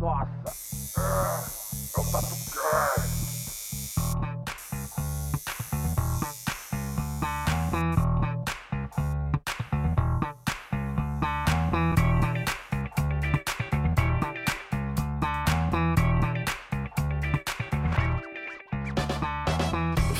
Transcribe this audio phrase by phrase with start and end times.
[0.00, 0.28] Nossa!
[0.96, 3.18] É o Tatucast!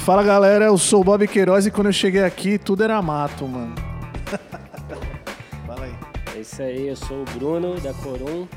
[0.04, 3.46] Fala galera, eu sou o Bob Queiroz e quando eu cheguei aqui tudo era mato,
[3.46, 3.74] mano.
[5.66, 5.94] Fala aí.
[6.34, 8.48] É isso aí, eu sou o Bruno da Corum.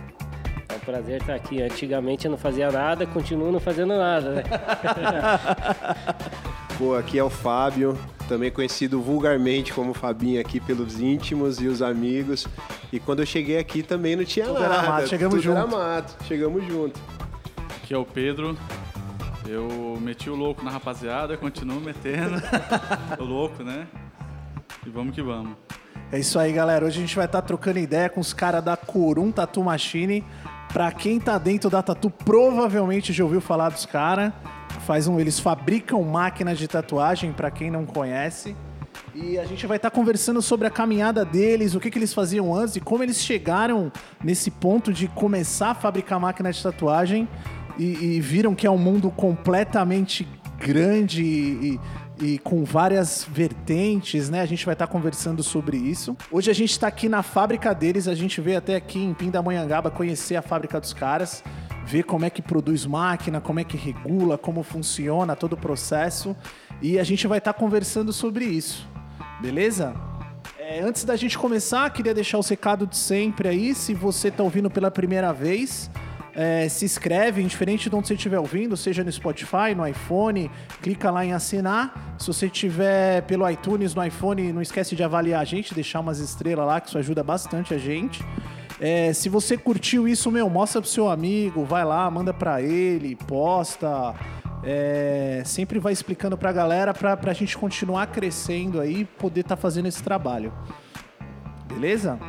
[0.86, 1.62] Prazer estar aqui.
[1.62, 4.44] Antigamente eu não fazia nada, continuo não fazendo nada, né?
[6.78, 7.98] Pô, aqui é o Fábio,
[8.28, 12.48] também conhecido vulgarmente como Fabinho aqui pelos íntimos e os amigos.
[12.92, 14.74] E quando eu cheguei aqui também não tinha Tudo nada.
[14.76, 15.78] era mato, chegamos tudo era junto.
[15.78, 17.00] mato, chegamos junto.
[17.84, 18.58] Aqui é o Pedro.
[19.48, 22.42] Eu meti o louco na rapaziada, continuo metendo.
[23.20, 23.86] o louco, né?
[24.86, 25.54] E vamos que vamos.
[26.12, 26.86] É isso aí, galera.
[26.86, 30.24] Hoje a gente vai estar trocando ideia com os caras da Corum Tattoo Machine.
[30.74, 34.32] Pra quem tá dentro da Tatu, provavelmente já ouviu falar dos caras.
[34.86, 38.56] Faz um, eles fabricam máquinas de tatuagem, pra quem não conhece.
[39.14, 42.56] E a gente vai estar conversando sobre a caminhada deles, o que, que eles faziam
[42.56, 43.92] antes e como eles chegaram
[44.24, 47.28] nesse ponto de começar a fabricar máquina de tatuagem
[47.78, 50.26] e, e viram que é um mundo completamente
[50.58, 51.80] grande e, e
[52.40, 54.42] com várias vertentes, né?
[54.42, 56.16] A gente vai estar conversando sobre isso.
[56.32, 59.90] Hoje a gente está aqui na fábrica deles, a gente veio até aqui em Pindamonhangaba
[59.90, 61.44] conhecer a fábrica dos caras,
[61.86, 66.36] ver como é que produz máquina, como é que regula, como funciona todo o processo.
[66.82, 68.88] E a gente vai estar conversando sobre isso,
[69.42, 69.94] beleza?
[70.58, 73.74] É, antes da gente começar, queria deixar o recado de sempre aí.
[73.74, 75.90] Se você está ouvindo pela primeira vez,
[76.36, 80.50] é, se inscreve, indiferente de onde você estiver ouvindo, seja no Spotify, no iPhone,
[80.82, 82.16] clica lá em assinar.
[82.18, 86.20] Se você estiver pelo iTunes, no iPhone, não esquece de avaliar a gente, deixar umas
[86.20, 88.24] estrelas lá, que isso ajuda bastante a gente.
[88.80, 93.16] É, se você curtiu isso, meu, mostra pro seu amigo, vai lá, manda pra ele,
[93.16, 94.16] posta.
[94.64, 99.56] É, sempre vai explicando pra galera pra, pra gente continuar crescendo aí e poder estar
[99.56, 100.54] fazendo esse trabalho.
[101.68, 102.20] Beleza?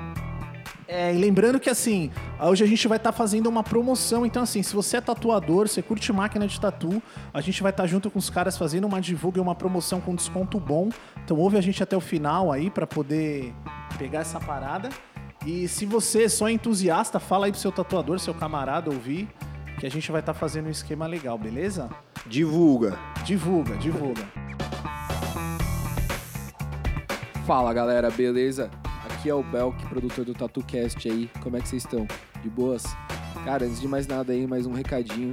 [0.95, 4.27] É, e lembrando que assim, hoje a gente vai estar fazendo uma promoção.
[4.27, 7.87] Então, assim, se você é tatuador, você curte máquina de tatu, a gente vai estar
[7.87, 10.91] junto com os caras fazendo uma divulga e uma promoção com desconto bom.
[11.25, 13.55] Então ouve a gente até o final aí para poder
[13.97, 14.91] pegar essa parada.
[15.47, 19.27] E se você é só entusiasta, fala aí pro seu tatuador, seu camarada ouvir,
[19.81, 21.89] que a gente vai estar fazendo um esquema legal, beleza?
[22.27, 22.99] Divulga.
[23.25, 24.29] Divulga, divulga.
[27.47, 28.71] Fala galera, beleza?
[29.23, 31.31] Aqui é o Belk, produtor do TatuCast aí.
[31.41, 32.09] Como é que vocês estão?
[32.43, 32.83] De boas?
[33.45, 35.33] Cara, antes de mais nada aí, mais um recadinho.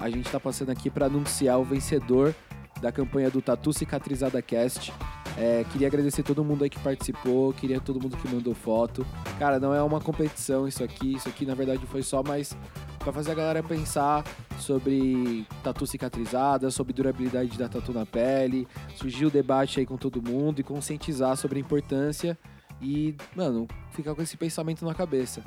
[0.00, 2.34] A gente tá passando aqui para anunciar o vencedor
[2.82, 4.92] da campanha do Tatu Cicatrizada Cast.
[5.36, 9.06] É, queria agradecer todo mundo aí que participou, queria todo mundo que mandou foto.
[9.38, 12.56] Cara, não é uma competição isso aqui, isso aqui na verdade foi só mais
[12.98, 14.24] para fazer a galera pensar
[14.58, 18.66] sobre tatu cicatrizada, sobre durabilidade da tatu na pele,
[18.96, 22.36] surgiu o debate aí com todo mundo e conscientizar sobre a importância
[22.80, 25.42] e, mano, ficar com esse pensamento na cabeça.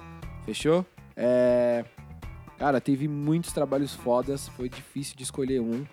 [0.46, 0.86] Fechou?
[1.16, 1.86] É...
[2.58, 5.84] Cara, teve muitos trabalhos fodas, foi difícil de escolher um.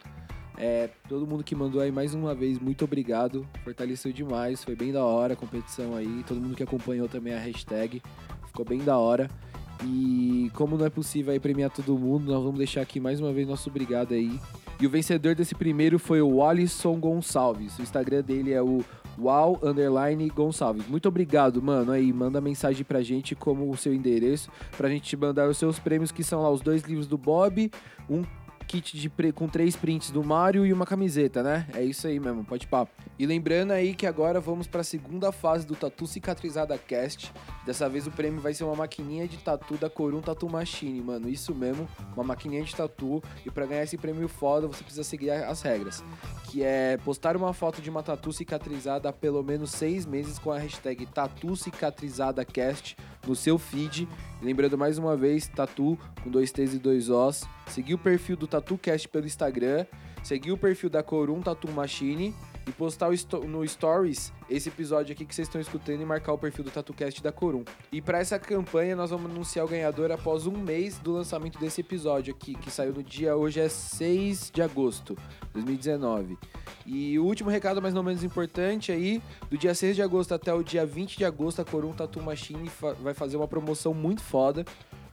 [0.60, 3.46] É, todo mundo que mandou aí mais uma vez, muito obrigado.
[3.62, 6.24] Fortaleceu demais, foi bem da hora a competição aí.
[6.26, 8.02] Todo mundo que acompanhou também a hashtag,
[8.46, 9.30] ficou bem da hora.
[9.84, 13.32] E como não é possível aí premiar todo mundo, nós vamos deixar aqui mais uma
[13.32, 14.38] vez nosso obrigado aí.
[14.80, 17.78] E o vencedor desse primeiro foi o Alisson Gonçalves.
[17.78, 18.84] O Instagram dele é o
[19.18, 20.86] Wow Underline Gonçalves.
[20.88, 21.92] Muito obrigado, mano.
[21.92, 25.78] Aí, manda mensagem pra gente como o seu endereço, pra gente te mandar os seus
[25.78, 27.70] prêmios, que são lá os dois livros do Bob,
[28.08, 28.22] um
[28.68, 31.66] kit de com três prints do Mario e uma camiseta, né?
[31.74, 32.92] É isso aí mesmo, pode papo.
[33.18, 37.32] E lembrando aí que agora vamos pra segunda fase do Tatu Cicatrizada Cast.
[37.64, 41.28] Dessa vez o prêmio vai ser uma maquininha de tatu da Corum Tattoo Machine, mano.
[41.28, 43.22] Isso mesmo, uma maquininha de tatu.
[43.44, 46.04] E pra ganhar esse prêmio foda, você precisa seguir as regras.
[46.44, 50.52] Que é postar uma foto de uma tatu cicatrizada há pelo menos seis meses com
[50.52, 52.96] a hashtag Tatu Cicatrizada Cast
[53.26, 54.06] no seu feed.
[54.40, 57.44] Lembrando mais uma vez, tatu com dois T's e dois Os.
[57.66, 59.84] Seguir o perfil do TatuCast pelo Instagram.
[60.22, 62.34] Seguir o perfil da Corum Tattoo Machine
[62.68, 63.10] e postar
[63.46, 67.22] no Stories esse episódio aqui que vocês estão escutando e marcar o perfil do TatuCast
[67.22, 67.64] da Corum.
[67.90, 71.80] E para essa campanha nós vamos anunciar o ganhador após um mês do lançamento desse
[71.80, 75.14] episódio aqui, que saiu no dia hoje é 6 de agosto
[75.46, 76.36] de 2019.
[76.84, 80.52] E o último recado, mais ou menos importante aí, do dia 6 de agosto até
[80.52, 84.22] o dia 20 de agosto, a Corum Tattoo Machine fa- vai fazer uma promoção muito
[84.22, 84.64] foda,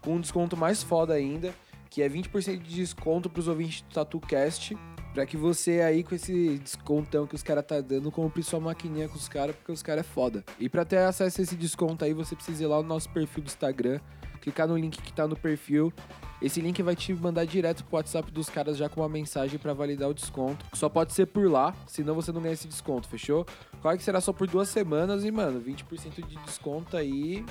[0.02, 1.54] com um desconto mais foda ainda,
[1.90, 4.78] que é 20% de desconto pros ouvintes do TatuCast.
[5.15, 9.07] Pra que você aí, com esse descontão que os caras tá dando, compre sua maquininha
[9.07, 10.44] com os caras, porque os caras é foda.
[10.59, 13.41] E pra ter acesso a esse desconto aí, você precisa ir lá no nosso perfil
[13.41, 14.01] do Instagram,
[14.41, 15.94] clicar no link que tá no perfil.
[16.41, 19.73] Esse link vai te mandar direto pro WhatsApp dos caras já com uma mensagem pra
[19.73, 20.65] validar o desconto.
[20.73, 23.45] Só pode ser por lá, senão você não ganha esse desconto, fechou?
[23.81, 27.45] Claro que será só por duas semanas e, mano, 20% de desconto aí.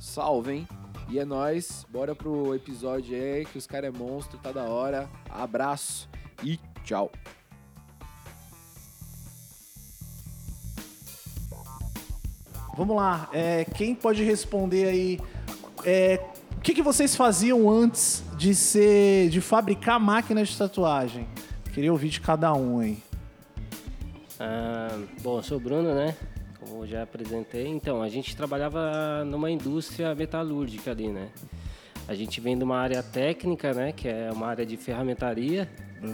[0.00, 0.68] Salve, hein?
[1.10, 1.84] E é nóis.
[1.90, 5.10] Bora pro episódio aí, que os caras é monstro, tá da hora.
[5.28, 6.08] Abraço
[6.42, 7.10] e tchau.
[12.76, 13.28] Vamos lá.
[13.32, 15.20] É, quem pode responder aí?
[15.84, 16.20] é,
[16.56, 21.26] o que, que vocês faziam antes de ser, de fabricar máquinas de tatuagem?
[21.72, 22.98] Queria ouvir de cada um aí.
[24.38, 26.16] Ah, bom, eu sou o Bruno, né?
[26.60, 27.66] Como já apresentei.
[27.66, 31.28] Então, a gente trabalhava numa indústria metalúrgica ali, né?
[32.06, 33.92] A gente vem de uma área técnica, né?
[33.92, 35.68] Que é uma área de ferramentaria.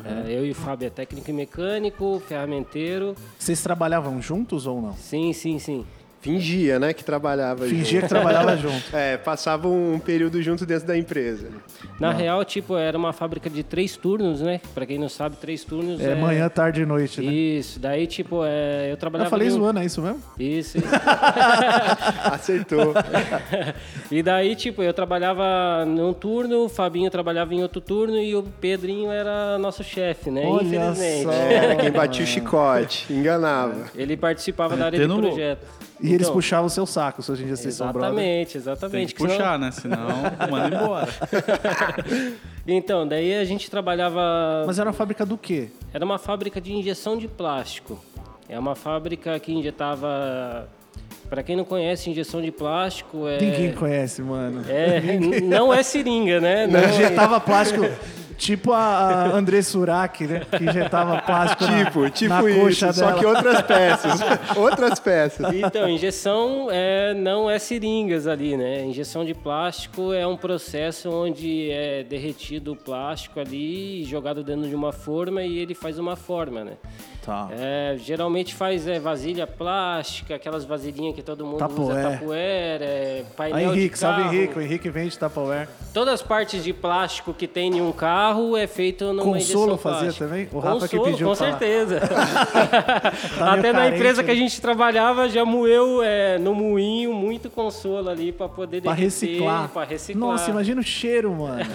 [0.05, 3.15] É, eu e o Fábio é técnico e mecânico, ferramenteiro.
[3.39, 4.93] Vocês trabalhavam juntos ou não?
[4.95, 5.87] Sim, sim, sim.
[6.21, 8.09] Fingia, né, que trabalhava Fingia que junto.
[8.09, 8.97] trabalhava junto.
[8.97, 11.49] É, passava um período junto dentro da empresa.
[12.01, 14.61] Na real, tipo, era uma fábrica de três turnos, né?
[14.75, 17.33] Pra quem não sabe, três turnos É, manhã, tarde e noite, né?
[17.33, 19.27] Isso, daí, tipo, é, eu trabalhava...
[19.29, 20.23] Eu falei ali zoando, é isso mesmo?
[20.39, 20.87] Isso, isso.
[22.33, 22.95] Acertou.
[24.11, 28.43] E daí, tipo, eu trabalhava num turno, o Fabinho trabalhava em outro turno e o
[28.43, 30.45] Pedrinho era nosso chefe, né?
[30.47, 31.23] Olha Infelizmente.
[31.25, 31.33] só.
[31.33, 33.87] Era quem batia o chicote, enganava.
[33.95, 35.67] Ele participava da área de projeto.
[36.01, 38.11] E eles Então, puxavam o seu saco, se hoje em dia vocês são brother.
[38.11, 39.15] Exatamente, Tem exatamente.
[39.15, 39.71] que que senão- puxar, né?
[39.73, 39.99] Senão,
[40.51, 41.09] manda embora.
[42.71, 44.65] Então, daí a gente trabalhava...
[44.67, 45.69] Mas era uma fábrica do quê?
[45.93, 47.99] Era uma fábrica de injeção de plástico.
[48.47, 50.69] É uma fábrica que injetava...
[51.31, 53.39] Para quem não conhece, injeção de plástico é...
[53.41, 54.63] Ninguém conhece, mano.
[54.69, 55.01] É,
[55.45, 56.67] não é seringa, né?
[56.67, 57.85] Não, Injetava plástico,
[58.39, 60.43] tipo a, André Surak, né?
[60.57, 63.19] Que injetava plástico na- Tipo, tipo na isso, coxa só dela.
[63.19, 64.21] que outras peças.
[64.57, 65.53] outras peças.
[65.55, 68.85] Então, injeção é, não é seringas ali, né?
[68.87, 74.75] Injeção de plástico é um processo onde é derretido o plástico ali, jogado dentro de
[74.75, 76.73] uma forma e ele faz uma forma, né?
[77.25, 77.49] Tá.
[77.51, 81.85] É, geralmente faz é, vasilha plástica, aquelas vasilhinhas que todo mundo Tapoé.
[81.85, 84.35] usa, tapoer, é, painel Aí, Henrique, de salve carro.
[84.35, 84.59] Henrique.
[84.59, 85.69] O Henrique vende Tupperware.
[85.93, 90.13] Todas as partes de plástico que tem em um carro é feito numa Consolo fazia
[90.13, 90.49] também?
[90.53, 92.01] O Rafa que Consolo, pediu com certeza.
[93.39, 94.41] Tá Até na carente, empresa que a né?
[94.41, 99.69] gente trabalhava já moeu é, no moinho muito consolo ali para poder reciclar.
[99.69, 100.31] Pra reciclar.
[100.33, 101.61] Nossa, imagina o cheiro, mano.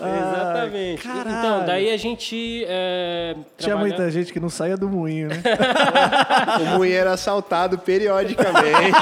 [0.00, 1.02] Exatamente.
[1.02, 1.30] Caralho.
[1.38, 5.42] então, daí a gente é, Tinha trabalha- muita gente que não saía do moinho, né?
[6.60, 8.98] O moinho era assaltado periodicamente.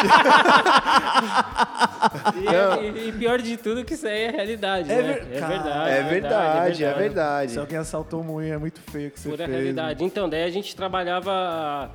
[2.37, 5.13] E, e- e pior de tudo que isso aí é realidade, É né?
[5.13, 5.91] ver- É Cara, verdade.
[5.91, 7.53] É verdade, é verdade.
[7.53, 9.57] Se alguém assaltou o moinho, é muito feio o que você Pura fez.
[9.57, 10.05] realidade.
[10.05, 11.91] Então, daí a gente trabalhava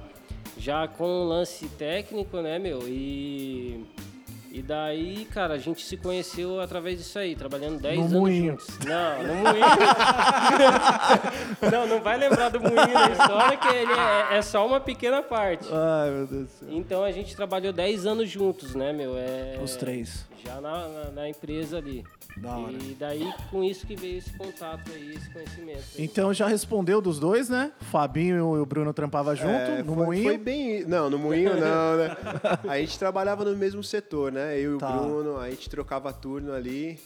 [0.57, 2.79] já com um lance técnico, né, meu?
[2.87, 3.85] E.
[4.55, 8.51] E daí, cara, a gente se conheceu através disso aí, trabalhando 10 No anos moinho.
[8.51, 8.77] juntos.
[8.85, 9.65] Não, no moinho.
[11.71, 15.23] não, não vai lembrar do moinho da história, que ele é, é só uma pequena
[15.23, 15.67] parte.
[15.71, 16.67] Ai, meu Deus do céu.
[16.71, 19.15] Então a gente trabalhou 10 anos juntos, né, meu?
[19.17, 20.23] É, Os três.
[20.45, 22.03] Já na, na, na empresa ali.
[22.35, 22.71] Da hora.
[22.73, 25.83] E daí, com isso que veio esse contato aí, esse conhecimento.
[25.95, 26.03] aí.
[26.03, 27.71] Então já respondeu dos dois, né?
[27.79, 30.23] O Fabinho e o Bruno trampavam junto É, no foi, moinho.
[30.23, 30.83] foi bem.
[30.83, 32.17] Não, no moinho não, né?
[32.67, 34.42] A gente trabalhava no mesmo setor, né?
[34.57, 34.89] Eu e Tá.
[34.99, 36.99] o Bruno, a gente trocava turno ali.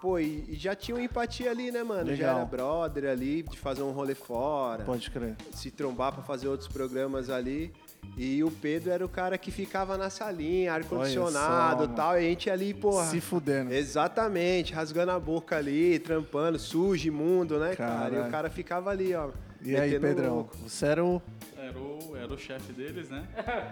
[0.00, 2.06] Pô, e, e já tinha uma empatia ali, né, mano?
[2.06, 2.36] Já Legal.
[2.36, 5.36] era brother ali, de fazer um rolê fora, Pode crer.
[5.52, 7.70] se trombar pra fazer outros programas ali.
[8.16, 12.14] E o Pedro era o cara que ficava na salinha, ar-condicionado e tal.
[12.14, 13.04] E a gente ali, porra.
[13.04, 13.74] Se fudendo.
[13.74, 18.06] Exatamente, rasgando a boca ali, trampando, sujo, imundo, né, cara?
[18.08, 18.28] E Caralho.
[18.28, 19.28] o cara ficava ali, ó.
[19.62, 20.34] E aí, Pedrão?
[20.36, 20.56] louco.
[20.66, 21.20] Você era o.
[21.58, 23.22] Era o, era o chefe deles, né?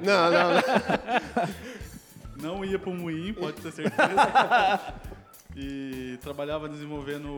[0.02, 0.60] Não, não, não.
[2.42, 4.14] Não ia pro moinho, pode ter certeza.
[5.60, 7.28] E trabalhava desenvolvendo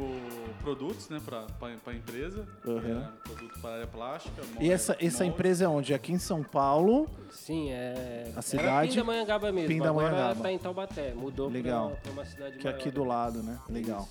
[0.60, 2.46] produtos, né, pra, pra, pra empresa.
[2.66, 3.02] Uhum.
[3.24, 4.42] Produto para área plástica.
[4.60, 5.34] E essa, essa molde.
[5.34, 5.94] empresa é onde?
[5.94, 7.08] Aqui em São Paulo.
[7.30, 8.30] Sim, é.
[8.36, 8.68] A cidade?
[8.68, 9.68] Era Pindamonhangaba mesmo.
[9.68, 10.22] Pindamonhangaba.
[10.32, 11.14] Agora tá em Taubaté.
[11.14, 11.92] Mudou Legal.
[11.92, 12.80] Pra, pra uma cidade Que é maior.
[12.80, 13.58] aqui do lado, né?
[13.70, 14.06] Legal.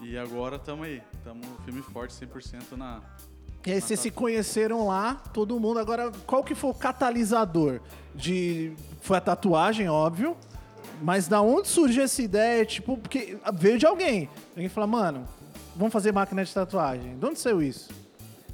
[0.00, 1.00] E agora tamo aí.
[1.22, 3.02] Tamo firme e forte, 100% na...
[3.66, 5.80] E aí vocês se conheceram lá, todo mundo.
[5.80, 7.80] Agora, qual que foi o catalisador?
[8.14, 8.72] De.
[9.00, 10.36] Foi a tatuagem, óbvio.
[11.02, 12.64] Mas da onde surgiu essa ideia?
[12.64, 14.28] Tipo, porque veio de alguém.
[14.54, 15.24] Alguém fala, mano,
[15.74, 17.18] vamos fazer máquina de tatuagem.
[17.18, 17.90] De onde saiu isso?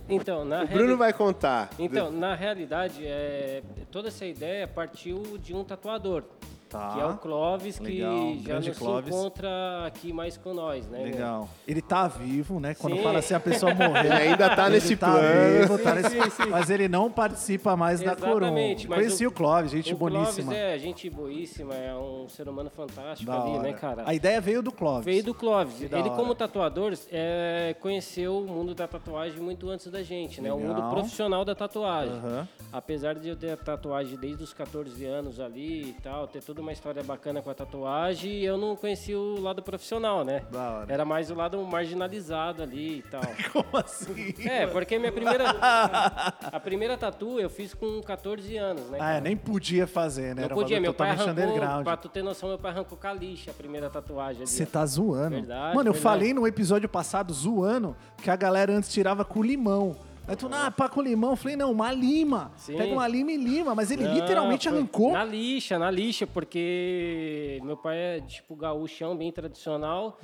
[0.09, 1.71] Então, na O reali- Bruno vai contar.
[1.79, 6.25] Então, na realidade, é, toda essa ideia partiu de um tatuador.
[6.73, 6.93] Tá.
[6.95, 9.15] Que é o Clóvis, Legal, que já grande não Clóvis.
[9.15, 10.99] se encontra aqui mais com nós, né?
[10.99, 11.07] meu?
[11.13, 11.49] Legal.
[11.69, 12.75] Ele tá vivo, né?
[12.75, 13.03] Quando Sim.
[13.03, 14.05] fala assim, a pessoa morreu.
[14.05, 15.61] Ele ainda tá Ele nesse tá plano.
[15.61, 16.49] vivo, tá Sim, nesse- sim, sim.
[16.51, 18.37] Mas ele não participa mais da Corum.
[18.47, 20.55] Exatamente, mas Conheci o, o- Clóvis, gente o Clóvis boníssima.
[20.55, 23.63] é gente boíssima, é um ser humano fantástico Da ali, hora.
[23.65, 24.03] né, cara?
[24.07, 25.05] A ideia veio do Clóvis.
[25.05, 25.75] Veio do Clóvis.
[25.77, 26.17] Que da Ele, hora.
[26.19, 30.51] como tatuador, é, conheceu o mundo da tatuagem muito antes da gente, né?
[30.53, 30.75] O Legal.
[30.75, 32.15] mundo profissional da tatuagem.
[32.15, 32.49] Aham.
[32.73, 36.62] Apesar de eu ter a tatuagem desde os 14 anos ali e tal, ter toda
[36.63, 40.43] uma história bacana com a tatuagem, eu não conheci o lado profissional, né?
[40.51, 40.93] Da hora.
[40.93, 43.21] Era mais o lado marginalizado ali e tal.
[43.53, 44.35] Como assim?
[44.49, 45.45] É, porque minha primeira.
[45.51, 48.99] A primeira tatu eu fiz com 14 anos, né?
[49.01, 50.43] Ah, é, nem podia fazer, né?
[50.43, 53.07] Não Era um podia, meu pai arrancou, pra tu ter noção, meu pai arrancou com
[53.07, 54.51] a lixa a primeira tatuagem ali.
[54.51, 55.37] Você tá zoando.
[55.37, 55.99] Verdade, Mano, eu verdade.
[55.99, 59.97] falei no episódio passado, zoando, que a galera antes tirava com limão.
[60.27, 61.31] Aí tu, ah, pá com limão.
[61.31, 62.53] Eu falei, não, uma lima.
[62.57, 62.77] Sim.
[62.77, 63.75] Pega uma lima e lima.
[63.75, 65.13] Mas ele Não, literalmente foi arrancou.
[65.13, 70.19] Na lixa, na lixa, porque meu pai é tipo gaúchão, bem tradicional.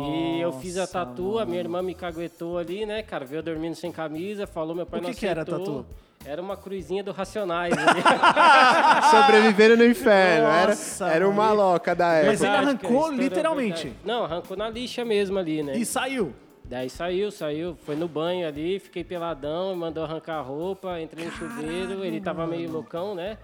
[0.00, 3.24] E eu fiz a tatu, a minha irmã me caguetou ali, né, cara?
[3.24, 5.82] Veio dormindo sem camisa, falou, meu pai O não que que era a aceitou.
[5.82, 5.86] tatu?
[6.24, 8.00] Era uma cruzinha do Racionais ali.
[9.10, 10.68] Sobrevivendo no inferno.
[10.68, 12.30] Nossa, era era uma loca da época.
[12.30, 13.92] Mas ele arrancou literalmente.
[14.04, 15.76] Não, arrancou na lixa mesmo ali, né?
[15.76, 16.32] E saiu.
[16.72, 21.30] Daí saiu, saiu, foi no banho ali, fiquei peladão, mandou arrancar a roupa, entrei no
[21.30, 23.36] chuveiro, ele tava meio loucão, né?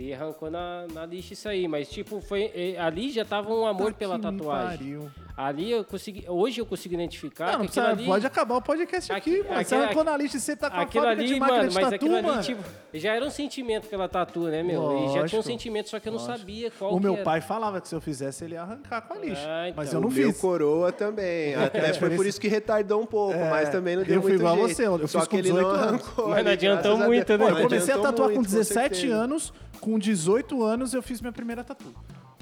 [0.00, 1.66] E arrancou na, na lixa isso aí.
[1.66, 2.76] Mas, tipo, foi.
[2.78, 4.78] Ali já tava um amor Tá pela que me tatuagem.
[4.78, 5.10] pariu.
[5.36, 6.24] Ali eu consegui.
[6.28, 8.04] Hoje eu consigo identificar Não, precisa, ali.
[8.06, 9.64] pode acabar o podcast aqui, Aqui- mano.
[9.64, 11.68] Você arrancou na lista e você tá com a Aquilo fábrica ali, de máquina mano,
[11.68, 12.42] de mas tatu, aquilo ali, mano.
[12.42, 12.62] tipo,
[12.94, 14.82] já era um sentimento pela tatu, né, meu?
[14.82, 17.14] e já tinha um Lógico, sentimento, só que eu não sabia qual O que meu
[17.14, 17.22] era.
[17.22, 19.40] pai falava que se eu fizesse, ele ia arrancar com a lixa.
[19.46, 20.00] Ah, Mas então.
[20.00, 20.40] eu não o meu fiz.
[20.40, 21.54] coroa também.
[21.54, 24.22] Até É, foi por isso- que retardou um pouco, É, mas também não deu eu
[24.22, 24.74] fui muito igual a jeito.
[24.76, 25.88] você, eu Só fiz que com ele não 18 anos.
[26.02, 26.28] arrancou.
[26.30, 27.50] Mas não adiantou a muito, né?
[27.50, 29.14] Eu comecei a tatuar com muito, 17 certeza.
[29.14, 29.52] anos,
[29.88, 31.94] com 18 anos eu fiz minha primeira tatu.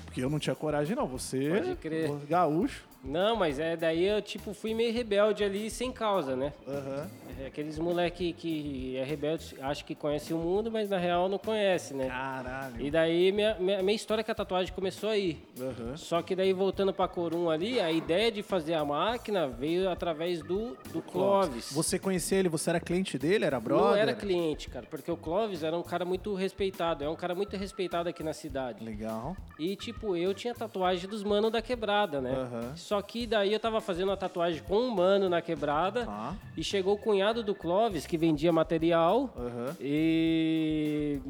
[0.05, 1.07] Porque eu não tinha coragem, não.
[1.07, 2.11] Você, Pode crer.
[2.29, 2.85] gaúcho.
[3.05, 6.53] Não, mas é daí eu, tipo, fui meio rebelde ali sem causa, né?
[6.67, 7.09] Aham.
[7.39, 11.39] É aqueles moleque que é rebelde, acha que conhece o mundo, mas na real não
[11.39, 12.09] conhece, né?
[12.09, 12.81] Caralho.
[12.81, 15.39] E daí minha, minha, minha história com a tatuagem começou aí.
[15.61, 15.97] Aham.
[15.97, 20.43] Só que daí voltando pra Corum ali, a ideia de fazer a máquina veio através
[20.43, 21.71] do, do Clóvis.
[21.73, 23.87] Você conhecia ele, você era cliente dele, era brother?
[23.87, 27.35] Não era cliente, cara, porque o Clóvis era um cara muito respeitado, é um cara
[27.35, 28.83] muito respeitado aqui na cidade.
[28.83, 29.37] Legal.
[29.59, 32.33] E, tipo, eu tinha tatuagem dos manos da quebrada, né?
[32.33, 32.77] Aham.
[32.77, 36.07] Só que daí eu tava fazendo uma tatuagem com um mano na quebrada.
[36.07, 36.35] Tá.
[36.57, 39.31] E chegou o cunhado do Clóvis, que vendia material.
[39.37, 39.77] Aham.
[39.81, 41.21] E,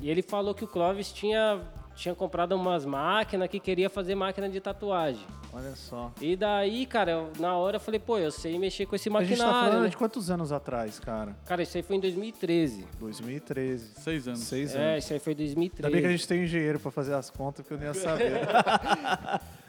[0.00, 1.60] e ele falou que o Clóvis tinha,
[1.94, 5.24] tinha comprado umas máquinas que queria fazer máquina de tatuagem.
[5.54, 6.10] Olha só.
[6.18, 9.22] E daí, cara, eu- na hora eu falei, pô, eu sei mexer com esse A
[9.22, 9.68] gente tá maquinário.
[9.70, 9.88] falando né?
[9.90, 11.36] de quantos anos atrás, cara?
[11.44, 12.86] Cara, isso aí foi em 2013.
[12.98, 13.92] 2013.
[14.00, 14.40] Seis anos.
[14.40, 15.04] Seis É, anos.
[15.04, 15.86] isso aí foi em 2013.
[15.86, 17.92] Ainda bem que a gente tem engenheiro pra fazer as contas, que eu não ia
[17.94, 18.32] saber.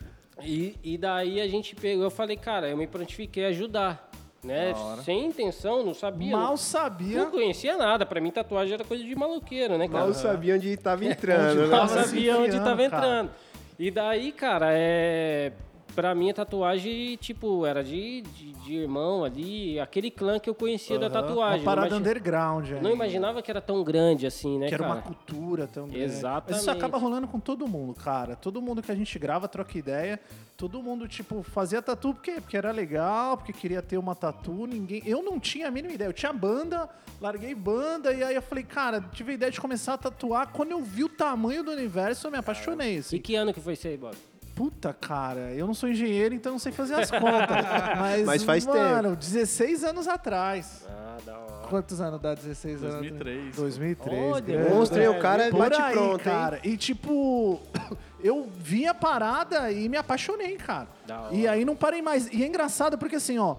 [0.46, 4.10] E, e daí a gente pegou, eu falei, cara, eu me prontifiquei a ajudar,
[4.44, 4.74] né?
[4.74, 5.02] Da hora.
[5.02, 6.36] Sem intenção, não sabia.
[6.36, 7.18] Mal não, sabia.
[7.24, 8.06] não conhecia nada.
[8.06, 10.06] Pra mim, tatuagem era coisa de maloqueiro, né, cara?
[10.06, 11.64] Mal sabia onde tava entrando, Onde né?
[11.64, 12.98] Não tava sabia onde enfiando, tava cara.
[12.98, 13.32] entrando.
[13.80, 15.52] E daí, cara, é.
[15.96, 20.56] Pra mim, a tatuagem, tipo, era de, de, de irmão ali, aquele clã que eu
[20.56, 21.14] conhecia da Aham.
[21.14, 21.60] tatuagem.
[21.60, 22.70] Uma parada não, imagi- underground.
[22.70, 22.92] não ainda.
[22.92, 24.96] imaginava que era tão grande assim, né, Que era cara?
[24.96, 26.02] uma cultura tão grande.
[26.02, 26.70] Mas isso Exatamente.
[26.70, 28.36] acaba rolando com todo mundo, cara.
[28.36, 30.20] Todo mundo que a gente grava, troca ideia.
[30.58, 34.66] Todo mundo, tipo, fazia tatu porque, porque era legal, porque queria ter uma tatu.
[34.66, 35.04] Ninguém...
[35.06, 36.08] Eu não tinha a mínima ideia.
[36.08, 36.90] Eu tinha banda,
[37.22, 40.52] larguei banda, e aí eu falei, cara, tive a ideia de começar a tatuar.
[40.52, 43.16] Quando eu vi o tamanho do universo, eu me apaixonei, assim.
[43.16, 44.16] E que ano que foi isso aí, Bob?
[44.56, 47.66] Puta, cara, eu não sou engenheiro, então não sei fazer as contas.
[47.98, 50.86] Mas, Mas faz mano, 16 anos atrás.
[50.88, 51.68] Ah, da hora.
[51.68, 52.96] Quantos anos dá 16 anos?
[52.98, 53.56] 2003.
[53.56, 54.22] 2003.
[54.22, 54.70] Olha, grande.
[54.70, 55.08] Monstro, hein?
[55.08, 56.20] O cara é Por bate aí, pronto, hein?
[56.24, 56.60] cara.
[56.64, 57.60] E tipo,
[58.24, 60.88] eu vi a parada e me apaixonei, cara.
[61.08, 61.34] Da hora.
[61.36, 62.28] E aí não parei mais.
[62.32, 63.56] E é engraçado porque assim, ó,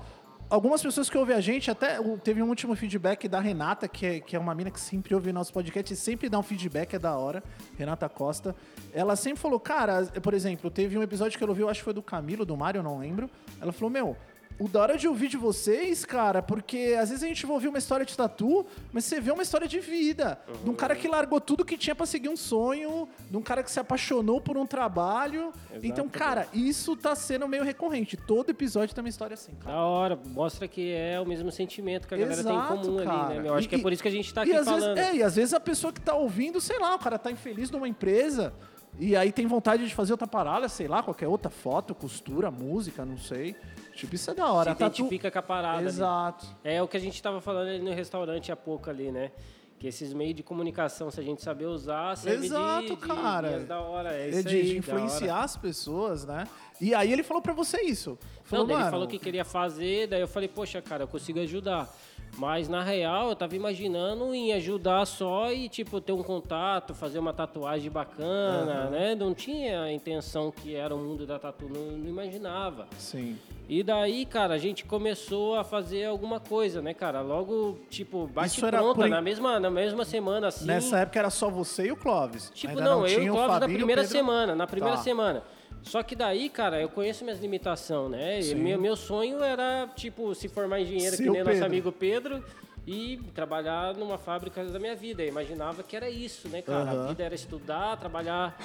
[0.49, 4.21] algumas pessoas que ouvem a gente, até teve um último feedback da Renata, que é,
[4.21, 6.99] que é uma mina que sempre ouve nosso podcast e sempre dá um feedback, é
[6.99, 7.43] da hora.
[7.77, 8.55] Renata Costa.
[8.93, 11.95] Ela sempre falou, cara, por exemplo, teve um episódio que ela ouviu, acho que foi
[11.95, 13.29] do Camilo, do Mário, não lembro.
[13.61, 14.17] Ela falou, meu.
[14.59, 17.67] O da hora de ouvir de vocês, cara, porque às vezes a gente vai ouvir
[17.67, 20.39] uma história de tatu, mas você vê uma história de vida.
[20.63, 23.65] De um cara que largou tudo que tinha pra seguir um sonho, de um cara
[23.65, 25.53] que se apaixonou por um trabalho.
[25.83, 28.17] Então, cara, isso tá sendo meio recorrente.
[28.17, 29.75] Todo episódio tem uma história assim, cara.
[29.77, 33.07] Da hora, mostra que é o mesmo sentimento que a galera tem em comum ali,
[33.07, 33.29] cara.
[33.35, 33.41] né?
[33.41, 33.55] meu?
[33.55, 34.95] Acho E- que é por isso que a gente tá aqui falando.
[34.95, 37.31] Vezes, é, e às vezes a pessoa que tá ouvindo, sei lá, o cara tá
[37.31, 38.55] infeliz numa empresa
[39.01, 43.05] e aí tem vontade de fazer outra parada, sei lá, qualquer outra foto, costura, música,
[43.05, 43.57] não sei.
[43.95, 44.65] Tipo, isso é da hora.
[44.65, 45.79] se A tatu- identifica com a parada.
[45.79, 45.87] ali.
[45.87, 46.47] Exato.
[46.65, 49.31] É o que a gente tava falando ali no restaurante há pouco ali, né?
[49.79, 53.59] Que esses meios de comunicação, se a gente saber usar, serve Exato, de, de, cara.
[53.61, 54.13] de- da hora.
[54.15, 56.47] É É isso de, aí, de influenciar as pessoas, né?
[56.81, 58.19] E aí ele falou pra você isso.
[58.45, 61.89] Falou, Não, ele falou que queria fazer, daí eu falei, poxa, cara, eu consigo ajudar.
[62.37, 67.19] Mas na real, eu tava imaginando em ajudar só e, tipo, ter um contato, fazer
[67.19, 69.15] uma tatuagem bacana, né?
[69.15, 72.87] Não tinha a intenção que era o mundo da tatu, não, não imaginava.
[72.99, 73.39] Sim.
[73.69, 77.21] E daí, cara, a gente começou a fazer alguma coisa, né, cara?
[77.23, 80.67] Logo, tipo, bate Isso era pronta, por- na mesma, na mesma semana, assim.
[80.67, 82.51] Nessa época era só você e o Clóvis.
[82.55, 84.17] Tipo, Ainda não, eu e o Clóvis na Fabinho, o primeira Pedro.
[84.19, 85.03] semana, na primeira Tá.
[85.03, 85.43] semana.
[85.85, 88.41] Só que daí, cara, eu conheço minhas limitações, né?
[88.55, 91.67] Meu, meu sonho era, tipo, se formar engenheiro, Ser que nem nosso Pedro.
[91.67, 92.45] amigo Pedro,
[92.87, 95.23] e trabalhar numa fábrica da minha vida.
[95.23, 96.83] Eu imaginava que era isso, né, cara?
[96.91, 97.05] Aham.
[97.05, 98.57] A vida era estudar, trabalhar.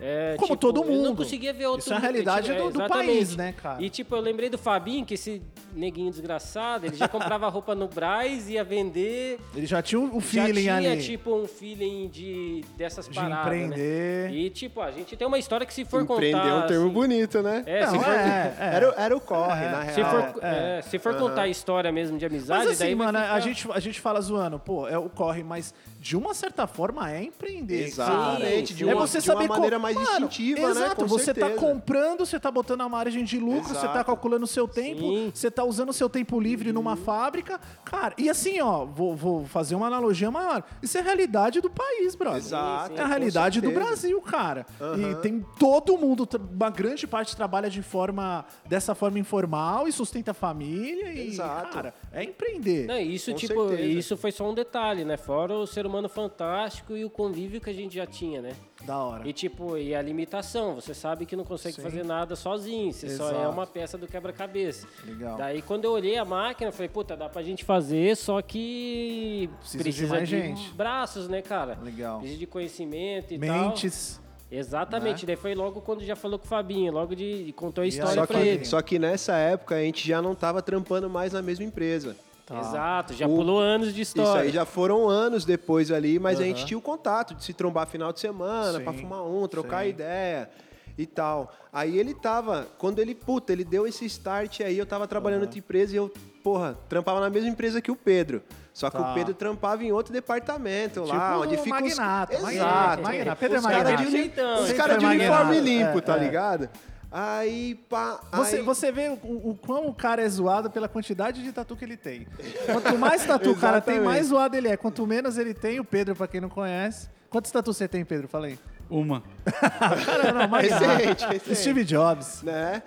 [0.00, 1.16] é, Como tipo, todo Eu não mundo.
[1.16, 3.06] conseguia ver outro Isso é a realidade tipo, do- do exatamente.
[3.06, 3.82] país, né, cara?
[3.82, 5.40] E, tipo, eu lembrei do Fabinho, que esse
[5.72, 9.38] neguinho desgraçado, ele já comprava roupa no Braz, ia vender.
[9.54, 14.30] Ele já tinha Já feeling tinha, ali tipo, um feeling de, dessas de paradas, empreender.
[14.30, 14.34] né?
[14.36, 16.48] E, tipo, a gente tem uma história que se for Empreender contar...
[16.48, 17.62] é um termo assim, bonito, né?
[17.66, 18.64] É, se Não, for, é, é.
[18.74, 19.68] Era, o- era o corre, É.
[19.70, 19.94] na real.
[19.94, 20.78] se for, é.
[20.78, 23.40] é, se for contar a história mesmo de amizade, Mas assim, daí mano, ficar- a,
[23.40, 27.22] gente, a gente fala zoando, pô, é o corre, mas de uma certa forma é
[27.22, 27.84] empreender.
[27.86, 28.88] Exatamente, de.
[28.88, 30.70] É uma, você de uma saber co- maneira mais Mano, instintiva, né?
[30.70, 31.60] Exato, Com você tá certeza.
[31.60, 34.04] comprando, você tá botando a margem de lucro, você tá Exato.
[34.06, 35.30] calculando o seu tempo, Sim.
[35.32, 37.60] você tá usando o seu tempo livre numa fábrica.
[37.84, 40.64] Cara, e assim, ó, vou, vou fazer uma analogia maior.
[40.82, 42.38] Isso é a realidade do país, brother.
[42.40, 43.70] Exato, É a realidade do.
[43.70, 44.66] Brasil, cara.
[44.98, 50.32] E tem todo mundo, uma grande parte trabalha de forma, dessa forma informal e sustenta
[50.32, 51.12] a família.
[51.12, 51.72] E, Exato.
[51.72, 52.86] cara, é empreender.
[52.88, 53.88] Não, isso, Com tipo, certeza.
[53.98, 55.16] isso foi só um detalhe, né?
[55.16, 58.52] Fora o ser humano fantástico e o convívio que a gente já tinha, né?
[58.84, 59.28] Da hora.
[59.28, 61.82] E tipo, e a limitação, você sabe que não consegue Sim.
[61.82, 63.50] fazer nada sozinho, você só é Exato.
[63.50, 64.86] uma peça do quebra-cabeça.
[65.04, 65.36] Legal.
[65.36, 69.48] Daí quando eu olhei a máquina, eu falei, puta, dá pra gente fazer, só que
[69.60, 70.70] Precisa de precisa, mais de, gente.
[70.74, 71.78] braços, né, cara?
[71.82, 72.18] Legal.
[72.18, 74.14] Precisa de conhecimento e Mentes.
[74.16, 74.22] tal.
[74.58, 77.86] Exatamente, daí foi logo quando já falou com o Fabinho, logo de, de contou a
[77.86, 78.64] história Só pra que, ele.
[78.66, 82.14] só que nessa época a gente já não tava trampando mais na mesma empresa.
[82.52, 82.60] Tá.
[82.60, 84.42] Exato, já O- pulou anos de Isso história.
[84.42, 87.86] aí já foram anos depois ali, mas a gente tinha o contato de se trombar
[87.86, 89.90] final de semana, pra fumar um, trocar sim.
[89.90, 90.50] ideia
[90.98, 91.50] e tal.
[91.72, 95.44] Aí ele tava, quando ele, puta, ele deu esse start aí, eu tava trabalhando em
[95.44, 96.12] outra empresa e eu,
[96.44, 98.42] porra, trampava na mesma empresa que o Pedro.
[98.74, 99.10] Só que Tá.
[99.10, 102.42] o Pedro trampava em outro departamento lá, Tipo onde o fica magnata, os...
[102.42, 103.02] magnata, Exato.
[103.02, 103.36] magnata.
[103.36, 104.02] Pedro é os caras magnata.
[104.10, 104.26] de, uni...
[104.26, 106.20] Então, os sempre cara de foi uniforme limpo, É, tá é.
[106.20, 106.70] ligado?
[107.12, 108.20] Aí, pá...
[108.32, 108.62] Você, aí...
[108.62, 111.96] você vê o, o quão o cara é zoado pela quantidade de tatu que ele
[111.96, 112.26] tem.
[112.64, 114.76] Quanto mais tatu o cara tem, mais zoado ele é.
[114.78, 117.10] Quanto menos ele tem, o Pedro, pra quem não conhece.
[117.28, 118.28] Quantos tatu você tem, Pedro?
[118.28, 118.58] Fala aí.
[118.88, 119.22] Uma.
[120.04, 121.56] Cara, não, mais Recente, recente.
[121.56, 122.42] Steve Jobs.
[122.42, 122.82] né?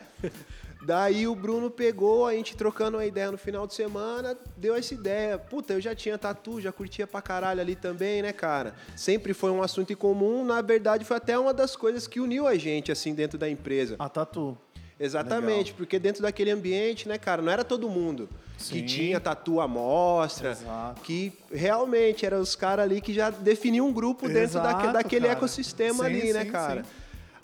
[0.85, 4.93] Daí o Bruno pegou, a gente trocando uma ideia no final de semana, deu essa
[4.93, 5.35] ideia.
[5.35, 8.75] Puta, eu já tinha tatu, já curtia pra caralho ali também, né, cara?
[8.95, 12.45] Sempre foi um assunto em comum, na verdade foi até uma das coisas que uniu
[12.45, 13.95] a gente, assim, dentro da empresa.
[13.97, 14.55] A tatu.
[14.99, 18.75] Exatamente, porque dentro daquele ambiente, né, cara, não era todo mundo Sim.
[18.75, 21.01] que tinha tatu à mostra, Exato.
[21.01, 25.25] que realmente eram os caras ali que já definiam um grupo dentro daque- Exato, daquele
[25.27, 25.37] cara.
[25.37, 26.83] ecossistema Sim, ali, né, cara?
[26.83, 26.89] sim.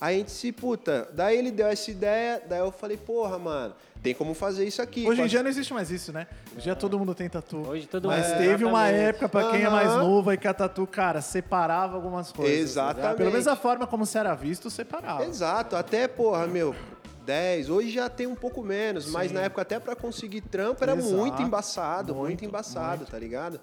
[0.02, 3.76] Aí a gente se, puta, daí ele deu essa ideia, daí eu falei, porra, mano,
[4.02, 5.08] tem como fazer isso aqui.
[5.08, 6.26] Hoje em dia não existe mais isso, né?
[6.48, 7.58] Hoje em dia todo mundo tem tatu.
[7.70, 9.10] Hoje todo Mas mundo- teve uma Exatamente.
[9.10, 10.00] época, pra quem é mais Aham.
[10.02, 12.72] novo, aí que a tatu, cara, separava algumas coisas.
[12.72, 13.18] Exatamente.
[13.18, 15.24] Pelo menos a forma como você era visto, separava.
[15.24, 16.76] Exato, até, porra, meu,
[17.24, 20.96] 10, hoje já tem um pouco menos, mas na época até pra conseguir trampo era
[20.96, 21.14] Exato.
[21.16, 23.60] muito embaçado, muito, Muito, embaçado, tá ligado?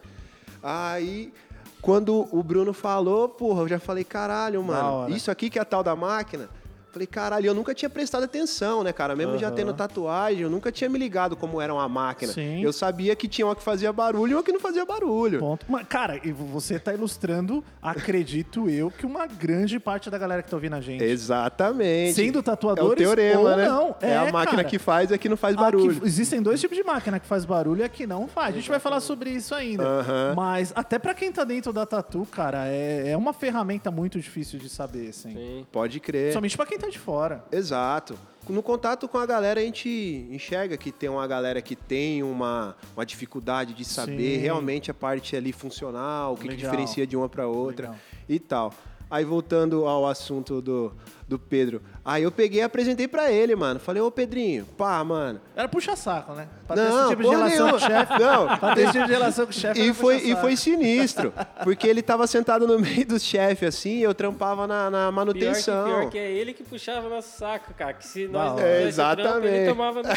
[0.62, 1.32] Aí,
[1.80, 5.64] quando o Bruno falou, porra, eu já falei, caralho, mano, isso aqui que é a
[5.64, 6.48] tal da máquina.
[6.90, 9.14] Falei, caralho, eu nunca tinha prestado atenção, né, cara?
[9.14, 9.56] Mesmo já Aham.
[9.56, 12.32] tendo tatuagem, eu nunca tinha me ligado como era uma máquina.
[12.32, 12.62] Sim.
[12.62, 15.38] Eu sabia que tinha uma que fazia barulho e uma que não fazia barulho.
[15.38, 15.66] Ponto.
[15.68, 20.48] Mas, cara, e você tá ilustrando, acredito eu, que uma grande parte da galera que
[20.50, 21.02] tá ouvindo a gente.
[21.04, 22.14] Exatamente.
[22.14, 23.68] Sendo É o tatuadores teorema, ou né?
[23.68, 23.96] não.
[24.00, 24.64] É, a máquina cara.
[24.64, 26.00] que faz e a que não faz barulho.
[26.00, 28.54] que- existem dois tipos de máquina que faz barulho e a que não faz.
[28.54, 29.82] A gente vai falar sobre isso ainda.
[29.84, 30.32] Aham.
[30.36, 34.58] Mas até pra quem tá dentro da tatu, cara, é, é uma ferramenta muito difícil
[34.58, 35.34] de saber, assim.
[35.34, 35.66] Sim.
[35.70, 36.32] Pode crer.
[36.32, 37.44] Somente pra quem tá de fora.
[37.50, 38.18] Exato.
[38.48, 42.74] No contato com a galera, a gente enxerga que tem uma galera que tem uma,
[42.96, 44.40] uma dificuldade de saber Sim.
[44.40, 48.00] realmente a parte ali funcional, o que, que diferencia de uma para outra Legal.
[48.26, 48.72] e tal.
[49.10, 50.92] Aí voltando ao assunto do,
[51.28, 51.82] do Pedro.
[52.04, 53.78] Aí eu peguei e apresentei pra ele, mano.
[53.78, 55.38] Falei, ô Pedrinho, pá, mano.
[55.54, 56.48] Era puxa-saco, né?
[56.66, 58.12] Pra ter Não, esse tipo de porra relação com o chefe.
[58.18, 58.58] Não.
[58.58, 59.78] Pra ter esse tipo de relação com o chefe.
[59.80, 60.40] E era foi, e puxa-saco.
[60.40, 64.88] foi sinistro, porque ele tava sentado no meio dos chefes, assim, e eu trampava na,
[64.90, 65.84] na Pior que, manutenção.
[65.84, 67.92] pior que é ele que puxava nosso saco, cara.
[67.92, 69.54] Que se nós Não, não é, fizesse trampo, exatamente.
[69.54, 70.08] ele tomava no...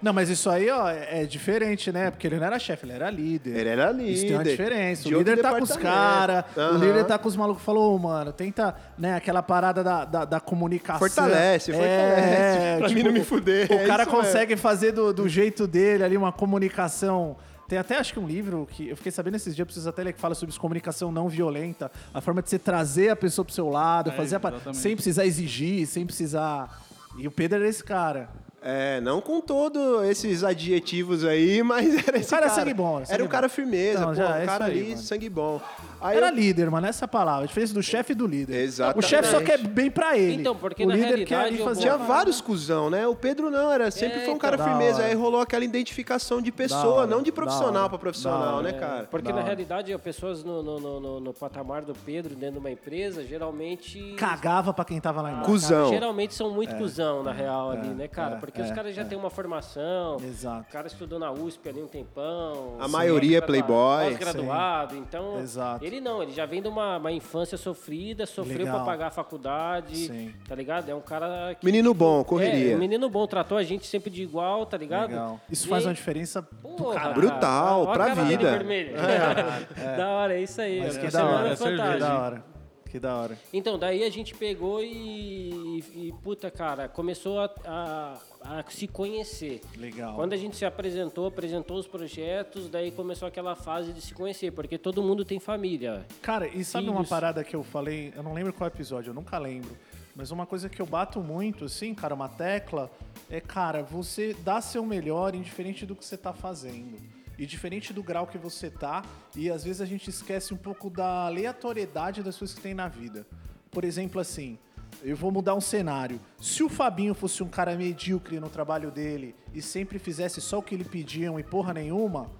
[0.00, 2.10] Não, mas isso aí, ó, é diferente, né?
[2.10, 3.56] Porque ele não era chefe, ele era líder.
[3.58, 4.10] Ele era líder.
[4.12, 5.02] Isso tem uma diferença.
[5.06, 6.00] de O líder outro tá com os departamento.
[6.00, 6.78] caras, o Aham.
[6.78, 7.62] líder tá com os malucos.
[7.62, 11.00] Falou, "Ô, mano, tenta, né, aquela parada da, da, da comunicação.
[11.00, 12.58] Fortalece, fortalece.
[12.58, 16.04] É, Pra mim não me fuder, O é cara consegue fazer do, do jeito dele
[16.04, 17.36] ali uma comunicação.
[17.68, 20.12] Tem até acho que um livro que eu fiquei sabendo esses dias, preciso até ler,
[20.12, 23.68] que fala sobre comunicação não violenta, a forma de você trazer a pessoa pro seu
[23.68, 26.82] lado, É, fazer a sem precisar exigir, sem precisar.
[27.18, 28.28] E o Pedro era esse cara.
[28.62, 32.46] É, não com todos esses adjetivos aí, mas era esse cara cara.
[32.46, 33.32] é sangue bom, sangue era um bom.
[33.32, 34.96] cara firmeza, Não, pô, já, é um cara aí, ali, mano.
[35.02, 35.60] sangue bom.
[36.00, 37.44] Aí Era eu- líder, mano, essa é palavra.
[37.44, 38.56] A diferença do chefe e do líder.
[38.62, 39.04] Exatamente.
[39.04, 40.34] O chefe só quer bem pra ele.
[40.40, 43.06] Então, porque o na líder quer realidade ali fazer Tinha vários cuzão, né?
[43.06, 44.66] O Pedro não, era sempre É, foi um cara então.
[44.66, 44.96] Firmeza.
[44.98, 45.06] hora.
[45.06, 48.62] Aí rolou aquela identificação de pessoa, hora, não de profissional pra profissional, hora.
[48.62, 49.04] né, cara?
[49.10, 52.58] Porque na realidade, as pessoas no, no, no, no- no patamar do Pedro, dentro de
[52.60, 54.14] uma empresa, geralmente.
[54.16, 55.50] Cagava pra quem tava lá embaixo.
[55.50, 55.90] Cusão.
[55.90, 58.36] Geralmente são muito cuzão, na real, ali, né, cara?
[58.50, 59.04] É, Porque é, os caras já é.
[59.04, 60.16] têm uma formação.
[60.22, 60.66] Exato.
[60.68, 62.76] O cara estudou na USP ali um tempão.
[62.78, 64.04] A maioria é playboy.
[64.10, 64.96] Pós-graduado.
[64.96, 65.84] Então, Exato.
[65.84, 68.76] ele não, ele já vem de uma, uma infância sofrida, sofreu Legal.
[68.76, 70.34] pra pagar a faculdade, Sim.
[70.48, 70.88] tá ligado?
[70.88, 72.72] É um cara que, Menino bom, correria.
[72.72, 75.10] É, um menino bom, tratou a gente sempre de igual, tá ligado?
[75.10, 75.40] Legal.
[75.50, 77.10] Isso E faz aí- uma diferença Porra.
[77.10, 78.50] Brutal, Ó a pra cara dele vida.
[78.50, 78.90] vermelha.
[79.96, 80.80] Da hora, é isso aí.
[80.80, 81.48] Mas que essa da hora.
[81.48, 81.98] é é cerveja.
[81.98, 82.44] Da hora.
[82.90, 83.38] Que da hora.
[83.52, 89.60] Então, daí a gente pegou e, e, puta, cara, começou a, a- a se conhecer.
[89.76, 90.14] Legal.
[90.16, 94.50] Quando a gente se apresentou, apresentou os projetos, daí começou aquela fase de se conhecer,
[94.50, 96.04] porque todo mundo tem família.
[96.20, 97.08] Cara, e sabe uma Filhos.
[97.10, 98.12] parada que eu falei?
[98.16, 99.70] Eu não lembro qual episódio, eu nunca lembro.
[100.16, 102.90] Mas uma coisa que eu bato muito, assim, cara, uma tecla,
[103.30, 106.96] é, cara, você dá seu melhor indiferente do que você tá fazendo.
[107.40, 109.02] E diferente do grau que você tá,
[109.34, 112.86] e às vezes a gente esquece um pouco da aleatoriedade das coisas que tem na
[112.86, 113.26] vida.
[113.70, 114.58] Por exemplo, assim,
[115.02, 116.20] eu vou mudar um cenário.
[116.38, 120.62] Se o Fabinho fosse um cara medíocre no trabalho dele e sempre fizesse só o
[120.62, 122.30] que lhe pediam e porra nenhuma,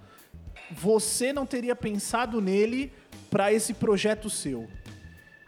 [0.69, 2.93] você não teria pensado nele
[3.31, 4.69] pra esse projeto seu.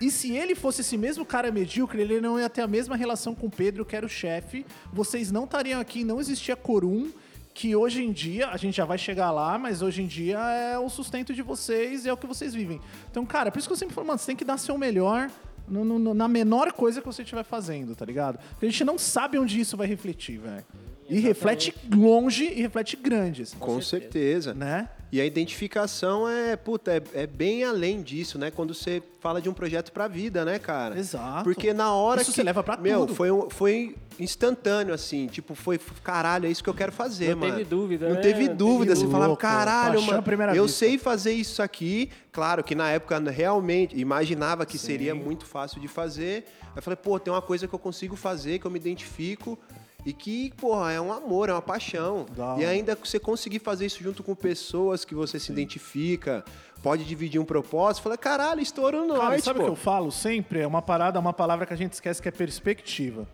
[0.02, 3.36] E se ele fosse esse mesmo cara medíocre, ele não ia ter a mesma relação
[3.36, 4.66] com o Pedro, que era o chefe.
[4.92, 7.12] Vocês não estariam aqui, não existia Corum,
[7.54, 10.80] que hoje em dia, a gente já vai chegar lá, mas hoje em dia é
[10.80, 12.82] o sustento de vocês e é o que vocês vivem.
[13.12, 15.30] Então, cara, por isso que eu sempre falo, mano, você tem que dar seu melhor
[15.68, 18.40] no- no- na menor coisa que você estiver fazendo, tá ligado?
[18.52, 20.66] Porque a gente não sabe onde isso vai refletir, velho.
[21.10, 24.54] E reflete longe e reflete grande, assim, Com certeza.
[24.54, 24.90] né?
[25.14, 28.50] E a identificação é, puta, é, é bem além disso, né?
[28.50, 30.98] Quando você fala de um projeto pra vida, né, cara?
[30.98, 31.44] Exato.
[31.44, 32.36] Porque na hora Isso que...
[32.38, 33.14] você leva pra Meu, tudo.
[33.14, 35.28] foi, um- foi instantâneo, assim.
[35.28, 37.54] Tipo, foi, caralho, é isso que eu quero fazer, Não mano.
[37.54, 38.22] teve dúvida, Não né?
[38.22, 38.94] teve dúvida.
[38.94, 40.80] Que Você falava, caralho, mano, primeira eu vista.
[40.80, 42.10] sei fazer isso aqui.
[42.32, 46.46] Claro que na época realmente imaginava que seria muito fácil de fazer.
[46.64, 49.60] Aí eu falei, pô, tem uma coisa que eu consigo fazer, que eu me identifico.
[50.06, 52.26] E que, porra, é um amor, é uma paixão.
[52.36, 56.44] Da E ainda você conseguir fazer isso junto com pessoas que você se identifica,
[56.82, 59.68] pode dividir um propósito, fala, caralho, estourou no Cara, norte, sabe o pô.
[59.68, 60.60] que eu falo sempre?
[60.60, 63.26] É uma parada, uma palavra que a gente esquece que é perspectiva.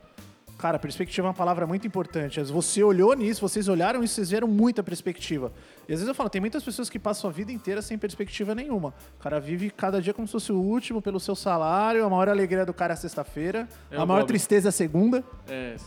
[0.60, 2.42] Cara, perspectiva é uma palavra muito importante.
[2.44, 5.54] Você olhou nisso, vocês olharam isso, vocês viram muita perspectiva.
[5.88, 8.54] E às vezes eu falo, tem muitas pessoas que passam a vida inteira sem perspectiva
[8.54, 8.94] nenhuma.
[9.18, 12.28] O cara vive cada dia como se fosse o último pelo seu salário, a maior
[12.28, 14.28] alegria do cara é sexta-feira, É a maior Bob.
[14.28, 15.24] tristeza é segunda.
[15.48, 15.78] É,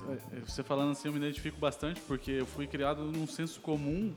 [0.47, 4.11] você falando assim, eu me identifico bastante, porque eu fui criado num senso comum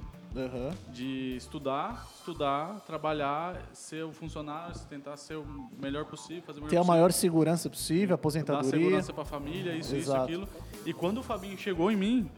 [0.91, 5.45] de estudar, estudar, trabalhar, ser o funcionário, tentar ser o
[5.81, 6.85] melhor possível, fazer o melhor Ter a possível.
[6.85, 8.69] maior segurança possível, dar aposentadoria.
[8.71, 10.23] segurança pra família, isso, isso, Exato.
[10.23, 10.47] aquilo.
[10.85, 12.29] E quando o Fabinho chegou em mim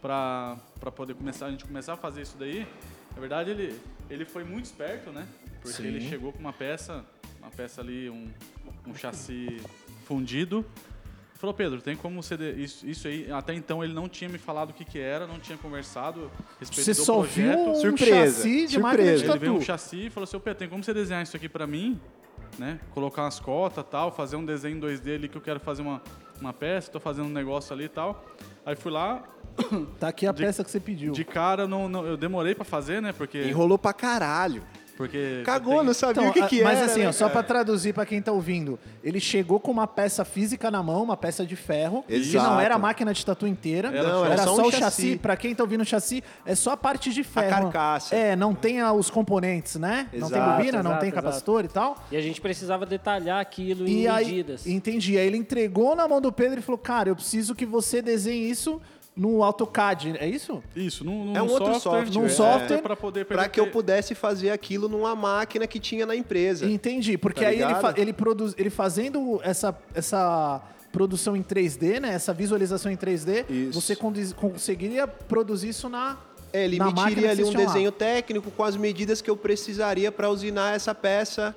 [0.00, 0.56] pra
[0.94, 2.66] poder começar, a gente começar a fazer isso daí,
[3.14, 3.78] na verdade ele,
[4.08, 5.26] ele foi muito esperto, né?
[5.60, 5.86] Porque Sim.
[5.86, 7.04] ele chegou com uma peça,
[7.40, 8.30] uma peça ali, um,
[8.86, 9.60] um chassi
[10.06, 10.64] fundido.
[11.44, 12.38] Falou, Pedro, tem como você.
[12.38, 13.30] de- Isso, isso aí.
[13.30, 16.60] Até então ele não tinha me falado o que, que era, não tinha conversado a
[16.60, 17.34] respeito Você do só projeto.
[17.58, 18.80] viu um Surpresa, chassi de surpresa.
[18.80, 21.22] máquina de Ele veio um chassi e falou assim, ô Pedro, tem como você desenhar
[21.22, 22.00] isso aqui pra mim?
[22.58, 22.80] Né?
[22.92, 26.00] Colocar umas cotas tal, fazer um desenho em 2D ali que eu quero fazer uma,
[26.40, 28.24] uma peça, tô fazendo um negócio ali e tal.
[28.64, 29.22] Aí fui lá,
[30.00, 31.12] Tá aqui a De- peça que você pediu.
[31.12, 33.12] de cara não, não- eu demorei pra fazer, né?
[33.12, 34.62] Porque Enrolou pra caralho.
[34.96, 36.86] Porque Cagou, tem- não sabia Então, o que, a- que mas era.
[36.86, 37.32] assim, né, ó, só cara?
[37.32, 41.16] pra traduzir pra quem tá ouvindo, ele chegou com uma peça física na mão, uma
[41.16, 42.46] peça de ferro, que Exato.
[42.48, 44.70] não era a máquina de tatu inteira, Era Não, era, era só, só um o
[44.70, 44.80] chassi.
[44.80, 45.18] chassi.
[45.18, 47.48] Pra quem tá ouvindo o chassi, é só a parte de ferro.
[47.72, 48.14] carcaça.
[48.14, 50.08] É, não tem a- os componentes, né?
[50.12, 51.24] Não tem Exato, bobina, não exato, tem exato.
[51.24, 51.96] capacitor e tal.
[52.12, 54.66] E a gente precisava detalhar aquilo E em aí, medidas.
[54.66, 55.18] entendi.
[55.18, 58.48] Aí ele entregou na mão do Pedro e falou: Cara, eu preciso que você desenhe
[58.48, 58.80] isso
[59.16, 60.16] no AutoCAD.
[60.18, 60.62] É isso?
[60.74, 62.06] Isso, num, num É um outro software.
[62.06, 62.28] software, Num é.
[62.28, 62.82] software.
[62.82, 66.66] Para poder Pra que eu pudesse fazer aquilo numa máquina que tinha na empresa.
[66.66, 67.16] Entendi.
[67.16, 72.14] Porque Tá aí ele, ele, produz, ele fazendo essa, essa produção em 3D, né?
[72.14, 73.80] Essa visualização em 3D, Isso.
[73.80, 76.16] você conseguiria produzir isso na.
[76.52, 77.58] É, ele na me máquina tiria ali um lá.
[77.66, 81.54] desenho técnico com as medidas que eu precisaria para usinar essa peça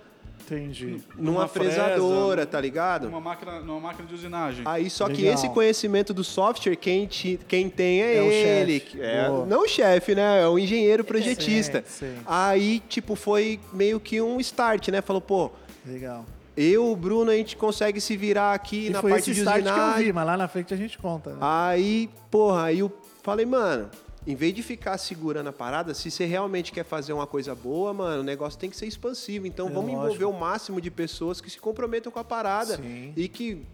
[0.55, 0.97] Entendi.
[1.17, 3.05] numa Numa fresa, fresadora, tá ligado?
[3.09, 4.61] Numa máquina, numa máquina de usinagem.
[4.65, 5.33] Aí só que Legal.
[5.33, 8.79] esse conhecimento do software, quem, ti- quem tem é, É o ele.
[8.79, 9.01] chefe.
[9.01, 10.41] É, não o chefe, né?
[10.43, 11.83] É o engenheiro projetista.
[11.85, 12.21] Sim, sim.
[12.25, 15.01] Aí, tipo, foi meio que um start, né?
[15.01, 15.51] Falou, pô,
[15.85, 16.23] Legal.
[16.55, 19.39] eu, o Bruno, a gente consegue se virar aqui E na foi parte esse de
[19.41, 20.03] start que eu usinagem.
[20.05, 21.31] vi, mas lá na frente a gente conta.
[21.31, 21.37] né?
[21.41, 23.89] Aí, porra, aí eu falei, mano,
[24.27, 27.93] em vez de ficar segurando a parada, se você realmente quer fazer uma coisa boa,
[27.93, 29.47] mano, o negócio tem que ser expansivo.
[29.47, 30.05] Então É vamos lógico.
[30.15, 32.75] envolver o máximo de pessoas que se comprometam com a parada.
[32.75, 33.13] Sim.
[33.15, 33.65] E que,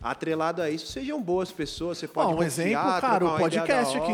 [0.00, 1.98] atrelado a isso, sejam boas pessoas.
[1.98, 4.12] Você pode Ó, um confiar, exemplo, cara, o podcast aqui.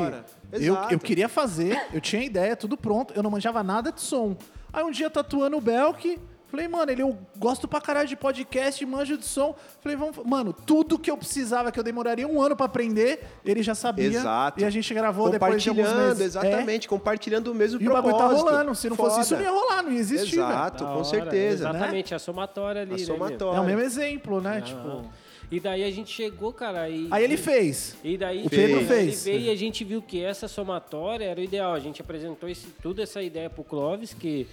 [0.53, 4.35] Eu, eu queria fazer, eu tinha ideia, tudo pronto, eu não manjava nada de som.
[4.73, 6.19] Aí um dia tatuando o Belk,
[6.53, 9.57] falei, mano, ele eu gosto pra caralho de podcast, manjo de som.
[9.81, 13.63] Falei, vamos, mano, tudo que eu precisava, que eu demoraria um ano pra aprender, ele
[13.63, 14.07] já sabia.
[14.07, 14.61] Exato.
[14.61, 16.21] E a gente gravou depois de alguns meses.
[16.21, 17.85] exatamente, compartilhando o mesmo É.
[17.85, 18.45] E o bagulho propósito.
[18.45, 18.75] tá rolando.
[18.75, 19.23] Se não fosse Foda.
[19.23, 20.37] isso, não ia rolar, não ia existir.
[20.37, 21.73] Exato, com hora, certeza.
[21.73, 21.79] né?
[21.79, 22.95] Exatamente, a somatória ali.
[22.95, 23.57] A né, somatória.
[23.57, 24.57] É o mesmo exemplo, né?
[24.57, 24.63] meu?
[24.63, 25.11] Tipo.
[25.51, 27.09] E daí a gente chegou, cara, e...
[27.11, 27.95] Aí ele fez.
[28.03, 29.25] E daí O Pedro ele fez.
[29.25, 31.75] veio e a gente viu que essa somatória era o ideal.
[31.75, 34.47] A gente apresentou esse, toda essa ideia pro Clóvis, que,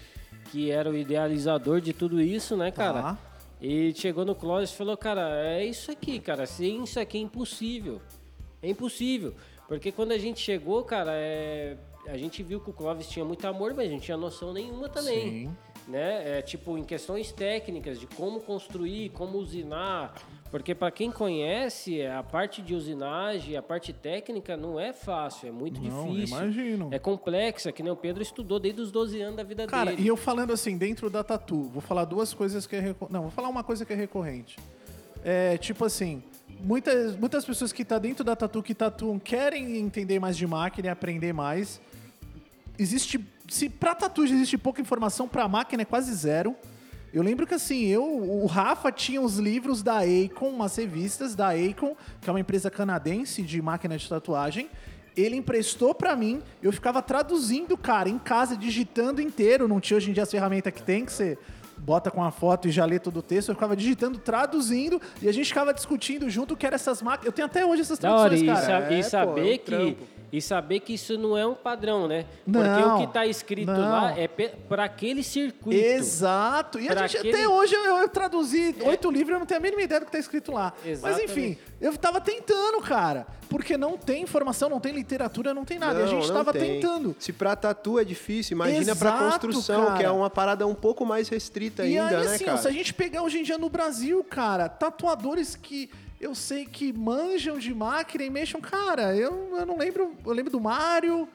[0.52, 3.02] que era o idealizador de tudo isso, né, cara?
[3.02, 3.18] Tá.
[3.62, 6.46] E chegou no Clóvis e falou, cara, é isso aqui, cara.
[6.46, 8.02] Sem isso aqui é impossível.
[8.62, 9.34] É impossível.
[9.68, 13.46] Porque quando a gente chegou, cara, é, a gente viu que o Clóvis tinha muito
[13.46, 15.48] amor, mas a gente tinha noção nenhuma também.
[15.48, 15.56] Sim.
[15.88, 16.40] Né?
[16.40, 20.16] É, tipo, em questões técnicas de como construir, como usinar.
[20.52, 25.52] Porque para quem conhece, a parte de usinagem, a parte técnica não é fácil, é
[25.52, 26.36] muito Não, difícil.
[26.38, 26.90] imagino.
[26.92, 30.02] É complexa, que nem o Pedro estudou desde os 12 anos da vida Cara, dele.
[30.02, 33.14] e eu falando assim, dentro da tatu, vou falar duas coisas que é recorrente.
[33.14, 34.58] Não, vou falar uma coisa que é recorrente.
[35.24, 36.24] É, tipo assim,
[36.62, 40.88] muitas, muitas pessoas que estão dentro da tatu, que tatuam, querem entender mais de máquina
[40.88, 41.80] e aprender mais.
[42.78, 43.24] Existe.
[43.48, 46.56] Se pra tatu já existe pouca informação, pra máquina é quase zero.
[47.12, 51.50] Eu lembro que assim, eu, o Rafa tinha os livros da Acon, umas revistas da
[51.50, 54.70] Acon, que é uma empresa canadense de máquina de tatuagem.
[55.18, 59.68] Ele emprestou pra mim, eu ficava traduzindo, cara, em casa, digitando inteiro.
[59.68, 61.38] Não tinha hoje em dia as ferramentas que tem, que você
[61.80, 63.50] bota com a foto e já lê todo o texto.
[63.50, 67.26] Eu ficava digitando, traduzindo, e a gente ficava discutindo junto o que eram essas máquinas.
[67.26, 68.92] Eu tenho até hoje essas hora, traduções, e, cara.
[68.94, 70.04] e É, pô, saber é um que trampo.
[70.32, 72.26] e saber que isso não é um padrão, né?
[72.46, 73.80] Porque Não, o que está escrito não.
[73.80, 75.80] lá é para aquele circuito.
[75.80, 76.80] Exato.
[76.80, 79.82] E gente, aquele- até hoje eu, eu traduzi oito livros, eu não tenho a mínima
[79.82, 80.74] ideia do que tá escrito lá.
[80.84, 81.32] Mas Exatamente.
[81.32, 83.26] enfim, eu tava tentando, cara.
[83.50, 86.00] Porque não tem informação, não tem literatura, não tem nada.
[86.00, 86.76] e a Não, gente não tava tem.
[86.80, 87.16] tentando.
[87.20, 89.98] Se pra tatu é difícil, imagina pra Exato, construção, cara.
[89.98, 92.58] que é uma parada um pouco mais restrita e ainda, aí, né, assim, cara?
[92.58, 95.90] se a gente pegar hoje em dia no Brasil, cara, tatuadores que
[96.22, 100.14] eu sei que manjam de máquina e mexam, cara, eu, eu não lembro.
[100.26, 101.28] Eu lembro do Mário.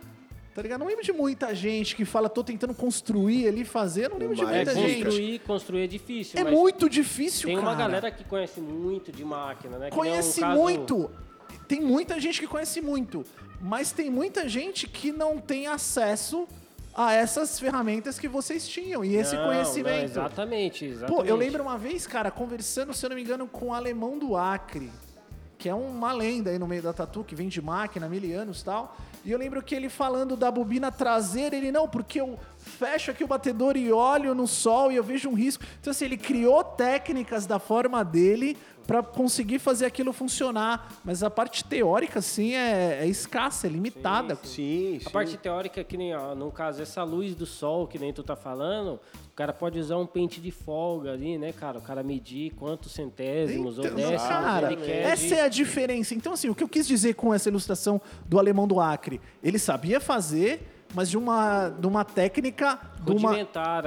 [0.55, 0.79] Tá ligado?
[0.81, 4.09] Não lembro de muita gente que fala, tô tentando construir ali, fazer.
[4.09, 5.05] Não lembro de Mário É, muita gente.
[5.05, 6.39] construir, construir é difícil.
[6.41, 7.69] É muito difícil, Tem cara.
[7.69, 9.87] uma galera que conhece muito de máquina, né?
[9.87, 11.11] Nem Conhece um caso- muito.
[11.67, 13.25] Tem muita gente que conhece muito.
[13.61, 16.47] Mas tem muita gente que não tem acesso
[16.95, 20.05] a essas ferramentas que vocês tinham e esse Não, não, conhecimento.
[20.05, 21.17] exatamente, exatamente.
[21.23, 24.17] Pô, eu lembro uma vez, cara, conversando, se eu não me engano, com o alemão
[24.19, 24.89] do Acre,
[25.59, 28.61] que é uma lenda aí no meio da tatu, que vem de máquina, mil anos
[28.61, 28.97] e tal.
[29.25, 33.25] E eu lembro que ele falando da bobina traseira, ele, não, porque eu fecho aqui
[33.25, 35.65] o batedor e olho no sol e eu vejo um risco.
[35.81, 40.93] Então, assim, ele criou técnicas da forma dele pra conseguir fazer aquilo funcionar.
[41.05, 44.35] Mas a parte teórica, assim, é, é escassa, é limitada.
[44.43, 45.07] Sim, sim.
[45.07, 48.23] A parte teórica, que nem, ó, no caso, essa luz do sol que nem tu
[48.23, 51.79] tá falando, o cara pode usar um pente de folga ali, né, cara?
[51.79, 55.03] O cara medir quantos centésimos ou Então, décimos cara, ele quer.
[55.03, 56.15] essa de- é a diferença.
[56.15, 59.59] Então, assim, o que eu quis dizer com essa ilustração do alemão do Acre, ele
[59.59, 63.35] sabia fazer, mas de uma, de uma técnica de uma,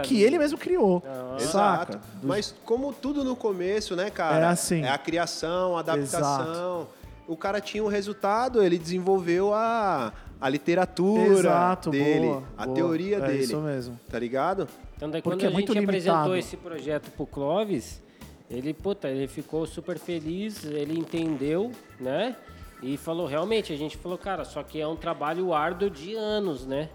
[0.04, 0.24] que ali.
[0.24, 1.02] ele mesmo criou.
[1.08, 1.38] Ah.
[1.40, 1.94] saca?
[1.94, 2.00] Exato.
[2.22, 4.46] Mas como tudo no começo, né, cara?
[4.46, 4.84] É assim.
[4.84, 6.88] É a criação, a adaptação.
[7.28, 12.76] O cara tinha um resultado, ele desenvolveu a, a literatura Exato, dele, boa, a boa.
[12.76, 13.44] teoria É dele.
[13.44, 14.00] isso mesmo.
[14.10, 14.68] Tá ligado?
[14.96, 16.38] Então daí Porque quando é a muito gente apresentou limitado.
[16.38, 18.02] esse projeto pro Clóvis,
[18.50, 22.36] ele, puta, ele ficou super feliz, ele entendeu, né?
[22.82, 26.66] E falou, realmente, a gente falou, cara, só que é um trabalho árduo de anos,
[26.66, 26.90] né?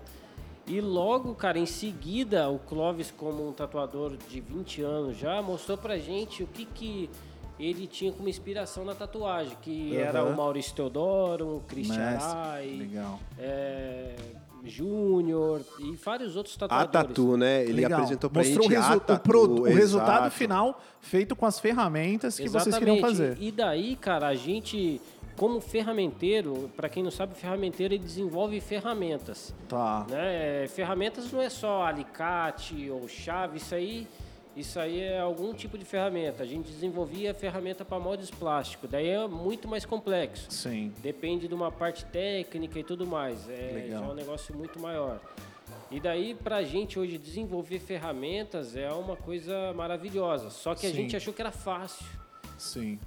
[0.67, 5.77] E logo, cara, em seguida, o Clóvis, como um tatuador de 20 anos já, mostrou
[5.77, 7.11] pra gente o que que
[7.59, 10.33] ele tinha como inspiração na tatuagem, que era Aham.
[10.33, 12.19] o Maurício Teodoro, o Christian
[12.79, 13.21] Legal.
[13.39, 14.15] é,
[14.65, 16.93] Júnior e vários outros A tatuadores.
[17.09, 17.63] Tatu, né?
[17.65, 17.99] Ele Legal.
[17.99, 21.45] apresentou pra Mostrou gente o, resu- a o Tatu, pro- o resultado final feito com
[21.45, 23.37] as ferramentas que vocês queriam fazer.
[23.41, 25.01] E daí, cara, a gente,
[25.37, 29.55] como ferramenteiro, para quem não sabe, ferramenteiro ele desenvolve ferramentas.
[29.69, 30.07] Tá.
[30.09, 30.67] Né?
[30.69, 34.07] Ferramentas não é só alicate ou chave, isso aí,
[34.57, 36.43] isso aí é algum tipo de ferramenta.
[36.43, 40.47] A gente desenvolvia ferramenta para moldes plásticos, daí é muito mais complexo.
[40.51, 40.93] Sim.
[41.03, 43.49] Depende de uma parte técnica e tudo mais.
[43.49, 44.03] É Legal.
[44.05, 45.21] já um negócio muito maior.
[45.91, 50.49] E daí, pra gente hoje desenvolver ferramentas é uma coisa maravilhosa.
[50.51, 50.97] Só que a Sim.
[50.97, 52.07] gente achou que era fácil.
[52.57, 52.99] Sim.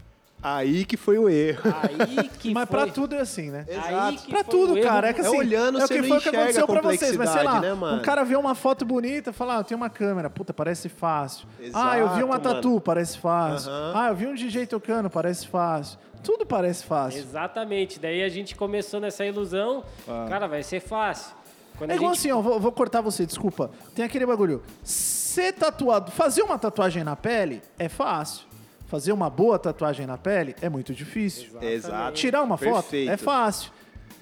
[0.47, 1.73] Aí que foi o erro.
[1.81, 2.77] Aí que Mas foi...
[2.77, 3.65] pra tudo é assim, né?
[3.84, 5.10] Aí que Pra foi tudo, o erro cara.
[5.10, 7.17] É que É assim, olhando, é o que foi o que aconteceu pra vocês.
[7.17, 7.97] Mas sei lá, né, mano?
[7.97, 10.29] um cara vê uma foto bonita fala, ah, eu tenho uma câmera.
[10.29, 11.47] Puta, parece fácil.
[11.73, 13.71] ah, eu vi uma Exato, tatu, parece fácil.
[13.71, 13.93] Aham.
[13.95, 15.97] Ah, eu vi um DJ tocando, parece fácil.
[16.23, 17.21] Tudo parece fácil.
[17.21, 17.99] Exatamente.
[17.99, 19.84] Daí a gente começou nessa ilusão.
[20.29, 21.34] Cara, vai ser fácil.
[21.75, 22.19] Quando É igual gente...
[22.19, 23.71] assim, ó, vou, vou cortar você, desculpa.
[23.95, 24.62] Tem aquele bagulho.
[24.84, 28.44] Ser tatuado, fazer uma tatuagem na pele é fácil.
[28.88, 31.60] Fazer uma boa tatuagem na pele é muito difícil.
[31.62, 32.13] Exato.
[32.17, 33.12] Tirar uma foto Perfeito.
[33.12, 33.71] é fácil.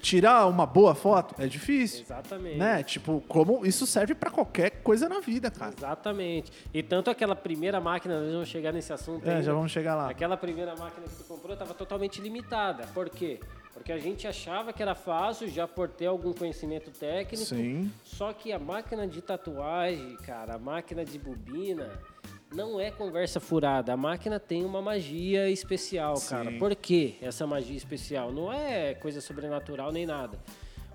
[0.00, 2.02] Tirar uma boa foto é difícil.
[2.02, 2.58] Exatamente.
[2.58, 2.82] Né?
[2.82, 5.72] Tipo, como isso serve pra qualquer coisa na vida, cara.
[5.76, 6.52] Exatamente.
[6.74, 9.42] E tanto aquela primeira máquina, nós vamos chegar nesse assunto É, ainda.
[9.42, 10.10] já vamos chegar lá.
[10.10, 12.86] Aquela primeira máquina que tu comprou estava totalmente limitada.
[12.92, 13.40] Por quê?
[13.72, 17.44] Porque a gente achava que era fácil já por ter algum conhecimento técnico.
[17.46, 17.90] Sim.
[18.04, 21.98] Só que a máquina de tatuagem, cara, a máquina de bobina,
[22.52, 23.92] não é conversa furada.
[23.92, 26.50] A máquina tem uma magia especial, cara.
[26.50, 26.58] Sim.
[26.58, 28.32] Por que essa magia especial?
[28.32, 30.38] Não é coisa sobrenatural nem nada.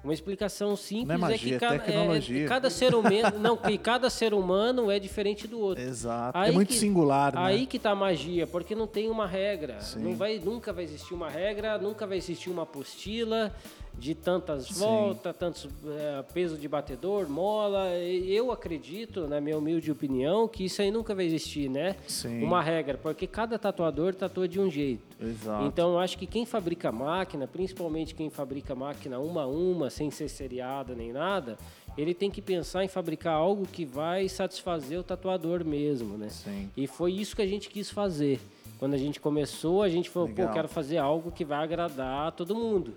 [0.01, 2.47] Uma explicação simples Não é magia, que é cada, tecnologia.
[2.47, 5.83] cada ser humano, não, que cada ser humano é diferente do outro.
[5.83, 6.37] Exato.
[6.37, 7.41] Aí é muito que- singular, né?
[7.43, 9.81] Aí que tá a magia, porque não tem uma regra.
[9.81, 9.99] Sim.
[9.99, 13.53] Não vai, nunca vai existir uma regra, nunca vai existir uma apostila
[13.97, 17.89] de tantas voltas, tantos eh, peso de batedor, mola.
[17.97, 21.95] Eu acredito, na minha humilde opinião, que isso aí nunca vai existir, né?
[22.07, 22.43] Sim.
[22.43, 25.03] Uma regra, porque cada tatuador tatua de um jeito.
[25.21, 25.65] Exato.
[25.65, 30.09] Então, eu acho que quem fabrica máquina, principalmente quem fabrica máquina uma a uma, sem
[30.09, 31.57] ser seriada nem nada,
[31.97, 36.29] ele tem que pensar em fabricar algo que vai satisfazer o tatuador mesmo, né?
[36.29, 36.69] Sim.
[36.77, 38.39] E foi isso que a gente quis fazer.
[38.77, 40.47] Quando a gente começou, a gente falou, Legal.
[40.47, 42.93] pô, quero fazer algo que vai agradar a todo mundo.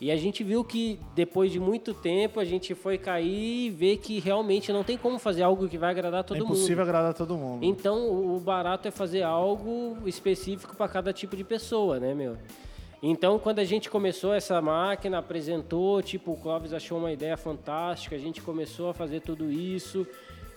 [0.00, 3.96] E a gente viu que depois de muito tempo a gente foi cair e ver
[3.96, 6.52] que realmente não tem como fazer algo que vai agradar todo é mundo.
[6.52, 7.64] impossível agradar todo mundo.
[7.64, 12.36] Então, o barato é fazer algo específico para cada tipo de pessoa, né, meu?
[13.02, 18.14] Então, quando a gente começou essa máquina, apresentou, tipo, o Clóvis achou uma ideia fantástica,
[18.14, 20.06] a gente começou a fazer tudo isso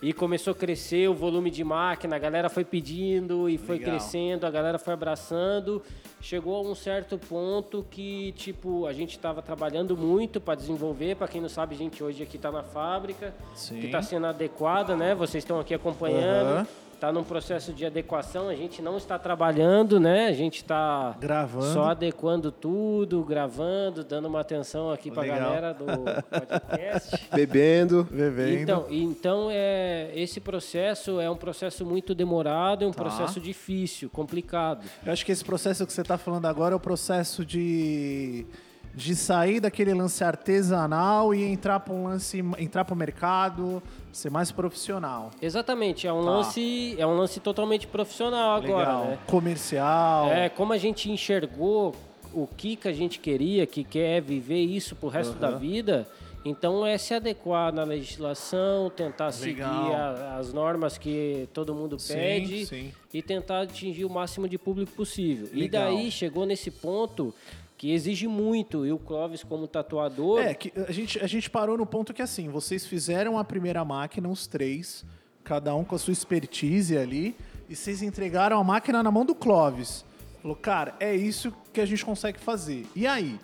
[0.02, 3.90] e começou a crescer o volume de máquina, a galera foi pedindo e foi Legal.
[3.90, 5.80] crescendo, a galera foi abraçando.
[6.20, 11.14] Chegou a um certo ponto que, tipo, a gente estava trabalhando muito para desenvolver.
[11.14, 13.78] Para quem não sabe, a gente hoje aqui está na fábrica, Sim.
[13.78, 15.14] que está sendo adequada, né?
[15.14, 16.48] Vocês estão aqui acompanhando.
[16.48, 16.66] Aham.
[17.02, 20.28] Está num processo de adequação, a gente não está trabalhando, né?
[20.28, 21.72] A gente está Gravando.
[21.72, 27.26] só adequando tudo, gravando, dando uma atenção aqui para a galera do podcast.
[27.34, 28.06] Bebendo.
[28.08, 28.52] Bebendo.
[28.62, 33.02] Então, então é, esse processo é um processo muito demorado, é um Tá.
[33.02, 34.86] processo difícil, complicado.
[35.04, 38.46] Eu acho que esse processo que você está falando agora é o processo de,
[38.94, 44.30] de sair daquele lance artesanal e entrar para um lance, entrar para o mercado, ser
[44.30, 45.30] mais profissional.
[45.40, 48.92] Exatamente, é um lance, é um lance totalmente profissional agora, Tá.
[48.98, 49.04] Legal.
[49.12, 49.18] né?
[49.26, 50.28] Comercial.
[50.30, 51.94] É, como a gente enxergou
[52.34, 56.06] o que, que a gente queria, que quer viver isso pro resto da vida,
[56.44, 59.38] então é se adequar na legislação, tentar Legal.
[59.38, 62.92] seguir a- as normas que todo mundo Sim, pede sim.
[63.14, 65.48] e tentar atingir o máximo de público possível.
[65.52, 65.84] E Legal.
[65.94, 67.32] daí chegou nesse ponto
[67.82, 70.38] que exige muito, e o Clóvis como tatuador...
[70.38, 73.84] É, que a gente, a gente parou no ponto que assim, vocês fizeram a primeira
[73.84, 75.04] máquina, os três,
[75.42, 77.34] cada um com a sua expertise ali,
[77.68, 80.04] e vocês entregaram a máquina na mão do Clóvis.
[80.40, 82.86] Falou, cara, é isso que a gente consegue fazer.
[82.94, 83.40] E aí?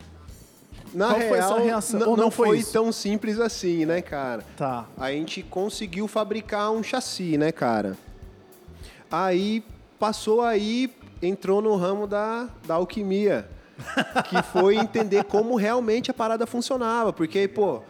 [0.94, 1.98] Na Qual real, foi essa reação?
[1.98, 4.44] n- Ou não, não foi foi tão simples assim, né, cara?
[4.56, 4.86] Tá.
[4.96, 7.98] A gente conseguiu fabricar um chassi, né, cara?
[9.10, 9.64] Aí
[9.98, 13.50] passou aí, entrou no ramo da, da alquimia,
[14.28, 17.12] que foi entender como realmente a parada funcionava.
[17.12, 17.80] Porque, pô,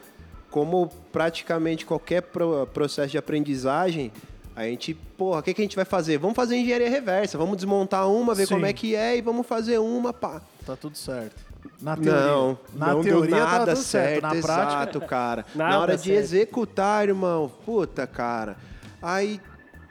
[0.51, 4.13] como praticamente qualquer pro- processo de aprendizagem,
[4.57, 6.19] a gente, porra, o que, que a gente vai fazer?
[6.19, 8.55] Vamos fazer engenharia reversa, vamos desmontar uma, ver Sim.
[8.55, 10.41] como é que é e vamos fazer uma, pá.
[10.67, 11.37] Tá tudo certo.
[11.81, 12.21] Na teoria.
[12.27, 14.23] Não, Na não teoria deu nada tudo certo.
[14.23, 14.47] Na prática.
[14.47, 15.47] exato, cara.
[15.55, 16.19] Na hora de certo.
[16.19, 18.57] executar, irmão, puta, cara.
[19.01, 19.41] Aí,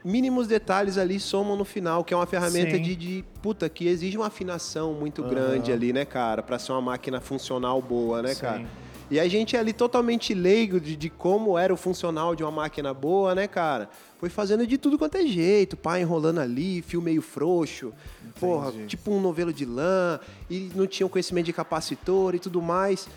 [0.03, 2.81] mínimos detalhes ali somam no final, que é uma ferramenta Sim.
[2.81, 6.43] de, de, puta, que exige uma afinação muito grande ali, né, cara?
[6.43, 8.41] Pra ser uma máquina funcional boa, né, Sim.
[8.41, 8.65] cara?
[9.09, 12.51] E a gente é ali totalmente leigo de, de como era o funcional de uma
[12.51, 13.89] máquina boa, né, cara?
[14.19, 17.93] Foi fazendo de tudo quanto é jeito, pá, enrolando ali, fio meio frouxo,
[18.37, 20.19] porra, tipo um novelo de lã,
[20.49, 23.07] e não tinha o conhecimento de capacitor e tudo mais.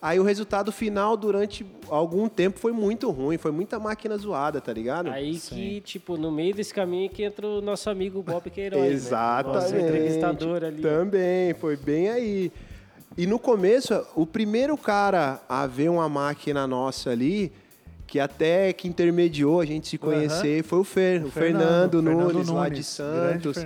[0.00, 4.72] Aí o resultado final, durante algum tempo, foi muito ruim, foi muita máquina zoada, tá
[4.72, 5.10] ligado?
[5.10, 8.80] Aí que, tipo, no meio desse caminho que entra o nosso amigo Bob Queiroz.
[8.80, 8.88] né?
[8.88, 9.60] Exatamente.
[9.62, 10.82] Nosso entrevistador ali.
[10.82, 12.52] Também, foi bem aí.
[13.16, 17.50] E no começo, o primeiro cara a ver uma máquina nossa ali,
[18.06, 22.68] que até que intermediou a gente se conhecer, foi o Fer, o Fernando, Nunes, lá
[22.68, 23.56] de grande Santos.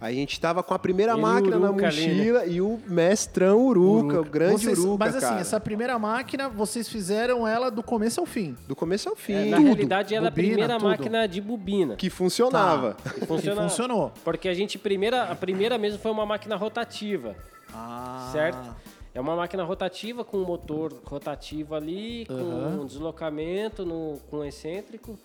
[0.00, 2.14] A gente tava com a primeira E máquina na Uruca ali, né?
[2.14, 5.40] mochila e o mestrão Uruca, o grande Vocês- Uruca, Mas assim, cara.
[5.40, 8.54] essa primeira máquina, vocês fizeram ela do começo ao fim.
[8.68, 9.32] Do começo ao fim.
[9.32, 10.88] É, na Tudo, realidade, ela é a bobina, primeira tudo.
[10.88, 11.96] máquina de bobina.
[11.96, 12.96] Que funcionava.
[13.14, 14.12] Que funciona- E funcionou.
[14.22, 17.34] Porque a gente, primeira, a primeira mesmo foi uma máquina rotativa,
[17.72, 18.28] Ah.
[18.32, 18.76] certo?
[19.14, 22.34] É uma máquina rotativa com um motor rotativo ali, com
[22.82, 25.16] um deslocamento no, com excêntrico.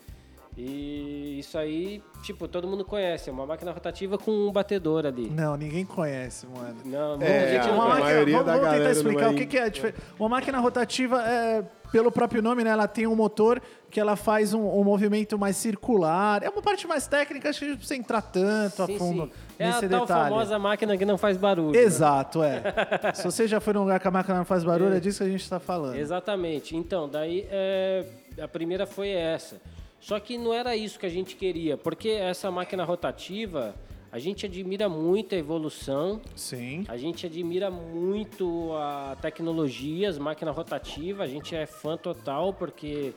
[0.62, 3.30] E isso aí, tipo, todo mundo conhece.
[3.30, 5.30] É uma máquina rotativa com um batedor ali.
[5.30, 6.76] Não, ninguém conhece, mano.
[6.84, 9.32] Não, não, É, a gente a não a máquina, maioria vamos, da vamos tentar explicar
[9.32, 10.02] o que, que é a diferença.
[10.20, 14.54] Uma máquina rotativa, é, pelo próprio nome, né, ela tem um motor que ela faz
[14.54, 16.44] um, um movimento mais circular.
[16.44, 18.98] É uma parte mais técnica, acho que a gente não precisa entrar tanto a Sim,
[18.98, 19.32] fundo sim.
[19.58, 20.30] É a nesse tal detalhe.
[20.30, 21.74] famosa máquina que não faz barulho.
[21.74, 22.62] Exato, é.
[23.16, 25.24] Se você já foi num lugar que a máquina não faz barulho, é, disso que
[25.24, 25.96] a gente está falando.
[25.96, 26.76] Exatamente.
[26.76, 28.06] Então, daí é,
[28.42, 29.62] a primeira foi essa.
[30.00, 33.76] Só que não era isso que a gente queria, porque essa máquina rotativa,
[34.12, 36.86] a gente admira muito a evolução, Sim.
[36.88, 43.14] a gente admira muito a tecnologia, as máquinas rotativas, a gente é fã total, porque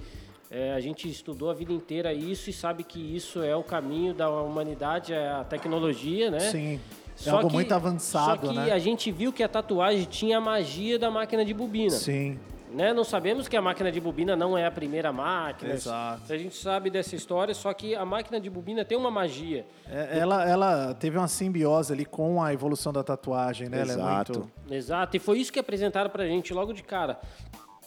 [0.51, 4.13] é, a gente estudou a vida inteira isso e sabe que isso é o caminho
[4.13, 6.41] da humanidade, é a tecnologia, né?
[6.41, 6.81] Sim.
[7.15, 8.73] É Só algo que- muito avançado, só que né?
[8.73, 11.91] a gente viu que a tatuagem tinha a magia da máquina de bobina.
[11.91, 12.39] Sim.
[12.75, 12.93] Né?
[12.93, 15.75] Não sabemos que a máquina de bobina não é a primeira máquina.
[15.75, 16.33] Exato.
[16.33, 19.67] A gente sabe dessa história, só que a máquina de bobina tem uma magia.
[19.89, 23.81] É, Ela, ela teve uma simbiose ali com a evolução da tatuagem, né?
[23.81, 24.33] Ela é Exato.
[24.39, 24.53] muito...
[24.75, 25.17] Exato.
[25.17, 27.19] E foi isso que apresentaram pra gente logo de cara.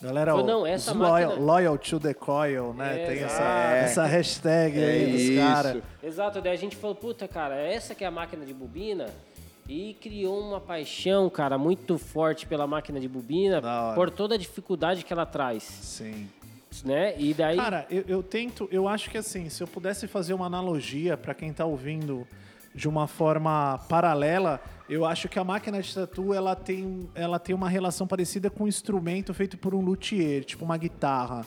[0.01, 3.01] Galera, Foi, ó, não, essa máquina- loyal, loyal to the coil, né?
[3.01, 3.33] É, Tem exato.
[3.33, 5.83] essa, essa hashtag É aí dos caras.
[6.03, 6.41] Exato.
[6.41, 9.07] Daí a gente falou, puta, cara, essa que é a máquina de bobina.
[9.67, 13.61] E criou uma paixão, cara, muito forte pela máquina de bobina,
[13.95, 16.29] por toda a dificuldade que ela traz, Sim.
[16.83, 17.15] né?
[17.17, 17.57] E daí...
[17.57, 21.33] Cara, eu, eu tento, eu acho que assim, se eu pudesse fazer uma analogia para
[21.33, 22.27] quem tá ouvindo
[22.75, 27.55] de uma forma paralela, eu acho que a máquina de tatu ela tem, ela tem
[27.55, 31.43] uma relação parecida com um instrumento feito por um luthier, tipo uma guitarra.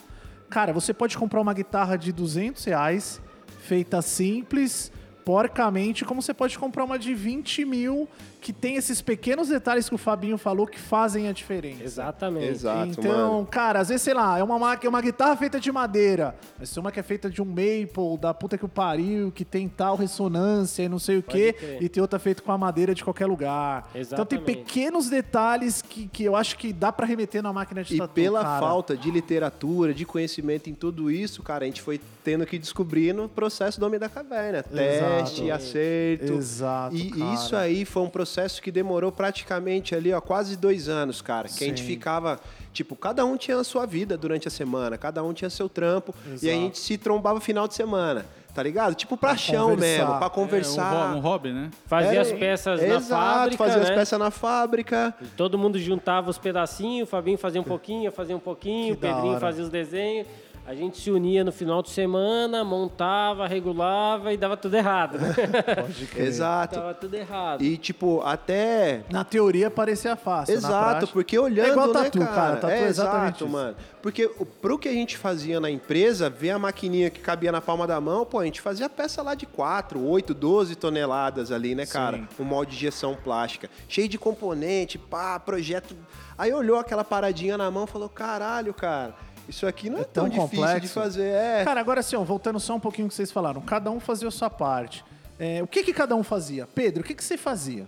[0.51, 3.21] Cara, você pode comprar uma guitarra de 200 reais,
[3.61, 4.91] feita simples,
[5.29, 8.09] porcamente, como você pode comprar uma de 20 mil,
[8.41, 11.83] que tem esses pequenos detalhes que o Fabinho falou que fazem a diferença.
[11.83, 12.47] Exatamente.
[12.47, 13.47] Exato, então, mano.
[13.51, 16.81] cara, às vezes, sei lá, é uma, máquina, uma guitarra feita de madeira, mas tem
[16.81, 19.97] uma que é feita de um maple, da puta que o pariu, que tem tal
[19.97, 21.83] ressonância e não sei o quê, crer.
[21.83, 23.89] e tem outra feita com a madeira de qualquer lugar.
[23.95, 24.45] Então tem Exatamente.
[24.45, 28.15] pequenos detalhes que, que eu acho que dá pra remeter na máquina de E tatu,
[28.15, 28.61] pela cara.
[28.61, 33.13] falta de literatura, de conhecimento em tudo isso, cara, a gente foi tendo que descobrir
[33.13, 34.63] no processo do Homem da Caverna.
[34.63, 35.53] Teste, Exato.
[35.53, 36.33] acerto.
[36.35, 37.35] Exato, E cara.
[37.35, 38.28] isso aí foi um processo
[38.63, 41.49] que demorou praticamente ali, ó, quase dois anos, cara.
[41.49, 41.87] Que a gente Sim.
[41.87, 42.39] ficava,
[42.73, 46.15] tipo, cada um tinha a sua vida durante a semana, cada um tinha seu trampo.
[46.27, 46.47] E a Exato.
[46.47, 48.95] gente se trombava final de semana, tá ligado?
[48.95, 49.99] Tipo, pra chão conversar.
[50.05, 51.13] mesmo, pra É, um, conversar.
[51.13, 51.71] ho- um hobby, né?
[51.87, 53.83] Fazer É, as peças na Exato, fábrica, fazer né?
[53.85, 55.15] as peças na fábrica.
[55.37, 58.97] Todo mundo juntava os pedacinhos, o Fabinho fazia um pouquinho, eu fazia um pouquinho, o
[58.97, 60.27] Que da Pedrinho fazia os desenhos.
[60.69, 65.17] A gente se unia no final de semana, montava, regulava e dava tudo errado.
[65.19, 65.35] Né?
[66.15, 66.75] Exato.
[66.75, 67.63] dava tudo errado.
[67.65, 70.53] E, tipo, até Na teoria parecia fácil.
[70.57, 72.33] na Exato, prática- porque olhando, É igual né, tatu, cara?
[72.35, 73.49] cara, tatu é é exatamente exato, isso.
[73.53, 73.77] mano.
[74.03, 77.63] Porque o- pro que a gente fazia na empresa, ver a maquininha que cabia na
[77.63, 81.75] palma da mão, pô, a gente fazia peça lá de 4, 8, 12 toneladas ali,
[81.75, 82.19] né, cara?
[82.19, 82.29] Sim.
[82.41, 83.71] Um molde de injeção plástica.
[83.89, 85.97] Cheio de componente, pá, projeto.
[86.37, 89.15] Aí olhou aquela paradinha na mão e falou: caralho, cara,
[89.49, 91.29] isso aqui não é, É tão, tão difícil de fazer.
[91.29, 91.65] É.
[91.65, 93.61] Cara, agora assim, ó, voltando só um pouquinho o que vocês falaram.
[93.63, 95.05] Cada um fazia a sua parte.
[95.39, 96.67] É, o que, que cada um fazia?
[96.67, 97.87] Pedro, o que, que você fazia?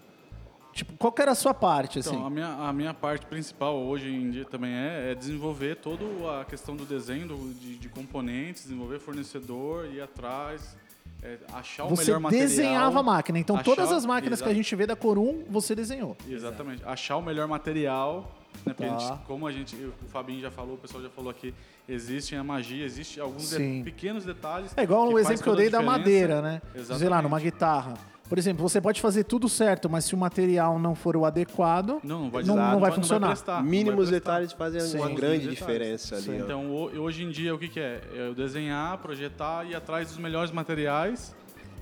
[0.73, 2.11] Tipo, qual que era a sua parte, assim?
[2.11, 6.05] Então, a minha, a minha parte principal hoje em dia também é, é desenvolver toda
[6.41, 10.77] a questão do desenho do- de, de componentes, desenvolver fornecedor, ir atrás,
[11.25, 12.49] é, achar o você melhor material.
[12.49, 13.39] desenhava a máquina.
[13.41, 16.17] Então, todas achar- as máquinas que a gente vê da Corum, você desenhou.
[16.29, 16.85] Exatamente.
[16.87, 18.31] Achar o melhor material.
[18.67, 18.75] Né?
[18.75, 18.99] Porque a Tá.
[18.99, 21.55] gente- como a gente, o Fabinho já falou, o pessoal já falou aqui,
[21.89, 23.83] existe a magia, existe alguns de- Sim.
[23.85, 24.73] pequenos detalhes.
[24.77, 26.61] É igual o exemplo que eu dei da madeira, né?
[26.73, 27.23] Sei lá, Exatamente.
[27.23, 27.95] numa guitarra.
[28.29, 31.99] Por exemplo, você pode fazer tudo certo, mas se o material não for o adequado,
[32.05, 33.27] Não, não vai, não, não vai funcionar.
[33.29, 34.13] prestar, vai Mínimos prestar.
[34.35, 34.99] detalhes fazem Sim.
[34.99, 36.31] uma grande diferença ali.
[36.31, 36.35] ó.
[36.45, 38.01] Então, ho- hoje em dia, o que, que é?
[38.15, 41.35] É eu desenhar, projetar e ir atrás dos melhores materiais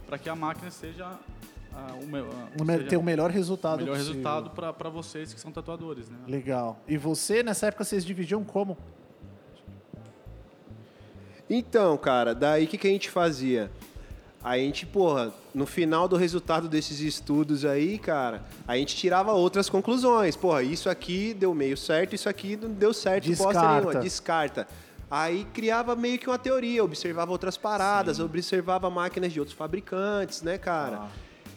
[0.07, 1.07] para que a máquina seja
[1.79, 4.15] ah, o, me- ah, o me- seja ter o melhor o resultado melhor possível.
[4.15, 6.17] resultado para vocês que são tatuadores, né?
[6.27, 6.79] Legal.
[6.89, 8.77] E você, nessa época, vocês dividiam como?
[11.49, 13.71] Então, cara, daí o que, que a gente fazia?
[14.43, 19.69] A gente, porra, no final do resultado desses estudos aí, cara, a gente tirava outras
[19.69, 20.37] conclusões.
[20.37, 23.71] Porra, isso aqui deu meio certo, isso aqui não deu certo, bosta Descarta.
[23.81, 24.69] nenhuma, descarta.
[25.11, 30.59] Aí criava meio que uma teoria, observava outras paradas, observava máquinas de outros fabricantes, né,
[30.59, 31.09] cara?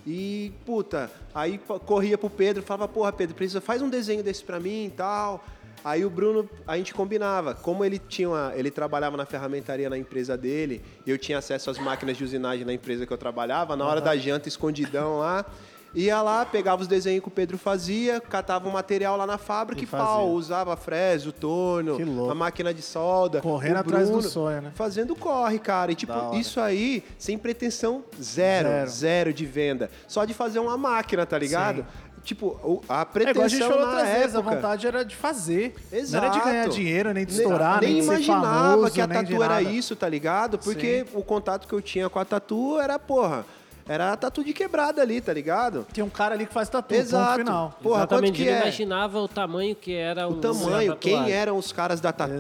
[0.06, 4.60] E, puta, aí corria pro Pedro, falava, porra, Pedro, precisa, faz um desenho desse pra
[4.60, 5.44] mim e tal.
[5.84, 7.56] Aí o Bruno, a gente combinava.
[7.56, 11.80] Como ele tinha uma- ele trabalhava na ferramentaria na empresa dele, eu tinha acesso às
[11.80, 15.46] máquinas de usinagem na empresa que eu trabalhava, na hora da janta, escondidão lá.
[15.94, 19.82] Ia lá, pegava os desenhos que o Pedro fazia, catava o material lá na fábrica
[19.82, 23.42] E e, pau, usava fresa, o torno, a máquina de solda.
[23.42, 24.72] Correndo o atrás do sonho, né?
[24.74, 25.92] Fazendo corre, cara.
[25.92, 28.90] E tipo, isso aí, sem pretensão zero, Zero.
[28.90, 29.90] zero, de venda.
[30.08, 31.86] Só de fazer uma máquina, tá ligado?
[32.24, 34.56] Tipo, o- a É pretensão igual a gente falou na outras vezes, a época...
[34.56, 35.76] vontade era de fazer.
[35.92, 36.24] Exato.
[36.26, 39.02] Não era de ganhar dinheiro, nem de estourar, nem, nem de ser imaginava famoso, que
[39.02, 40.60] a tatu era isso, tá ligado?
[40.60, 43.44] Porque o contato que eu tinha com a tatu era, porra,
[43.92, 45.86] era tatu de quebrada ali, tá ligado?
[45.94, 47.26] Tem um cara ali que faz tatu, Exato.
[47.32, 47.80] ponto final.
[47.82, 48.62] Porra, Exatamente, quanto que ele é?
[48.62, 52.36] imaginava o tamanho que era o um- tamanho, quem eram os caras da tatu,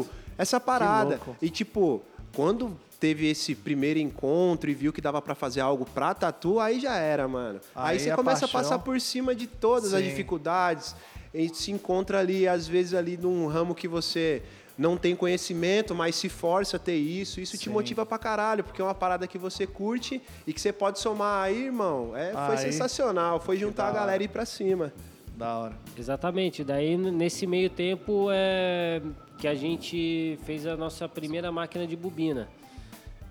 [0.00, 0.06] Exato.
[0.38, 1.20] essa parada.
[1.40, 2.02] E tipo,
[2.34, 6.80] quando teve esse primeiro encontro e viu que dava pra fazer algo pra tatu, aí
[6.80, 7.60] já era, mano.
[7.74, 10.08] Aí, Aí você a começa paixão- a passar por cima de todas as Sim.
[10.08, 10.96] dificuldades.
[11.34, 14.42] A gente se encontra ali, às vezes, ali num ramo que você
[14.78, 17.40] não tem conhecimento, mas se força a ter isso.
[17.40, 17.70] Isso te Sim.
[17.70, 21.44] motiva pra caralho, porque é uma parada que você curte e que você pode somar
[21.44, 22.16] aí, irmão.
[22.16, 22.58] É, foi Aí.
[22.58, 23.40] sensacional.
[23.40, 24.92] Foi juntar a galera e ir pra cima.
[25.36, 25.74] Da hora.
[25.98, 26.62] Exatamente.
[26.64, 29.00] Daí, nesse meio tempo, é
[29.38, 32.48] que a gente fez a nossa primeira máquina de bobina.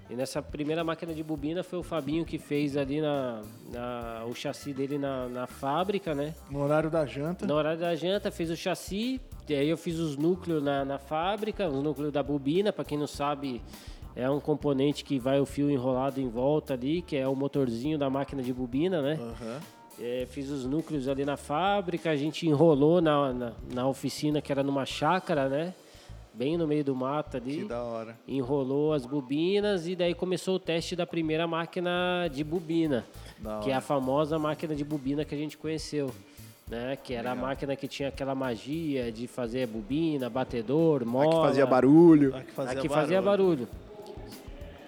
[0.08, 3.42] E nessa primeira máquina de bobina foi o Fabinho que fez ali na,
[3.72, 6.36] na- o chassi dele na, na fábrica, né?
[6.52, 7.48] No horário da janta.
[7.48, 10.98] Na hora da janta, fez o chassi, e aí eu fiz os núcleos na, na
[10.98, 13.62] fábrica, os núcleos da bobina, para quem não sabe,
[14.16, 17.98] é um componente que vai o fio enrolado em volta ali, que é o motorzinho
[17.98, 19.20] da máquina de bobina, né?
[19.22, 19.60] Aham.
[20.00, 24.52] É, fiz os núcleos ali na fábrica, a gente enrolou na, na, na oficina que
[24.52, 25.74] era numa chácara, né?
[26.34, 27.60] Bem no meio do mato ali.
[27.60, 28.18] Que da hora.
[28.28, 33.06] Enrolou as bobinas e daí começou o teste da primeira máquina de bobina,
[33.40, 33.78] Da que é hora.
[33.78, 36.12] a famosa máquina de bobina que a gente conheceu.
[36.68, 41.30] Né, que era a máquina que tinha aquela magia de fazer bobina, batedor, A mola.
[41.30, 42.36] que fazia barulho.
[42.36, 43.68] A que fazia, a que fazia barulho.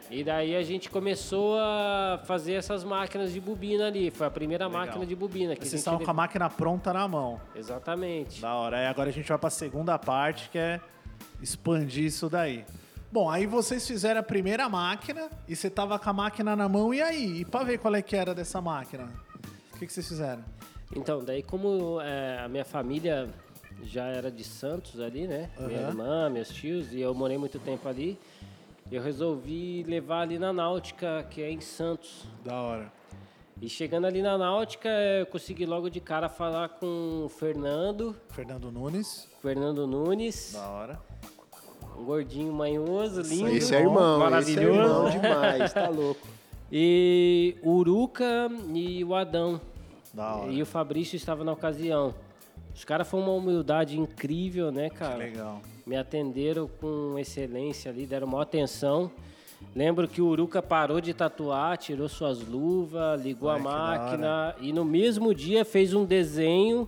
[0.09, 4.09] E daí a gente começou a fazer essas máquinas de bobina ali.
[4.09, 5.53] Foi a primeira máquina de bobina.
[5.53, 7.39] Que a Vocês gente estavam com a máquina pronta na mão.
[7.53, 8.41] Exatamente.
[8.41, 8.77] Da hora.
[8.79, 10.79] Aí agora a gente vai pra segunda parte, que é
[11.41, 12.65] expandir isso daí.
[13.11, 16.91] Bom, aí vocês fizeram a primeira máquina e você tava com a máquina na mão,
[16.93, 17.41] e aí?
[17.41, 19.07] E pra ver qual é que era dessa máquina?
[19.73, 20.43] O que, que vocês fizeram?
[20.95, 23.29] Então, daí como é, a minha família
[23.83, 25.49] já era de Santos ali, né?
[25.59, 25.87] Minha Aham.
[25.89, 28.17] irmã, meus tios, e eu morei muito tempo ali,
[28.91, 32.23] eu resolvi levar ali na Náutica, que é em Santos.
[32.43, 32.91] Da hora.
[33.61, 34.87] E chegando ali na Náutica,
[35.19, 39.27] eu consegui logo de cara falar com o Fernando, Fernando Nunes.
[39.41, 40.99] Fernando Nunes, Da hora.
[41.97, 44.79] um gordinho manhoso, lindo, Esse é irmão, esse é maravilhoso.
[44.79, 46.25] irmão demais, tá louco.
[46.71, 49.59] E o Uruca e o Adão.
[50.49, 52.13] E o Fabrício estava na ocasião.
[52.73, 55.17] Os caras foram uma humildade incrível, né, cara?
[55.17, 55.61] Legal.
[55.85, 59.11] Me atenderam com excelência ali, deram maior atenção.
[59.75, 64.55] Lembro que o Uruca parou de tatuar, tirou suas luvas, ligou Olha a que máquina
[64.59, 66.87] e no mesmo dia fez um desenho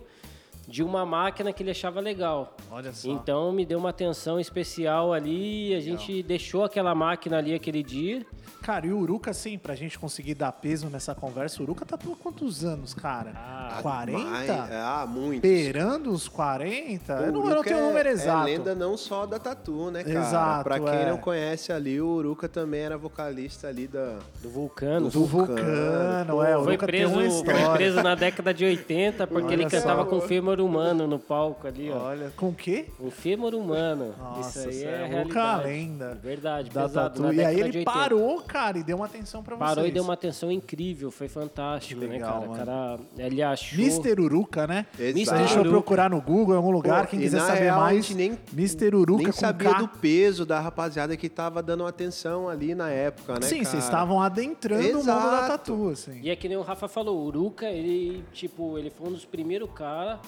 [0.70, 2.56] de uma máquina que ele achava legal.
[2.72, 3.10] Olha só.
[3.10, 8.26] Então me deu uma atenção especial ali, a gente deixou aquela máquina ali aquele dia.
[8.62, 11.98] Cara, e o Uruca, assim, pra gente conseguir dar peso nessa conversa, o Uruca tá
[11.98, 13.32] por quantos anos, cara?
[13.36, 14.24] Ah, 40?
[14.26, 15.42] Mas- ah, muito.
[15.42, 17.14] Beirando os 40?
[17.14, 18.48] Eu não, eu não tenho o número exato.
[18.48, 20.20] É lenda não só da Tatu, né, cara?
[20.20, 21.10] Exato, pra quem é.
[21.10, 24.20] não conhece ali, o Uruca também era vocalista ali da...
[24.42, 25.10] Do Vulcano.
[25.10, 26.58] Do Vulcano, é.
[26.58, 29.70] O Foi Uruca preso, tem uma foi preso na década de 80 porque Olha ele
[29.70, 29.78] só.
[29.78, 31.98] cantava com fêmur humano no palco ali, ó.
[32.10, 32.86] Olha, com o quê?
[33.00, 34.14] O fêmur humano.
[34.18, 35.64] Nossa, Isso aí é, é louca realidade.
[35.64, 36.16] lenda.
[36.22, 37.10] Verdade, Da pesado.
[37.10, 37.22] Tatu.
[37.24, 37.92] na E aí ele 80.
[37.92, 39.70] parou, cara, e deu uma atenção pra vocês.
[39.70, 42.58] Parou e deu uma atenção incrível, foi fantástico, Que legal, né, mano.
[42.66, 42.72] cara?
[42.96, 43.80] O cara, ele achou...
[43.80, 44.20] Mr.
[44.22, 44.86] Uruca, né?
[45.00, 45.38] Exato.
[45.40, 48.06] Deixa eu procurar no Google, em algum lugar, Pô, quem quiser saber real, a mais.
[48.06, 48.96] gente nem- Mr.
[48.96, 49.80] Uruca Nem com sabia K.
[49.80, 53.70] do peso da rapaziada que tava dando atenção ali na época, né, Sim, cara?
[53.70, 55.48] vocês estavam adentrando o mundo da Exato.
[55.48, 56.20] tatu, assim.
[56.22, 59.26] E é que nem o Rafa falou, o Uruca, ele, tipo, ele foi um dos
[59.26, 60.20] primeiros caras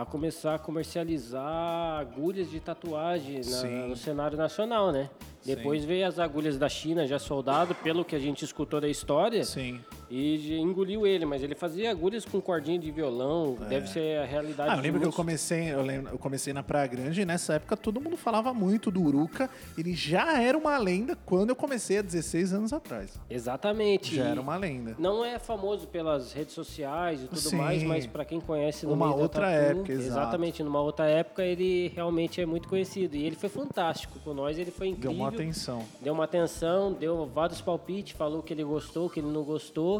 [0.00, 3.88] a começar a comercializar agulhas de tatuagem na- Sim.
[3.88, 5.10] no cenário nacional, né?
[5.44, 9.44] Depois veio as agulhas da China já soldado, pelo que a gente escutou da história,
[9.44, 9.80] Sim.
[10.10, 14.70] E engoliu ele, mas ele fazia agulhas com cordinha de violão, deve ser a realidade
[14.70, 17.54] Ah, eu lembro que eu comecei, eu, lembro, eu comecei na Praia Grande e nessa
[17.54, 19.50] época todo mundo falava muito do Uruca.
[19.76, 23.18] Ele já era uma lenda quando eu comecei há 16 anos atrás.
[23.28, 24.14] Exatamente.
[24.16, 24.94] Já E era uma lenda.
[24.98, 27.56] Não é famoso pelas redes sociais e tudo Sim.
[27.56, 30.08] mais, mas para quem conhece no Uma outra tatu, época, exato.
[30.08, 34.58] exatamente, numa outra época ele realmente é muito conhecido e ele foi fantástico com nós,
[34.58, 35.16] ele foi Deu incrível.
[35.18, 35.84] uma atenção.
[36.00, 39.97] Deu uma atenção, deu vários palpites, falou que ele gostou, que ele não gostou,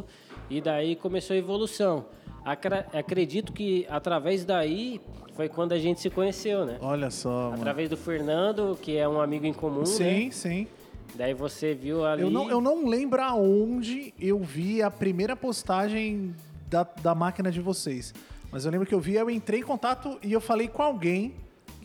[0.51, 2.07] e daí começou a evolução.
[2.45, 5.01] Acra- acredito que através daí
[5.35, 6.79] foi quando a gente se conheceu, né?
[6.81, 7.55] Olha só, mano.
[7.57, 10.31] Através do Fernando, que é um amigo em comum, Sim, né?
[10.31, 10.67] sim.
[11.15, 12.23] Daí você viu ali.
[12.23, 16.35] Eu não, eu não lembro aonde eu vi a primeira postagem
[16.69, 18.15] da, da máquina de vocês.
[18.51, 21.35] Mas eu lembro que eu vi, eu entrei em contato e eu falei com alguém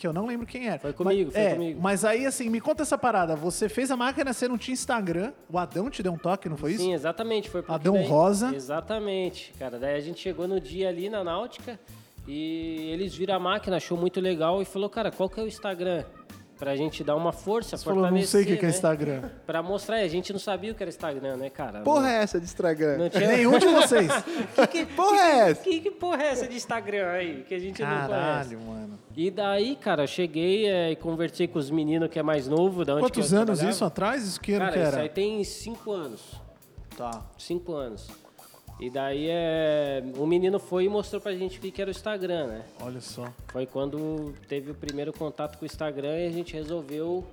[0.04, 0.80] que eu não lembro quem era.
[0.80, 1.82] Foi comigo, mas, foi é, comigo.
[1.82, 3.38] Mas aí, assim, me conta essa parada.
[3.38, 5.32] Você fez a máquina, você não tinha Instagram.
[5.49, 6.84] O Adão te deu um toque, não foi isso?
[6.84, 7.49] Sim, exatamente.
[7.49, 8.54] Foi Adão daí- Rosa.
[8.54, 9.80] Exatamente, cara.
[9.80, 11.80] Daí a gente chegou no dia ali na Náutica
[12.28, 15.47] e eles viram a máquina, achou muito legal e falou, cara, qual que é o
[15.47, 16.04] Instagram?
[16.58, 18.74] Pra gente dar uma força, Você falou, não sei o que, que é né?
[18.74, 19.30] Instagram.
[19.45, 21.82] Pra mostrar, a gente não sabia o que era Instagram, né, cara?
[21.82, 22.97] Porra não, é essa de Instagram?
[22.97, 23.28] não tinha...
[23.28, 24.08] Nenhum de vocês.
[24.72, 25.64] Que porra é essa?
[25.64, 27.43] Que, que porra é essa de Instagram aí?
[27.47, 28.08] Que a gente não conhece.
[28.10, 28.99] Caralho, mano.
[29.16, 32.86] E daí, cara, eu cheguei é, e conversei com os meninos que é mais novo,
[32.86, 33.70] da onde Quantos que anos trabalhava.
[33.72, 34.24] isso atrás?
[34.26, 35.01] Isso que ano Cara, que isso era?
[35.01, 36.22] aí tem cinco anos.
[36.95, 37.22] Tá.
[37.38, 38.08] Cinco anos.
[38.80, 41.91] E daí é, o menino foi e mostrou pra gente o que que era o
[41.91, 42.65] Instagram, né?
[42.82, 43.32] Olha só.
[43.47, 47.26] Foi quando teve o primeiro contato com o Instagram e a gente resolveu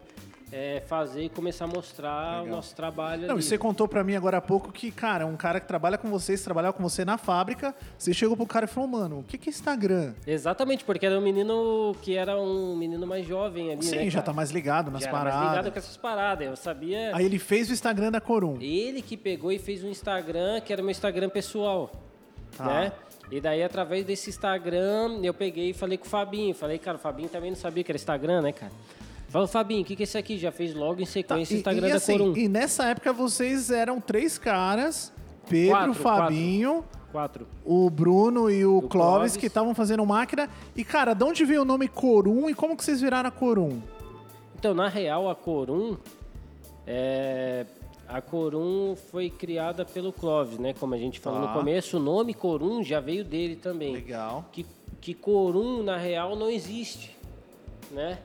[0.53, 3.41] é, fazer e começar a mostrar o nosso trabalho Não, ali.
[3.41, 6.11] e você contou pra mim agora há pouco que, cara, um cara que trabalha com
[6.11, 9.39] vocês, trabalhava com você na fábrica, você chegou pro cara e falou, mano, o que
[9.39, 10.15] que é Instagram?
[10.27, 14.19] Exatamente, porque era um menino que era um menino mais jovem ali, Sim, né, já
[14.21, 14.27] cara?
[14.27, 15.51] tá mais ligado nas Já era mais paradas.
[15.57, 16.47] ligado com essas paradas.
[16.49, 17.15] Eu sabia...
[17.17, 18.59] Aí ele fez o Instagram da Corum.
[18.61, 21.91] Ele que pegou e fez um Instagram, que era meu Instagram pessoal,
[22.57, 22.65] Tá.
[22.65, 22.93] né?
[23.31, 26.53] E daí, através desse Instagram, eu peguei e falei com o Fabinho.
[26.53, 28.73] Falei, cara, o Fabinho também não sabia que era Instagram, né, cara?
[29.31, 30.37] Falou, Fabinho, o que, que é isso aqui?
[30.37, 32.37] Já fez logo em Tá, sequência e, Instagram e da assim, Corum.
[32.37, 35.13] e nessa época vocês eram três caras,
[35.49, 37.47] Pedro, Quatro, Fabinho, Quatro.
[37.65, 39.37] o Bruno e o, O Clóvis, Clóvis.
[39.37, 40.49] que estavam fazendo máquina.
[40.77, 43.81] E, cara, de onde veio o nome Corum e como que vocês viraram a Corum?
[44.59, 45.97] Então, na real, a Corum...
[46.87, 47.67] É...
[48.09, 50.75] A Corum foi criada pelo Clóvis, né?
[50.75, 51.47] Como a gente falou Tá.
[51.47, 53.93] no começo, o nome Corum já veio dele também.
[53.93, 54.45] Legal.
[54.51, 54.67] que,
[55.01, 57.17] que corum, na real, não existe,
[57.93, 58.19] né?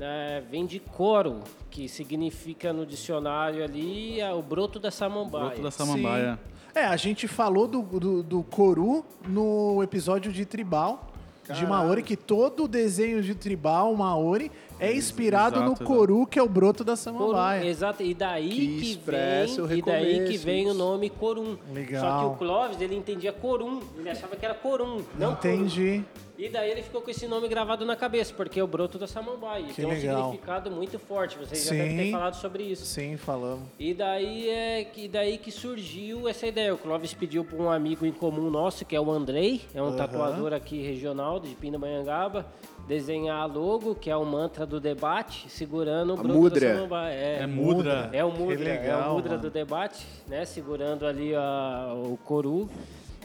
[0.00, 1.40] É, vem de coro,
[1.70, 5.46] que significa no dicionário ali é o broto da samambaia.
[5.46, 6.38] Broto da Samambaia.
[6.74, 11.08] É, a gente falou do, do, do Coru no episódio de Tribal,
[11.52, 15.84] de Maori, que todo o desenho de Tribal, Maori, é inspirado exato, no exato.
[15.84, 17.64] Coru, que é o broto da Samambaia.
[17.66, 21.56] exato, e daí Que que, expressa o vem, e daí que vem o nome Corum.
[21.72, 22.00] Legal.
[22.00, 26.04] Só que o Clóvis, ele entendia Corum, ele achava que era Corum, não Corum.
[26.38, 29.08] E daí ele ficou com esse nome gravado na cabeça, porque é o broto da
[29.08, 29.62] samambaia.
[29.62, 30.22] E Que tem um legal.
[30.30, 31.78] significado muito forte, vocês já Sim.
[31.78, 32.84] devem ter falado sobre isso.
[32.86, 33.64] Sim, falamos.
[33.76, 36.72] E daí é que daí que surgiu essa ideia.
[36.72, 39.88] O Clóvis pediu para um amigo em comum nosso, que é o Andrei, é um
[39.88, 39.96] Aham.
[39.96, 42.46] tatuador aqui regional de Pindamonhangaba,
[42.86, 46.68] desenhar a logo, que é o mantra do debate, segurando o A broto mudra.
[46.68, 47.14] da samambaia.
[47.14, 48.10] É, É mudra.
[48.12, 49.42] é o mudra, Que legal, é o mudra mano.
[49.42, 52.70] do debate, né, segurando ali a- o coru.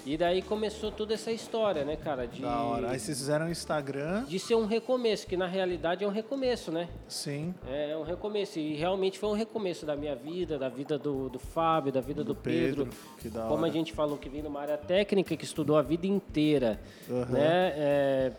[0.06, 2.91] E daí começou toda essa história, né, cara, de Da hora.
[2.91, 4.26] Aí vocês fizeram o Instagram.
[4.26, 6.89] de ser um recomeço, que na realidade é um recomeço, né?
[7.08, 7.54] Sim.
[7.68, 8.60] É um recomeço.
[8.60, 12.24] E realmente foi um recomeço da minha vida, da vida do, do Fábio, da vida
[12.24, 12.86] do, Pedro.
[12.86, 13.68] Pedro, que da Como hora.
[13.68, 16.80] a gente falou que vem numa área técnica, que estudou a vida inteira.
[17.10, 17.26] Aham.
[17.32, 17.74] Né?
[17.76, 18.32] É,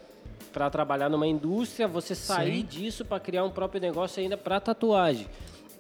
[0.53, 2.67] para trabalhar numa indústria, você sair Sim.
[2.67, 5.27] disso para criar um próprio negócio ainda para tatuagem.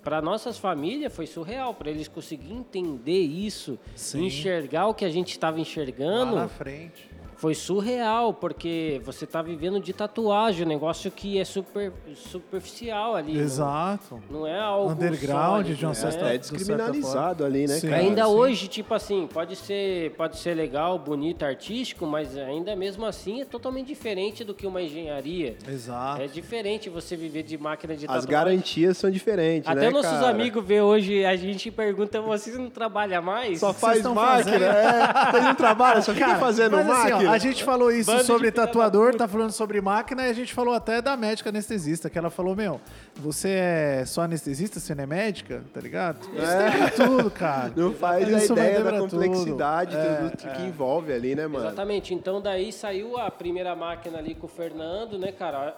[0.05, 4.27] Para nossas famílias foi surreal, para eles conseguirem entender isso, Sim.
[4.27, 6.37] enxergar o que a gente estava Lá enxergando.
[6.37, 7.09] na frente.
[7.37, 13.35] Foi surreal, porque você tá vivendo de tatuagem, um negócio que é super, superficial ali.
[13.35, 14.23] não- Exato.
[14.31, 15.95] Não, é algo Underground, sólido, de uma né?
[15.95, 17.89] certa- É certa descriminalizado ali, né, Sim.
[17.89, 18.01] cara?
[18.03, 18.31] Ainda sim.
[18.31, 23.45] hoje, tipo assim, pode ser, pode ser legal, bonito, artístico, mas ainda mesmo assim é
[23.45, 25.57] totalmente diferente do que uma engenharia.
[25.69, 26.23] Exato.
[26.23, 28.31] É diferente você viver de máquina de As tatuagem.
[28.31, 30.29] garantias são diferentes, Até né, nossos cara?
[30.29, 33.61] amigos vê hoje, a gente pergunta, você não trabalha mais?
[33.61, 34.65] Só Vocês faz máquina, fazendo?
[34.65, 35.31] é.
[35.31, 38.51] Vocês não trabalham, só fica fazendo mas assim, ó, a gente falou isso Bando sobre
[38.51, 42.31] tatuador, tá falando sobre máquina, e a gente falou até da médica anestesista, que ela
[42.31, 42.81] falou, meu,
[43.17, 46.19] você é só anestesista, você não é médica, tá ligado?
[46.33, 47.73] Isso pra tudo, cara.
[47.77, 50.49] Não faz a Isso vai ideia da complexidade tudo.
[50.49, 51.67] É, que envolve ali, né, mano?
[51.67, 52.15] Exatamente.
[52.15, 55.77] Então daí saiu a primeira máquina ali com o Fernando, né, cara?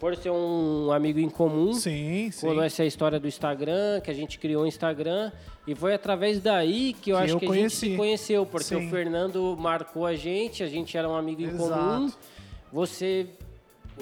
[0.00, 1.72] Por ser um amigo em comum.
[1.74, 2.46] Sim, sim.
[2.46, 5.30] Rolou essa história do Instagram, que a gente criou o Instagram.
[5.66, 8.64] E foi através daí que eu Que acho eu que a gente se conheceu, porque
[8.74, 8.86] Sim.
[8.86, 11.70] o Fernando marcou a gente, a gente era um amigo em Exato.
[11.72, 12.12] comum.
[12.72, 13.26] Você,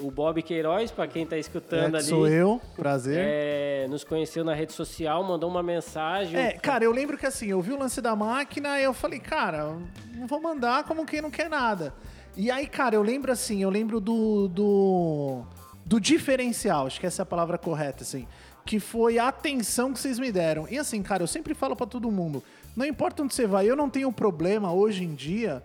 [0.01, 2.05] o Bob Queiroz, para quem tá É, escutando que ali.
[2.05, 3.17] sou eu, prazer.
[3.21, 6.39] é, nos conheceu na rede social, mandou uma mensagem.
[6.39, 9.19] É, cara, eu lembro que assim, eu vi o lance da máquina e eu falei,
[9.19, 9.77] cara,
[10.15, 11.93] não vou mandar como quem não quer nada.
[12.35, 15.41] E aí, cara, eu lembro assim, eu lembro do, do,
[15.85, 18.27] do diferencial, acho que essa é a palavra correta, assim,
[18.65, 20.67] que foi a atenção que vocês me deram.
[20.69, 22.43] E assim, cara, eu sempre falo pra todo mundo,
[22.75, 25.63] não importa onde você vai, eu não tenho problema hoje em dia,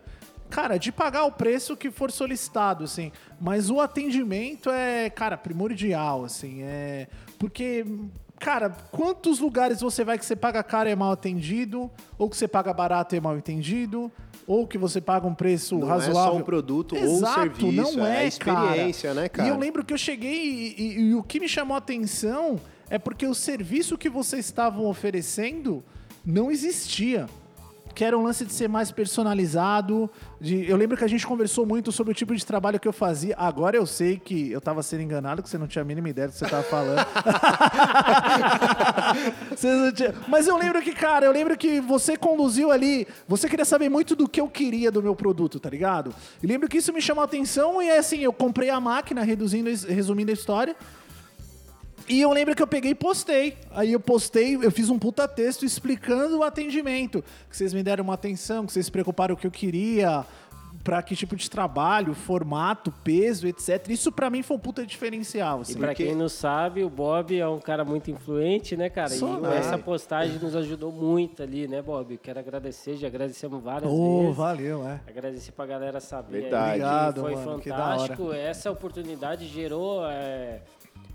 [0.49, 6.25] cara, de pagar o preço que for solicitado, assim, mas o atendimento é, cara, primordial,
[6.25, 7.09] assim, é...
[7.39, 7.85] Porque
[8.39, 11.91] Cara, quantos lugares você vai que você paga caro e é mal atendido?
[12.19, 14.12] Ou que você paga barato e é mal entendido?
[14.47, 16.20] Ou que você paga um preço Não razoável?
[16.20, 19.20] é só um produto ou um Exato, serviço, não é é, a experiência, cara.
[19.22, 19.49] né, cara?
[19.49, 22.61] E eu lembro que eu cheguei e, e- e o que me chamou a atenção
[22.88, 25.82] é porque o serviço que vocês estavam oferecendo
[26.24, 27.26] não existia.
[27.97, 30.09] Que era um lance de ser mais personalizado.
[30.38, 30.68] De...
[30.68, 33.34] Eu lembro que a gente conversou muito sobre o tipo de trabalho que eu fazia.
[33.38, 36.28] Agora eu sei que eu tava sendo enganado, que você não tinha a mínima ideia
[36.28, 37.07] do que você tava falando.
[39.94, 43.09] Tinha- Mas eu lembro que, cara, eu lembro que você conduziu ali.
[43.26, 46.14] Você queria saber muito do que eu queria do meu produto, tá ligado?
[46.42, 49.70] E lembro que isso me chamou a atenção e assim, eu comprei a máquina, reduzindo,
[49.88, 50.76] resumindo a história.
[52.09, 53.57] E eu lembro que eu peguei e postei.
[53.72, 57.22] Aí eu postei, eu fiz um puta texto explicando o atendimento.
[57.50, 60.24] Que vocês me deram uma atenção, que vocês se preocuparam com o que eu queria,
[60.84, 63.88] pra que tipo de trabalho, formato, peso, etc.
[63.88, 65.59] Isso pra mim foi um puta diferencial.
[65.59, 65.78] E Assim.
[65.78, 69.09] pra quem não sabe, o Bob é um cara muito influente, né, cara?
[69.09, 69.57] Sou, e né?
[69.59, 72.16] essa postagem nos ajudou muito ali, né, Bob?
[72.18, 74.36] Quero agradecer, já agradecemos várias Oh, vezes.
[74.36, 75.00] valeu, é.
[75.09, 76.42] Agradecer pra galera saber.
[76.42, 76.66] Verdade.
[76.78, 78.32] que Obrigado, foi mano, que da fantástico.
[78.32, 80.61] Essa oportunidade gerou é,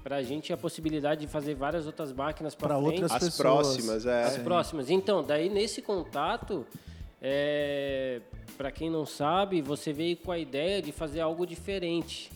[0.03, 2.73] pra gente a possibilidade de fazer várias outras máquinas frente.
[2.73, 3.37] outras As pessoas.
[3.37, 4.23] próximas, é.
[4.23, 4.89] As próximas.
[4.89, 6.65] Então, daí nesse contato,
[7.21, 8.21] é,
[8.57, 12.31] para quem não sabe, você veio com a ideia de fazer algo diferente.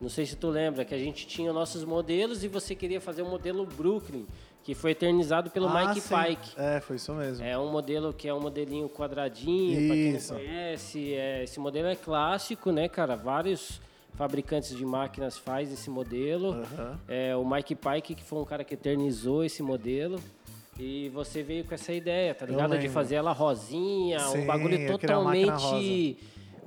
[0.00, 3.22] Não sei se tu lembra que a gente tinha nossos modelos e você queria fazer
[3.22, 4.26] um modelo Brooklyn,
[4.62, 6.14] que foi eternizado pelo Ah, Mike sim.
[6.14, 6.50] Pike.
[6.56, 7.44] É, foi isso mesmo.
[7.44, 10.32] É um modelo que é um modelinho quadradinho, para quem Isso.
[10.34, 11.14] não conhece.
[11.14, 13.14] é, esse modelo é clássico, né, cara?
[13.16, 13.80] Vários
[14.14, 16.52] fabricantes de máquinas faz esse modelo.
[16.52, 17.00] Aham.
[17.08, 20.20] É, o Mike Pike, que foi um cara que eternizou esse modelo.
[20.78, 22.78] E você veio com essa ideia, tá ligado?
[22.78, 26.16] De fazer ela rosinha, Sim, um bagulho totalmente.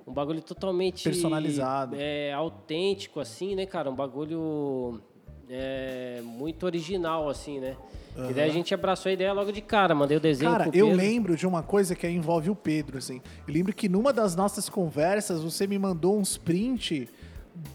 [0.06, 1.04] Um bagulho totalmente.
[1.04, 1.96] Personalizado.
[1.98, 3.90] É, autêntico, assim, né, cara?
[3.90, 5.02] Um bagulho.
[5.50, 7.76] é, muito original, assim, né?
[8.30, 10.94] E daí a gente abraçou a ideia logo de cara, mandei o desenho Cara, eu
[10.94, 13.22] lembro de uma coisa que envolve o Pedro, assim.
[13.48, 17.10] Eu lembro que numa das nossas conversas você me mandou uns print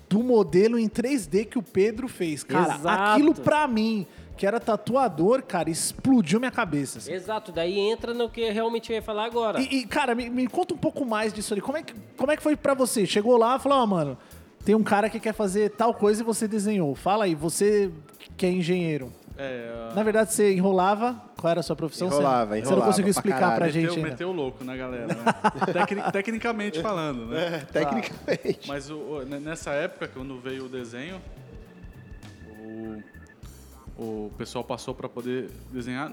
[0.08, 2.42] do modelo em 3D que o Pedro fez.
[2.42, 3.12] Cara, Exato.
[3.12, 4.06] aquilo pra mim,
[4.36, 6.98] que era tatuador, cara, explodiu minha cabeça.
[6.98, 7.12] assim.
[7.12, 9.60] Exato, daí entra no que eu realmente ia falar agora.
[9.60, 11.60] E, e, cara, me, me conta um pouco mais disso ali.
[11.60, 13.04] Como é que, como é que foi pra você?
[13.06, 14.18] Chegou lá e falou, ó, mano,
[14.64, 16.94] tem um cara que quer fazer tal coisa e você desenhou.
[16.94, 17.90] Fala aí, você
[18.36, 19.12] que é engenheiro.
[19.40, 21.14] É, Na verdade, você enrolava?
[21.38, 22.08] Qual era a sua profissão?
[22.08, 23.72] Enrolava, você, Você não enrolava conseguiu pra explicar pra caralho.
[23.72, 24.08] gente meteu, ainda.
[24.10, 25.14] meteu o louco na galera, né?
[25.72, 27.64] Tecni- tecnicamente falando, né?
[27.72, 28.66] Tecnicamente.
[28.66, 31.20] Mas o- o- ne- nessa época, quando veio o desenho,
[32.58, 33.02] o,
[34.26, 36.10] o pessoal passou para poder desenhar.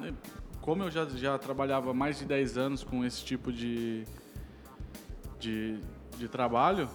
[0.62, 4.04] Como eu já, já trabalhava mais de 10 anos com esse tipo de,
[5.40, 5.80] de,
[6.18, 6.90] de trabalho,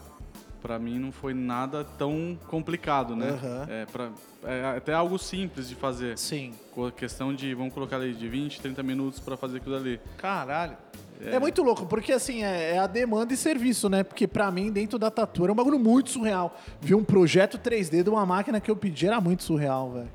[0.62, 3.30] para mim não foi nada tão complicado, né?
[3.30, 3.66] Aham.
[3.68, 4.10] É, pra,
[4.44, 6.16] é até algo simples de fazer.
[6.18, 6.54] Sim.
[6.72, 10.00] Com a questão de, vamos colocar ali, de 20, 30 minutos para fazer aquilo ali.
[10.16, 10.76] Caralho.
[11.22, 11.38] É.
[11.38, 14.02] muito louco, porque assim, é, é a demanda e serviço, né?
[14.02, 16.58] Porque pra mim, dentro da Tatu, era um bagulho muito surreal.
[16.80, 20.08] Ver um projeto 3D de uma máquina que eu pedi era muito surreal, velho.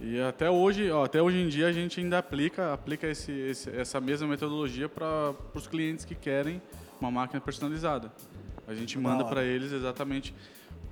[0.00, 3.70] E até hoje, ó, até hoje em dia a gente ainda aplica, aplica esse, esse-
[3.70, 6.62] essa mesma metodologia para os clientes que querem
[7.00, 8.12] uma máquina personalizada.
[8.66, 10.34] A gente manda para eles exatamente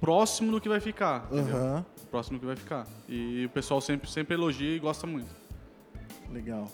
[0.00, 1.28] próximo do que vai ficar.
[1.32, 1.84] Aham.
[2.10, 2.86] Próximo do que vai ficar.
[3.08, 5.34] E o pessoal sempre, sempre elogia e gosta muito.
[6.30, 6.68] Legal.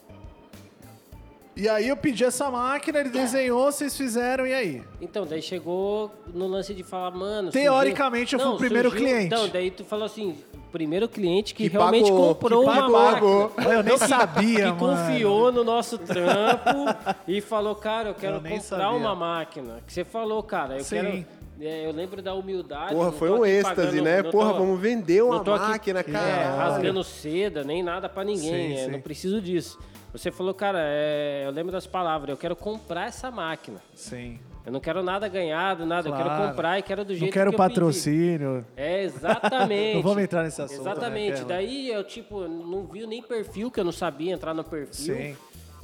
[1.56, 4.82] E aí eu pedi essa máquina, ele desenhou, vocês fizeram, e aí?
[5.00, 7.50] Então, daí chegou no lance de falar, mano.
[7.50, 9.24] Teoricamente, eu fui o primeiro cliente.
[9.26, 12.90] Então, daí tu falou assim: o primeiro cliente que, Que realmente pagou, comprou que uma
[12.92, 13.48] pagou.
[13.56, 13.72] máquina.
[13.74, 14.76] Eu nem sabia, que mano.
[14.78, 16.84] confiou no nosso trampo
[17.26, 18.88] e falou, cara, eu quero Eu comprar sabia.
[18.90, 19.80] uma máquina.
[19.86, 20.96] Que você falou, cara, eu Sim.
[20.96, 21.24] quero.
[21.62, 22.92] é, eu lembro da humildade.
[22.94, 24.22] Porra, não foi um êxtase, pagando- né?
[24.22, 26.54] não Porra, tô- vamos vender uma não aqui, máquina, é, cara.
[26.54, 28.68] rasgando seda, nem nada pra ninguém.
[28.68, 28.90] Sim, é, sim.
[28.90, 29.78] Não preciso disso.
[30.16, 33.80] Você falou, cara, é, eu lembro das palavras, eu quero comprar essa máquina.
[33.94, 34.38] Sim.
[34.64, 36.08] Eu não quero nada ganhado, nada.
[36.08, 36.48] Eu quero Claro.
[36.50, 37.68] comprar e quero do jeito Não quero que eu pedi.
[37.74, 38.66] patrocínio.
[38.76, 39.94] É, exatamente.
[39.96, 41.32] Não vamos entrar nesse assunto, né, Exatamente.
[41.34, 41.44] Kelly?
[41.48, 45.14] Daí eu, tipo, não vi nem perfil, que eu não sabia entrar no perfil.
[45.14, 45.36] Sim.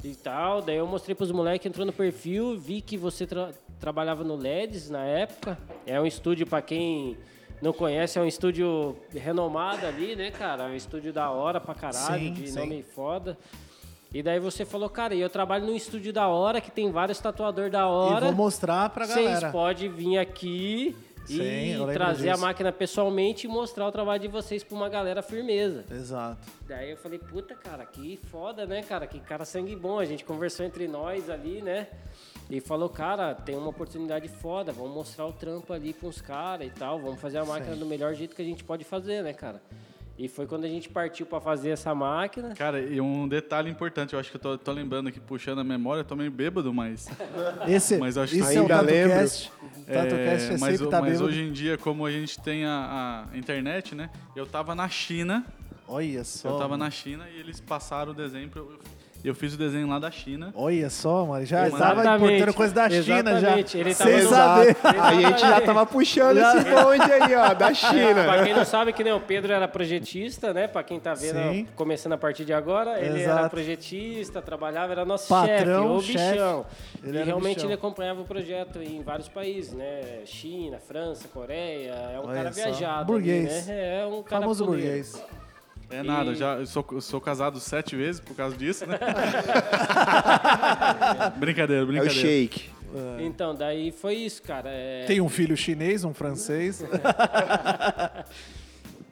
[0.03, 0.61] E tal.
[0.61, 4.89] Daí eu mostrei pros moleques, entrou no perfil, vi que você tra- trabalhava no LEDs
[4.89, 5.57] na época.
[5.85, 7.17] É um estúdio, pra quem
[7.61, 10.63] não conhece, é um estúdio renomado ali, né, cara?
[10.63, 12.59] É um estúdio da hora pra caralho, Sim, de sim.
[12.59, 13.37] nome foda.
[14.13, 17.19] E daí você falou, cara, e eu trabalho num estúdio da hora, que tem vários
[17.19, 18.25] tatuador da E hora.
[18.27, 19.51] vou mostrar pra Vocês galera.
[19.51, 20.95] podem vir aqui
[21.25, 22.45] Sim, e trazer a disso.
[22.45, 25.83] máquina pessoalmente e mostrar o trabalho de vocês pra uma galera firmeza.
[25.89, 26.45] Exato.
[26.67, 29.07] Daí eu falei, puta, cara, que foda, né, cara?
[29.07, 29.97] Que cara sangue bom.
[29.97, 31.87] A gente conversou entre nós ali, né?
[32.51, 36.67] E falou, cara, tem uma oportunidade foda, vamos mostrar o trampo ali pra uns caras
[36.67, 39.33] e tal, vamos fazer a máquina do melhor jeito que a gente pode fazer, né,
[39.33, 39.59] cara?
[40.17, 42.53] E foi quando a gente partiu pra fazer essa máquina.
[42.53, 45.63] Cara, e um detalhe importante, eu acho que eu tô, tô lembrando aqui, puxando a
[45.63, 47.09] memória, eu tô meio bêbado, mas.
[47.67, 49.51] Esse, Mas eu acho isso que é o ainda TatuCast.
[49.51, 52.39] O É, TatuCast é, mas sempre o- tá mas hoje em dia, como a gente
[52.39, 54.11] tem a, a internet, né?
[54.35, 55.43] Eu tava na China,
[55.87, 56.49] Olha só.
[56.49, 58.79] eu tava na China e eles passaram o desenho pra eu.
[59.23, 60.51] Eu fiz o desenho lá da China.
[60.53, 61.45] Olha só, mano.
[61.45, 63.57] Já estava importando coisa da China já.
[63.57, 64.75] Ele tava Sem no- saber.
[65.01, 68.43] Aí a gente já tava puxando esse bonde aí, ó, da pra China.
[68.43, 70.67] quem não sabe, que nem o Pedro era projetista, né?
[70.67, 71.67] Pra quem tá vendo, Sim.
[71.73, 73.39] começando a partir de agora, ele Exato.
[73.39, 76.31] era projetista, trabalhava, era nosso Patrão, chefe, o chefe.
[76.33, 76.65] bichão.
[77.03, 77.69] Ele e realmente bichão.
[77.69, 80.01] ele acompanhava o projeto em vários países, né?
[80.25, 81.93] China, França, Coreia.
[82.13, 82.61] É um Olha cara só.
[82.63, 83.05] viajado.
[83.05, 83.69] Burguês.
[83.69, 84.01] ali, né?
[84.01, 84.85] É um cara Famoso fuleiro.
[84.87, 85.23] burguês.
[85.93, 88.97] É nada, já eu sou, eu sou casado sete vezes por causa disso, né?
[91.37, 92.19] brincadeira, É o brincadeira.
[92.19, 92.69] shake.
[93.19, 94.69] Então, daí foi isso, cara.
[94.69, 96.83] É- Tem um filho chinês, um francês.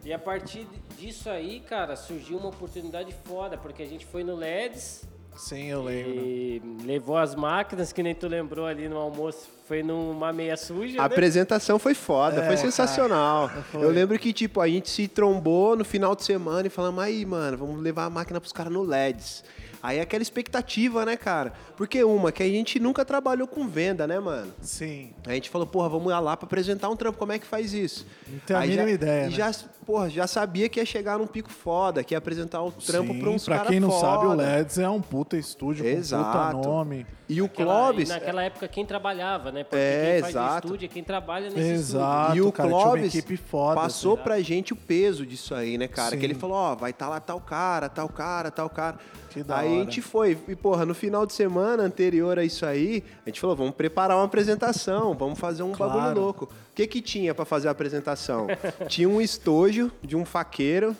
[0.03, 0.65] E a partir
[0.97, 5.03] disso aí, cara, surgiu uma oportunidade foda, porque a gente foi no LEDs,
[5.35, 6.11] Sim, eu lembro.
[6.13, 10.99] E levou as máquinas, que nem tu lembrou ali no almoço, foi numa meia suja.
[10.99, 11.05] A né?
[11.05, 13.49] apresentação foi foda, É, foi sensacional.
[13.71, 13.83] Foi.
[13.83, 17.25] Eu lembro que, tipo, a gente se trombou no final de semana e falamos, aí,
[17.25, 19.43] mano, vamos levar a máquina pros caras no LEDs.
[19.83, 21.53] Aí é aquela expectativa, né, cara?
[21.75, 24.53] Porque uma, que a gente nunca trabalhou com venda, né, mano?
[24.61, 25.11] Sim.
[25.25, 28.05] A gente falou, porra, vamos lá pra apresentar um trampo, como é que faz isso?
[28.27, 29.35] Não tenho a mínima já, ideia, e né?
[29.35, 29.51] já,
[29.85, 33.19] porra, já sabia que ia chegar num pico foda, que ia apresentar o trampo Sim,
[33.19, 34.43] pra uns pra caras quem não sabe, o foda.
[34.43, 36.57] LEDs é um puta estúdio com puta Exato.
[36.57, 37.05] nome.
[37.27, 38.09] E o Clóvis...
[38.09, 39.63] e naquela época quem trabalhava, né?
[39.63, 40.67] Porque É, quem faz exato.
[40.67, 42.35] estúdio é quem trabalha nesse Exato.
[42.35, 43.79] E o cara, Clóvis foda.
[43.79, 44.23] passou assim.
[44.23, 46.11] pra gente o peso disso aí, né, cara?
[46.11, 46.19] Sim.
[46.19, 48.97] Que ele falou, ó, vai estar lá tal cara, tal cara, tal cara.
[49.29, 50.37] Que da aí a gente foi.
[50.47, 54.17] E, porra, no final de semana anterior a isso aí, a gente falou, vamos preparar
[54.17, 55.93] uma apresentação, vamos fazer um Claro.
[55.93, 56.45] bagulho louco.
[56.45, 58.47] O que que tinha pra fazer a apresentação?
[58.87, 60.95] tinha um estojo de um faqueiro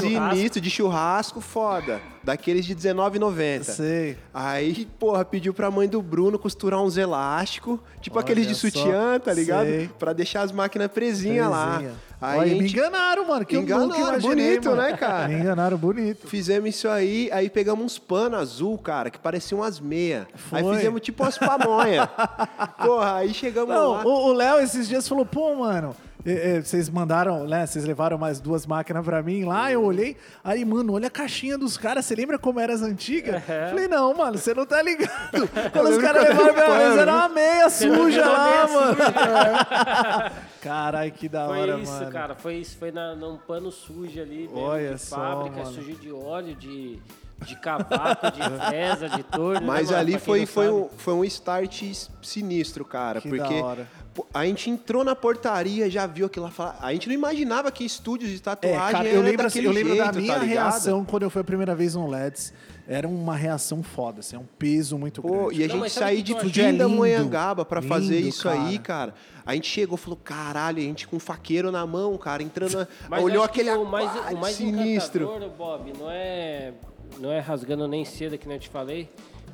[0.00, 2.00] sinistro, de churrasco, foda.
[2.22, 3.62] Daqueles de R$19,90.
[3.62, 4.18] Sei.
[4.34, 8.62] Aí, porra, pediu pra mãe do Bruno costurar uns elásticos, tipo Olha aqueles de só.
[8.68, 9.66] sutiã, tá ligado?
[9.66, 9.90] Sei.
[9.98, 11.74] Pra deixar as máquinas presinhas lá.
[11.76, 11.94] Presinha.
[12.20, 13.44] Aí Olha, a me gente enganaram, mano.
[13.44, 14.82] Que Enganaram, nunca imaginei, bonito, mano.
[14.82, 15.28] né, cara?
[15.28, 16.26] Me enganaram bonito.
[16.26, 20.26] fizemos isso aí, aí pegamos uns panos azul, cara, que pareciam umas meias.
[20.50, 22.06] Aí fizemos tipo umas pamonha.
[22.82, 24.04] porra, aí chegamos Não, lá.
[24.06, 25.94] o o Léo esses dias falou, pô, mano,
[26.26, 27.64] é, é, vocês mandaram, né?
[27.66, 30.16] Vocês levaram mais duas máquinas pra mim lá, eu olhei.
[30.42, 32.04] Aí, mano, olha a caixinha dos caras.
[32.04, 33.42] Você lembra como eram as antigas?
[33.44, 35.48] Falei, não, mano, você não tá ligado.
[35.72, 38.96] Quando os caras levaram era pra pano, mesa, era uma meia suja Era lá, mano.
[40.60, 42.10] Caralho, que da Foi hora, isso, mano.
[42.12, 42.34] cara.
[42.34, 42.76] Foi isso.
[42.76, 45.72] Foi na, num pano sujo ali, mesmo, Olha de só, fábrica, mano.
[45.72, 46.98] sujo de óleo, de,
[47.44, 49.60] de cavaco, de reza, de torno.
[49.60, 49.98] né, Mas mano?
[50.00, 51.84] ali foi, foi, um, foi um start
[52.22, 53.20] sinistro, cara.
[53.20, 53.86] Que porque, da hora.
[53.86, 53.95] Pô,
[54.32, 56.76] A gente entrou na portaria, já viu aquilo lá.
[56.80, 59.66] A gente não imaginava que estúdios de É, tatuagem cara, era eu lembro, assim, daquele
[59.66, 62.52] eu lembro da jeito, minha tá reação quando eu fui a primeira vez no LEDs.
[62.88, 65.60] Era uma reação foda, assim, é um peso muito Pô, grande.
[65.60, 66.42] e a gente sair de acho?
[66.42, 69.12] É lindo, Pindamonhangaba pra fazer isso aí, cara.
[69.44, 72.78] A gente chegou e falou, caralho, a gente com um faqueiro na mão, cara, entrando.
[72.78, 72.88] Na...
[73.10, 75.28] Mas olhou aquele o mais, o mais sinistro.
[75.58, 76.74] Bob, não é,
[77.18, 79.08] não é rasgando nem seda, que nem eu te falei,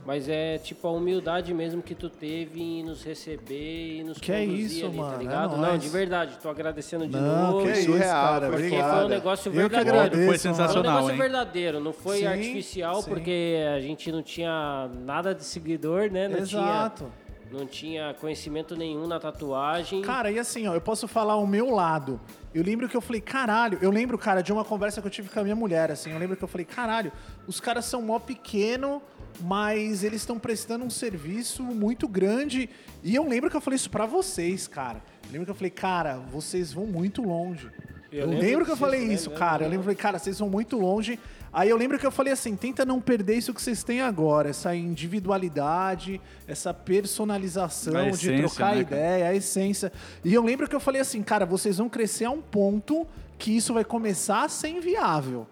[0.05, 4.33] mas é tipo a humildade mesmo que tu teve em nos receber e nos Que
[4.33, 5.51] é conduzir isso, ali, mano, tá é ligado?
[5.53, 5.83] não, nóis.
[5.83, 7.65] de verdade, tô agradecendo de Não, novo.
[7.67, 8.47] que isso, surreal, cara.
[8.49, 8.97] porque Porque obrigado.
[8.97, 9.91] foi um negócio Eu verdadeiro.
[9.99, 10.39] agradeço, Foi mano.
[10.41, 11.19] Foi um sensacional, negócio hein?
[11.19, 13.09] verdadeiro, não foi Sim, artificial, sim.
[13.11, 16.27] porque a gente não tinha nada de seguidor, né?
[16.29, 17.05] Não Exato.
[17.05, 17.23] Tinha,
[17.61, 20.01] não tinha conhecimento nenhum na tatuagem.
[20.03, 22.19] Cara, e assim, ó, eu posso falar o meu lado.
[22.55, 25.29] Eu lembro que eu falei, caralho, eu lembro, cara, de uma conversa que eu tive
[25.29, 27.13] com a minha mulher, assim, eu lembro que eu falei, caralho,
[27.47, 29.01] os caras são mó pequeno,
[29.41, 32.69] mas eles estão prestando um serviço muito grande.
[33.03, 35.03] E eu lembro que eu falei isso pra vocês, cara.
[35.27, 37.71] Eu lembro que eu falei, cara, vocês vão muito longe.
[38.11, 39.15] Eu, Eu lembro, lembro que eu falei né?
[39.15, 39.65] isso, cara.
[39.65, 39.71] Eu lembro.
[39.71, 41.19] lembro, que eu falei, cara, vocês vão muito longe.
[41.51, 44.51] Aí eu lembro que eu falei assim, tenta não perder isso que vocês têm agora,
[44.51, 49.01] essa individualidade, essa personalização de trocar né, cara?
[49.01, 49.93] ideia, a essência.
[50.25, 53.07] E eu lembro que eu falei assim, cara, vocês vão crescer a um ponto
[53.39, 55.47] que isso vai começar a ser inviável.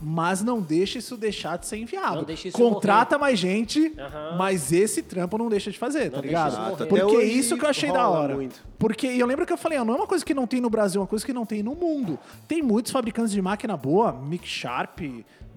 [0.00, 2.16] Mas não deixa isso deixar de ser inviável.
[2.18, 4.36] Não deixa isso Contrata mais gente, Aham.
[4.38, 6.52] mas esse trampo não deixa de fazer, tá Não deixa ligado?
[6.52, 6.86] isso morrer.
[6.86, 8.34] Porque hoje isso que eu achei da hora.
[8.34, 8.62] muito.
[8.78, 10.60] Porque e eu lembro que eu falei, ó, não é uma coisa que não tem
[10.60, 12.16] no Brasil, é uma coisa que não tem no mundo.
[12.46, 15.00] Tem muitos fabricantes de máquina boa, Mick Sharp,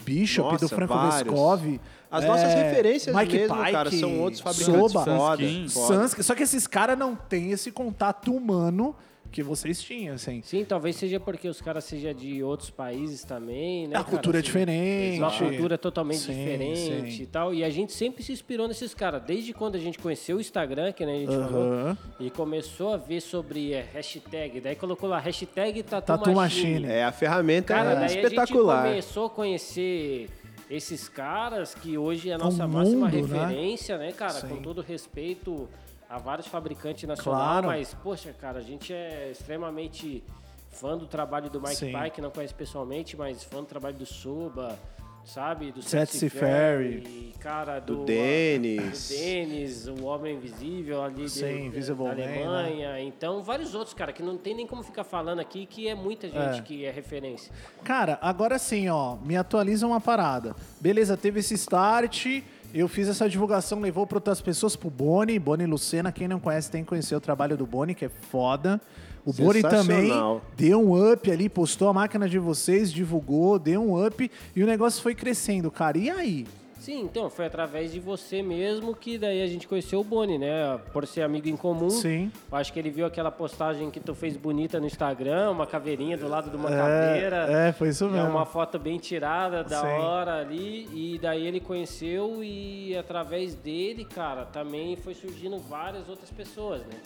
[0.04, 1.16] Bishop, Nossa, do Franco vários.
[1.22, 1.80] Vescov.
[2.10, 5.68] As é, nossas referências Mike mesmo, Pike, cara, são outros fabricantes Soba, foda, Sunskin.
[5.70, 6.24] foda.
[6.24, 8.96] Só que esses caras não têm esse contato humano
[9.32, 10.42] que vocês tinham, assim.
[10.44, 13.96] Sim, talvez seja porque os caras sejam de outros países também, né?
[13.96, 14.10] A cara?
[14.12, 15.20] cultura é Assim, diferente.
[15.20, 17.24] Uma cultura totalmente Sim, diferente sim.
[17.24, 17.54] e tal.
[17.54, 19.22] E a gente sempre se inspirou nesses caras.
[19.24, 22.98] Desde quando a gente conheceu o Instagram, que nem a gente falou, e começou a
[22.98, 24.60] ver sobre é, hashtag.
[24.60, 26.72] Daí colocou lá hashtag Tatu, Tatu Machine.
[26.82, 26.88] Machine.
[26.92, 28.76] É, a ferramenta Cara, é daí espetacular.
[28.82, 30.30] a gente começou a conhecer
[30.70, 33.40] esses caras que hoje é a É nossa máxima mundo, né?
[33.46, 34.34] referência, né, cara?
[34.34, 34.48] Sim.
[34.48, 35.68] Com todo respeito
[36.12, 37.68] a vários fabricantes nacionais, Claro.
[37.68, 40.24] mas, poxa, cara, a gente é extremamente
[40.70, 41.94] fã do trabalho do Mike Sim.
[41.94, 44.78] Pike, não conhece pessoalmente, mas fã do trabalho do Soba,
[45.24, 45.72] sabe?
[45.72, 47.34] Do Seth Ferry.
[47.40, 49.10] cara, do, Do Dennis.
[49.10, 52.44] do Dennis, o Homem Invisível ali Sim, de- Invisible da Man, né?
[52.46, 53.00] Alemanha.
[53.02, 56.28] Então, vários outros, cara, que não tem nem como ficar falando aqui, que é muita
[56.28, 56.62] gente É.
[56.62, 57.54] que é referência.
[57.84, 60.56] Cara, agora sim, ó, me atualiza uma parada.
[60.80, 62.42] Beleza, teve esse start,
[62.74, 66.70] eu fiz essa divulgação, levou para outras pessoas, pro Boni, Boni Lucena, quem não conhece
[66.70, 68.80] tem que conhecer o trabalho do Boni, que é foda.
[69.26, 70.12] O Boni também
[70.56, 74.66] deu um up ali, postou a máquina de vocês, divulgou, deu um up e o
[74.66, 75.98] negócio foi crescendo, cara.
[75.98, 76.48] E aí?
[76.82, 80.80] Sim, então, foi através de você mesmo que daí a gente conheceu o Boni, né?
[80.92, 81.92] Por ser amigo em comum.
[81.92, 82.32] Sim.
[82.52, 86.28] Acho que ele viu aquela postagem que tu fez bonita no Instagram, uma caveirinha do
[86.28, 87.46] lado de uma caveira.
[87.52, 88.30] É, é, foi isso É mesmo.
[88.32, 89.86] uma foto bem tirada, da Sim.
[89.88, 90.90] hora ali.
[90.92, 97.00] E daí ele conheceu e através dele, cara, também foi surgindo várias outras pessoas, né?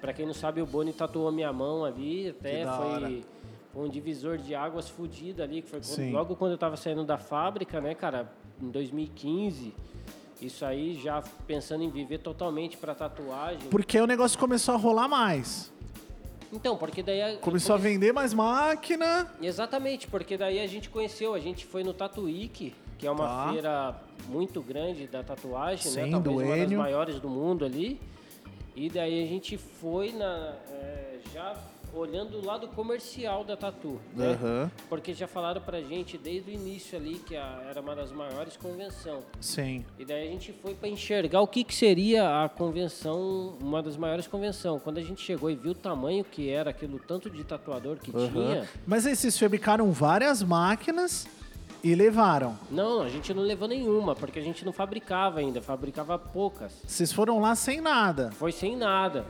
[0.00, 3.22] Pra quem não sabe, o Boni tatuou minha mão ali, até foi
[3.74, 7.16] um divisor de águas fudido ali, que foi quando- logo quando eu tava saindo da
[7.16, 8.26] fábrica, né, cara,
[8.62, 9.74] em 2015.
[10.40, 13.68] Isso aí já pensando em viver totalmente pra tatuagem.
[13.70, 15.72] Porque o negócio começou a rolar mais.
[16.52, 19.30] Então, porque daí Começou a vender mais máquina.
[19.40, 23.52] Exatamente, porque daí a gente conheceu, a gente foi no Tatuíque, que é uma Tá.
[23.52, 26.10] feira muito grande da tatuagem, Sim, né?
[26.10, 27.98] Talvez uma das maiores do mundo ali.
[28.76, 31.56] E daí a gente foi na, é, já
[31.94, 34.32] olhando o lado comercial da tatu, né?
[34.40, 34.70] Aham.
[34.88, 38.56] Porque já falaram pra gente desde o início ali que a- era uma das maiores
[38.56, 39.24] convenções.
[39.40, 39.84] Sim.
[39.98, 43.96] E daí a gente foi para enxergar o que, que seria a convenção, uma das
[43.96, 44.82] maiores convenções.
[44.82, 48.10] Quando a gente chegou e viu o tamanho que era aquilo, tanto de tatuador que
[48.10, 51.26] tinha, Mas aí vocês fabricaram várias máquinas
[51.84, 52.56] e levaram.
[52.70, 56.72] Não, a gente não levou nenhuma, porque a gente não fabricava ainda, fabricava poucas.
[56.86, 58.30] Vocês foram lá sem nada.
[58.32, 59.24] Foi sem nada.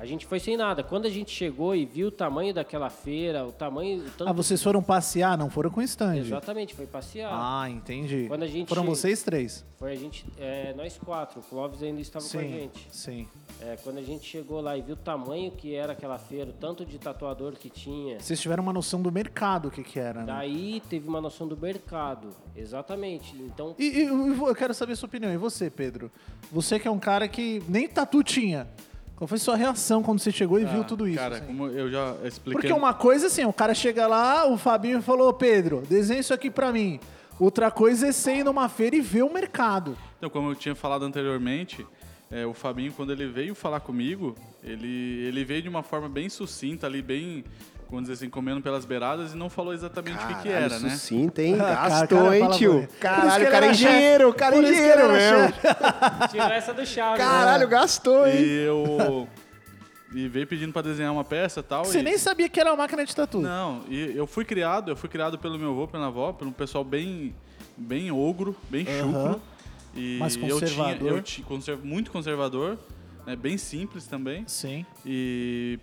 [0.00, 0.82] A gente foi sem nada.
[0.82, 4.00] Quando a gente chegou e viu o tamanho daquela feira, o tamanho.
[4.00, 6.16] O tanto Ah, vocês foram passear, não foram com stand.
[6.16, 7.30] Exatamente, foi passear.
[7.30, 8.24] Ah, entendi.
[8.26, 9.62] Quando a gente Foram vocês três.
[9.78, 11.40] Foi a gente, é, nós quatro.
[11.40, 12.88] O Clóvis ainda estava com a Sim, gente.
[12.90, 13.28] sim.
[13.60, 16.52] É, quando a gente chegou lá e viu o tamanho que era aquela feira, o
[16.54, 18.18] tanto de tatuador que tinha.
[18.20, 20.26] Vocês tiveram uma noção do mercado, o que que era, né?
[20.26, 22.28] Daí teve uma noção do mercado.
[22.56, 23.36] Exatamente.
[23.36, 25.30] Então, E, e eu quero saber a sua opinião.
[25.30, 26.10] E você, Pedro?
[26.50, 28.66] Você que é um cara que nem tatu tinha.
[29.20, 31.18] Qual foi sua reação quando você chegou e viu Ah, tudo isso?
[31.18, 31.44] Cara, assim?
[31.44, 32.52] como eu já expliquei.
[32.62, 36.32] Porque uma coisa assim, o cara chega lá, o Fabinho falou, "Ô, Pedro, desenha isso
[36.32, 36.98] aqui pra mim.
[37.38, 39.94] Outra coisa é você ir numa feira e ver o mercado.
[40.16, 41.86] Então, como eu tinha falado anteriormente,
[42.30, 44.88] é, o Fabinho, quando ele veio falar comigo, ele,
[45.26, 47.44] ele veio de uma forma bem sucinta ali, bem,
[47.90, 50.96] vamos dizer assim, comendo pelas beiradas e não falou exatamente o que, era, né?
[51.10, 51.56] hein?
[51.56, 52.88] Cara, Gastou, cara, hein, tio?
[53.00, 55.54] Caralho, o cara é engenheiro, o cara é engenheiro mesmo.
[56.30, 57.18] Tirou essa do Chaves.
[57.18, 57.24] né?
[57.24, 58.36] Caralho, gastou, hein?
[58.42, 59.28] E eu.
[60.12, 61.84] E veio pedindo pra desenhar uma peça e tal.
[61.84, 63.38] Você e- nem sabia que era uma máquina de tatu.
[63.40, 66.52] Não, e eu fui criado, eu fui criado pelo meu avô, pela avó, por um
[66.52, 67.34] pessoal bem,
[67.76, 69.32] bem ogro, bem Aham.
[69.34, 69.42] chucro.
[69.94, 71.10] E Mais eu tinha, conservador.
[71.12, 72.78] eu tinha muito conservador,
[73.26, 74.44] né, bem simples também.
[74.48, 74.84] Sim.
[75.06, 75.78] E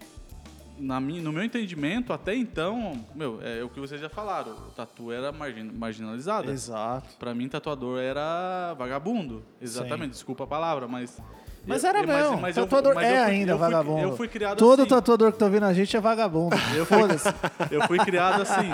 [0.77, 4.71] na minha, no meu entendimento, até então, meu, é o que vocês já falaram, o
[4.75, 6.51] tatu era margin, marginalizado.
[6.51, 7.07] Exato.
[7.17, 9.43] Pra mim, tatuador era vagabundo.
[9.61, 11.19] Exatamente, desculpa a palavra, mas.
[11.65, 12.37] Mas eu- era eu- mesmo.
[12.39, 14.01] mas eu- tatuador mas eu é fui- ainda eu fui- vagabundo.
[14.01, 14.89] Eu fui criado Todo assim.
[14.89, 16.55] tatuador que tá ouvindo a gente é vagabundo.
[16.77, 17.27] Eu fui, Foda-se.
[17.71, 18.69] eu fui criado assim.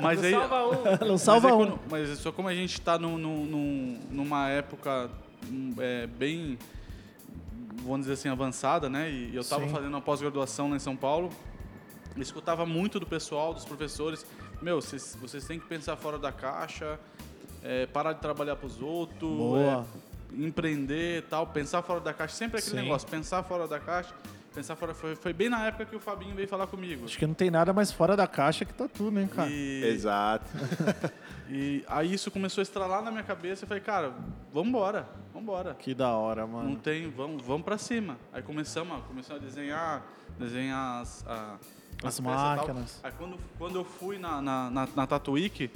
[0.00, 0.30] Mas aí.
[0.32, 0.72] Salva um.
[1.08, 1.66] Não salva mas, é um.
[1.66, 5.10] quando- mas só como a gente está num, num- num- numa época
[5.50, 6.56] hum, é, bem,
[7.82, 9.10] vamos dizer assim, avançada, né?
[9.10, 11.30] E eu estava fazendo uma pós-graduação lá em São Paulo.
[12.16, 14.24] eu escutava muito do pessoal, dos professores.
[14.60, 16.98] Meu, vocês, vocês têm que pensar fora da caixa,
[17.62, 19.84] é, parar de trabalhar para os outros, é,
[20.44, 22.34] empreender e tal, pensar fora da caixa.
[22.34, 22.82] Sempre aquele Sim.
[22.82, 24.14] negócio, pensar fora da caixa.
[24.54, 27.04] Pensar fora, foi, foi bem na época que o Fabinho veio falar comigo.
[27.04, 29.48] Acho que não tem nada mais fora da caixa que tatu, né, cara?
[29.50, 30.46] E- Exato.
[31.50, 33.64] E aí isso começou a estralar na minha cabeça.
[33.64, 34.12] Eu falei, cara,
[34.52, 35.08] vambora,
[35.38, 35.74] vambora.
[35.74, 36.76] Que da hora, Não mano.
[36.76, 38.16] tem, vamos, vamos pra cima.
[38.32, 40.06] Aí começamos, começamos a desenhar,
[40.38, 41.56] desenhar as, a-
[42.04, 42.24] As tal.
[42.26, 43.00] máquinas.
[43.02, 45.70] Aí quando, quando eu fui na, na, na, na Tatuíque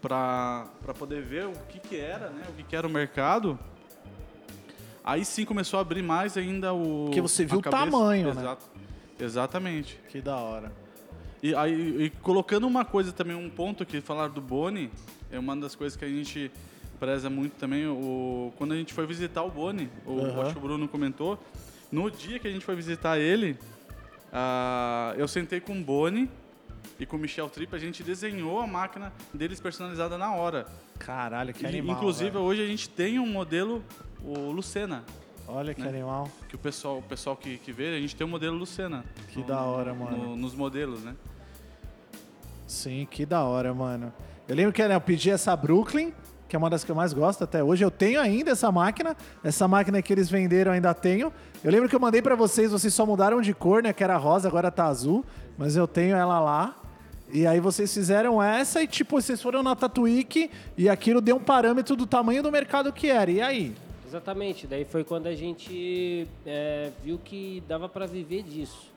[0.00, 2.42] pra, pra poder ver o que que era, né?
[2.48, 3.58] O que que era o mercado.
[5.04, 7.06] Aí sim começou a abrir mais ainda o...
[7.06, 7.84] Porque você viu o cabeça.
[7.84, 8.40] tamanho, né?
[8.40, 8.70] Exato.
[9.18, 10.00] Exatamente.
[10.08, 10.72] Que da hora.
[11.42, 14.92] E, aí, e colocando uma coisa também, um ponto que falaram do Boni,
[15.30, 16.52] é uma das coisas que a gente
[17.02, 17.84] preza muito também.
[17.88, 20.42] O, quando a gente foi visitar o Boni, o, Aham.
[20.42, 21.36] acho que o Bruno comentou,
[21.90, 23.58] no dia que a gente foi visitar ele,
[24.32, 26.30] ah, eu sentei com o Boni
[27.00, 30.64] e com o Michel Tripp, a gente desenhou a máquina deles personalizada na hora.
[30.96, 31.96] Caralho, que E, animal.
[31.96, 32.44] inclusive, velho.
[32.44, 33.82] hoje a gente tem um modelo,
[34.24, 35.02] o Lucena.
[35.48, 35.88] Olha que né?
[35.88, 36.30] animal.
[36.48, 39.04] Que o pessoal, o pessoal que, que vê, a gente tem o modelo Lucena.
[39.30, 40.16] Que no- da hora, mano.
[40.16, 41.16] no- nos modelos, né?
[42.68, 44.12] Sim, que da hora, mano.
[44.48, 46.12] Eu lembro que né, eu pedi essa Brooklyn,
[46.52, 47.82] que é uma das que eu mais gosto até hoje.
[47.82, 49.16] Eu tenho ainda essa máquina.
[49.42, 51.32] Essa máquina que eles venderam eu ainda tenho.
[51.64, 53.90] Eu lembro que eu mandei pra vocês, vocês só mudaram de cor, né?
[53.90, 55.24] Que era rosa, agora tá azul.
[55.56, 56.76] Mas eu tenho ela lá.
[57.32, 61.40] E aí vocês fizeram essa e, tipo, vocês foram na Tatuíque e aquilo deu um
[61.40, 63.30] parâmetro do tamanho do mercado que era.
[63.30, 63.74] E aí?
[64.06, 68.91] Exatamente, daí foi quando a gente é, viu que dava para viver disso.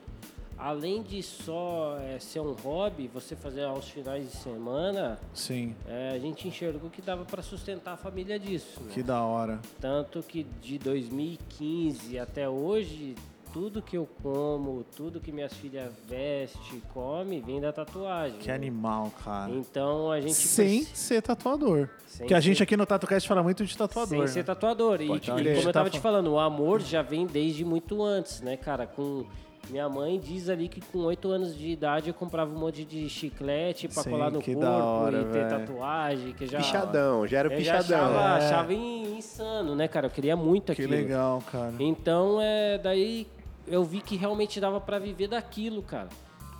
[0.57, 6.11] Além de só é, ser um hobby, você fazer aos finais de semana, Sim, é,
[6.15, 8.79] a gente enxergou que dava para sustentar a família disso.
[8.81, 8.91] né?
[8.93, 9.59] que da hora.
[9.81, 13.15] Tanto que de 2015 até hoje,
[13.51, 18.37] tudo que eu como, tudo que minhas filhas vestem, come, vem da tatuagem.
[18.39, 18.53] Que né?
[18.55, 19.51] animal, cara.
[19.51, 21.89] Então a gente Sem preci- ser tatuador.
[22.07, 24.09] Sem Porque a gente ser- aqui no TatuCast fala muito de tatuador.
[24.09, 24.27] Sem né?
[24.27, 25.01] ser tatuador.
[25.01, 25.21] E, crer.
[25.35, 28.57] como eu Tá tava te fal- falando, o amor já vem desde muito antes, né,
[28.57, 28.85] cara?
[28.87, 29.25] Com
[29.69, 33.09] minha mãe diz ali que com oito anos de idade eu comprava um monte de
[33.09, 35.49] chiclete pra Sim, colar no que corpo hora, e ter velho.
[35.49, 38.05] tatuagem, que já Pichadão, já era eu já pichadão.
[38.05, 38.45] achava, É.
[38.47, 40.07] achava in- insano, né, cara?
[40.07, 40.91] Eu queria muito Que aquilo.
[40.91, 41.73] legal, cara.
[41.79, 43.27] Então, é, daí
[43.67, 46.09] eu vi que realmente dava pra viver daquilo, cara.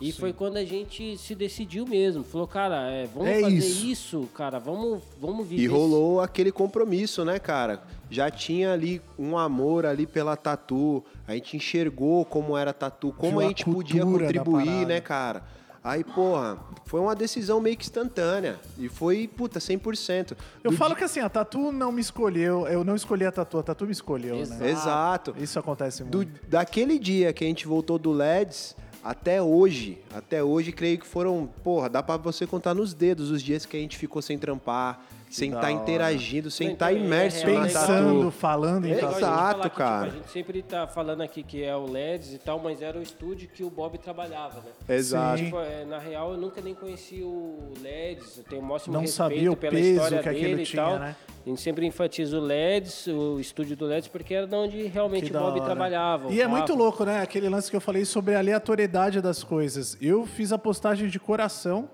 [0.00, 2.22] E foi quando a gente se decidiu mesmo.
[2.22, 3.86] Falou, cara, é, vamos É fazer isso.
[3.86, 4.28] isso.
[4.34, 4.58] cara.
[4.58, 5.74] Vamos, vamos viver E isso.
[5.74, 7.82] rolou aquele compromisso, né, cara?
[8.10, 11.02] Já tinha ali um amor ali pela tatu.
[11.26, 15.42] A gente enxergou como era tatu, como Viu a a gente podia contribuir, né, cara?
[15.82, 18.58] Aí, porra, foi uma decisão meio que instantânea.
[18.76, 20.36] E foi, puta, 100%.
[20.64, 23.30] Eu Do falo di- que assim, a Tatu não me escolheu, eu não escolhi a
[23.30, 24.60] Tatu, a Tatu me escolheu, Exato.
[24.64, 24.70] né?
[24.70, 25.34] Exato.
[25.38, 26.40] Isso acontece Do, muito.
[26.48, 31.48] daquele dia que a gente voltou do LEDs até hoje, até hoje, creio que foram,
[31.62, 35.00] porra, dá pra você contar nos dedos os dias que a gente ficou sem trampar,
[35.36, 35.70] sem estar hora.
[35.72, 37.60] interagindo, sem estar então, é imerso na né?
[37.66, 38.30] Pensando, tatu.
[38.30, 40.06] falando em É Exato, que, cara.
[40.06, 42.98] Tipo, a gente sempre tá falando aqui que é o LEDs e tal, mas era
[42.98, 44.96] o estúdio que o Bob trabalhava, né?
[44.96, 45.42] Exato.
[45.44, 49.00] Tipo, é, na real, eu nunca nem conheci o LEDs, eu tenho o máximo Não
[49.02, 50.98] respeito sabia o pela peso história que aquilo dele e tinha, tal.
[50.98, 51.16] né?
[51.44, 55.30] A gente sempre enfatiza o LEDs, o estúdio do LEDs, porque era de onde realmente
[55.30, 55.64] Que o Bob hora.
[55.64, 56.28] trabalhava.
[56.28, 57.20] o E é muito louco, né?
[57.20, 59.96] Aquele lance que eu falei sobre a aleatoriedade das coisas.
[60.00, 61.88] Eu fiz a postagem de coração,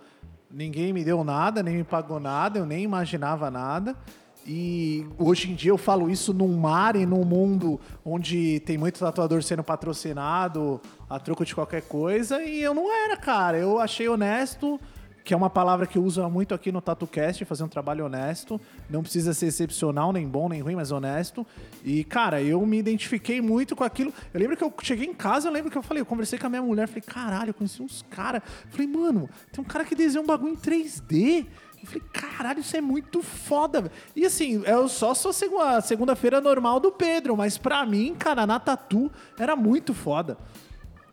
[0.52, 3.96] ninguém me deu nada, nem me pagou nada, eu nem imaginava nada.
[4.46, 8.98] E hoje em dia eu falo isso num mar e num mundo onde tem muito
[8.98, 12.42] tatuador sendo patrocinado a troco de qualquer coisa.
[12.42, 13.56] E eu não era, cara.
[13.56, 14.80] Eu achei honesto
[15.24, 18.60] que é uma palavra que uso muito aqui no TatuCast, fazer um trabalho honesto.
[18.90, 21.46] Não precisa ser excepcional, nem bom, nem ruim, mas honesto.
[21.84, 24.12] E, cara, eu me identifiquei muito com aquilo.
[24.34, 26.46] Eu lembro que eu cheguei em casa, eu lembro que eu falei, eu conversei com
[26.46, 28.42] a minha mulher, falei, caralho, eu conheci uns caras.
[28.70, 31.46] Falei, mano, tem um cara que desenha um bagulho em 3D.
[31.80, 33.90] Eu falei, caralho, isso é muito foda.
[34.14, 38.60] E assim, eu só sou segunda- segunda-feira normal do Pedro, mas pra mim, cara, na
[38.60, 40.38] Tatu era muito foda.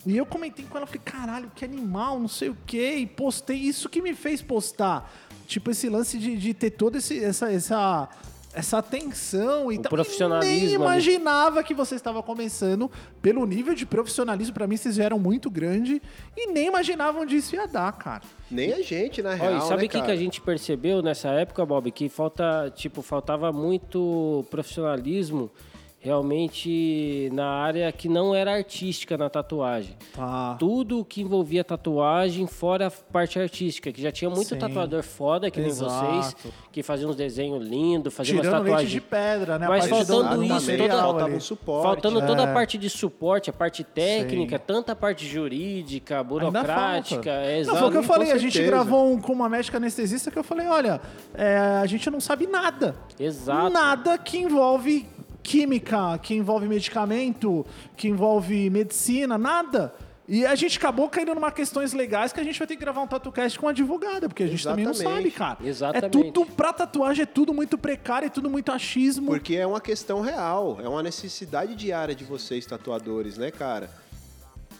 [0.06, 3.58] E eu comentei com ela, falei, caralho, que animal, não sei o quê, e postei
[3.58, 5.12] isso que me fez postar.
[5.46, 8.08] Tipo, esse lance de, de ter toda esse- essa, essa,
[8.54, 9.90] essa atenção e O tal.
[9.90, 10.74] profissionalismo E nem ali.
[10.76, 12.90] imaginava que você estava começando.
[13.22, 16.02] Pelo nível de profissionalismo, pra mim, vocês eram muito grande
[16.38, 18.22] e nem imaginavam onde isso ia dar, cara.
[18.50, 20.14] Nem a gente, na real, e sabe né, o que, que cara?
[20.14, 21.92] a gente percebeu nessa época, Bob?
[21.92, 25.52] Que falta, tipo, faltava muito profissionalismo
[26.00, 29.96] realmente na área que não era artística na tatuagem.
[30.14, 30.56] Tá.
[30.60, 34.58] Tudo que envolvia tatuagem, fora a parte artística, que já tinha muito Sim.
[34.58, 36.36] tatuador foda, que nem vocês,
[36.72, 38.92] que faziam uns desenhos lindos, faziam umas Tirando leite tatuagens.
[38.92, 39.68] de pedra, né?
[39.68, 41.84] Mas faltando do, do isso, toda- faltava um suporte.
[41.84, 42.46] Faltando toda É.
[42.50, 44.64] a parte de suporte, a parte técnica, Sim.
[44.66, 47.30] tanta parte jurídica, burocrática.
[47.30, 47.78] É, Não, exato.
[47.78, 50.44] foi o que eu falei, a gente gravou um, com uma médica anestesista que eu
[50.44, 51.02] falei, olha,
[51.34, 52.96] é, a gente não sabe nada.
[53.20, 53.70] Exato.
[53.70, 55.08] Nada que envolve
[55.54, 57.66] química, que envolve medicamento,
[57.98, 59.94] que envolve medicina, nada.
[60.28, 63.02] E a gente acabou caindo numa questões legais que a gente vai ter que gravar
[63.02, 65.18] um tatucast com uma advogada, porque a gente também não Exatamente.
[65.24, 65.58] sabe, cara.
[65.68, 66.06] Exatamente.
[66.06, 69.26] É tudo, pra tatuagem é tudo muito precário, é tudo muito achismo.
[69.32, 73.90] Porque é uma questão real, é uma necessidade diária de vocês, tatuadores, né, cara?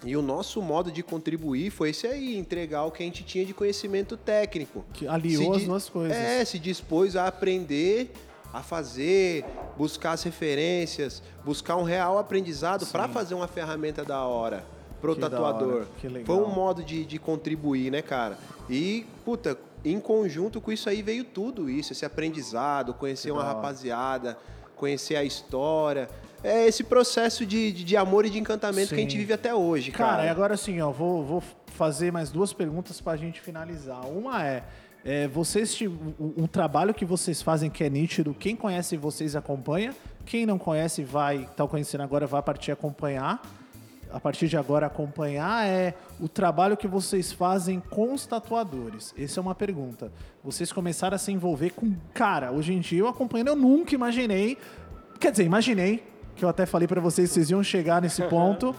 [0.06, 3.44] E o nosso modo de contribuir foi esse aí, entregar o que a gente tinha
[3.44, 4.86] de conhecimento técnico.
[4.94, 6.16] Que aliou Se as di- duas coisas.
[6.16, 8.12] É, se dispôs a aprender,
[8.54, 9.46] a fazer,
[9.78, 14.64] buscar as referências, buscar um real aprendizado para fazer uma ferramenta da hora
[15.00, 15.74] pro Que tatuador.
[15.76, 16.26] hora, que legal.
[16.26, 18.38] Foi um modo de, de contribuir, né, cara?
[18.70, 24.38] E, puta, em conjunto com isso aí veio tudo isso, esse aprendizado, conhecer uma rapaziada,
[24.76, 26.10] conhecer a história.
[26.44, 29.18] É esse processo de, de, de amor e de encantamento que a gente Sim.
[29.20, 30.12] vive até hoje, cara.
[30.12, 34.06] Cara, e agora sim, ó, vou, vou fazer mais duas perguntas pra gente finalizar.
[34.08, 34.64] Uma é,
[35.04, 35.80] é, vocês
[36.20, 39.96] um, um trabalho que vocês fazem que é nítido, quem conhece vocês acompanha,
[40.26, 43.42] quem não conhece vai, tá conhecendo agora, vai partir acompanhar.
[44.12, 49.14] A partir de agora acompanhar é o trabalho que vocês fazem com os tatuadores.
[49.16, 50.12] Essa é uma pergunta.
[50.44, 51.94] Vocês começaram a se envolver com.
[52.12, 54.58] Cara, hoje em dia eu acompanhando, eu nunca imaginei.
[55.20, 56.04] Quer dizer, imaginei,
[56.36, 58.76] que eu até falei pra vocês vocês iam chegar nesse ponto.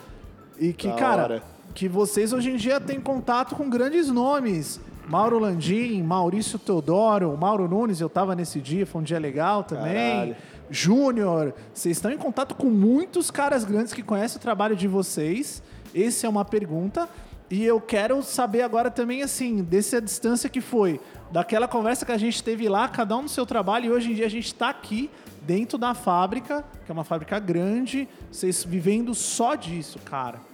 [0.58, 1.42] E que, Da cara, hora.
[1.76, 4.80] que vocês hoje em dia têm contato com grandes nomes.
[5.10, 10.12] Mauro Landim, Maurício Teodoro, Mauro Nunes, eu tava nesse dia, foi um dia legal também.
[10.12, 10.36] Caralho.
[10.70, 15.64] Júnior, vocês estão em contato com muitos caras grandes que conhecem o trabalho de vocês.
[15.92, 17.08] Essa é uma pergunta.
[17.50, 21.00] E eu quero saber agora também, assim, dessa distância que foi,
[21.32, 24.14] daquela conversa que a gente teve lá, cada um no seu trabalho, e hoje em
[24.14, 25.10] dia a gente está aqui
[25.42, 30.49] dentro da fábrica, que é uma fábrica grande, vocês vivendo só disso, cara.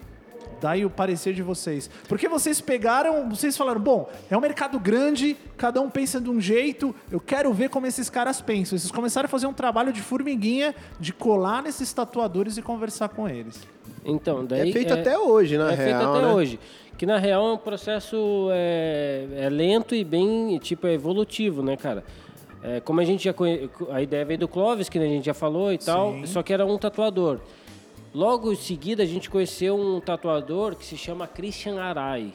[0.60, 1.90] Daí o parecer de vocês.
[2.08, 6.40] Porque vocês pegaram, vocês falaram, bom, é um mercado grande, cada um pensa de um
[6.40, 8.78] jeito, eu quero ver como esses caras pensam.
[8.78, 13.28] Vocês começaram a fazer um trabalho de formiguinha, de colar nesses tatuadores e conversar com
[13.28, 13.60] eles.
[14.04, 16.32] Então, daí É feito até hoje, na é feito real, até né?
[16.32, 16.60] hoje.
[16.96, 21.76] Que na real é um processo é, é lento e bem tipo é evolutivo, né,
[21.76, 22.02] cara?
[22.62, 23.68] É, como a gente já conhe...
[23.90, 26.26] a ideia veio do Clóvis, que a gente já falou e tal, Sim.
[26.26, 27.38] só que era um tatuador.
[28.16, 32.32] Logo em seguida a gente conheceu um tatuador que se chama Christian Arai.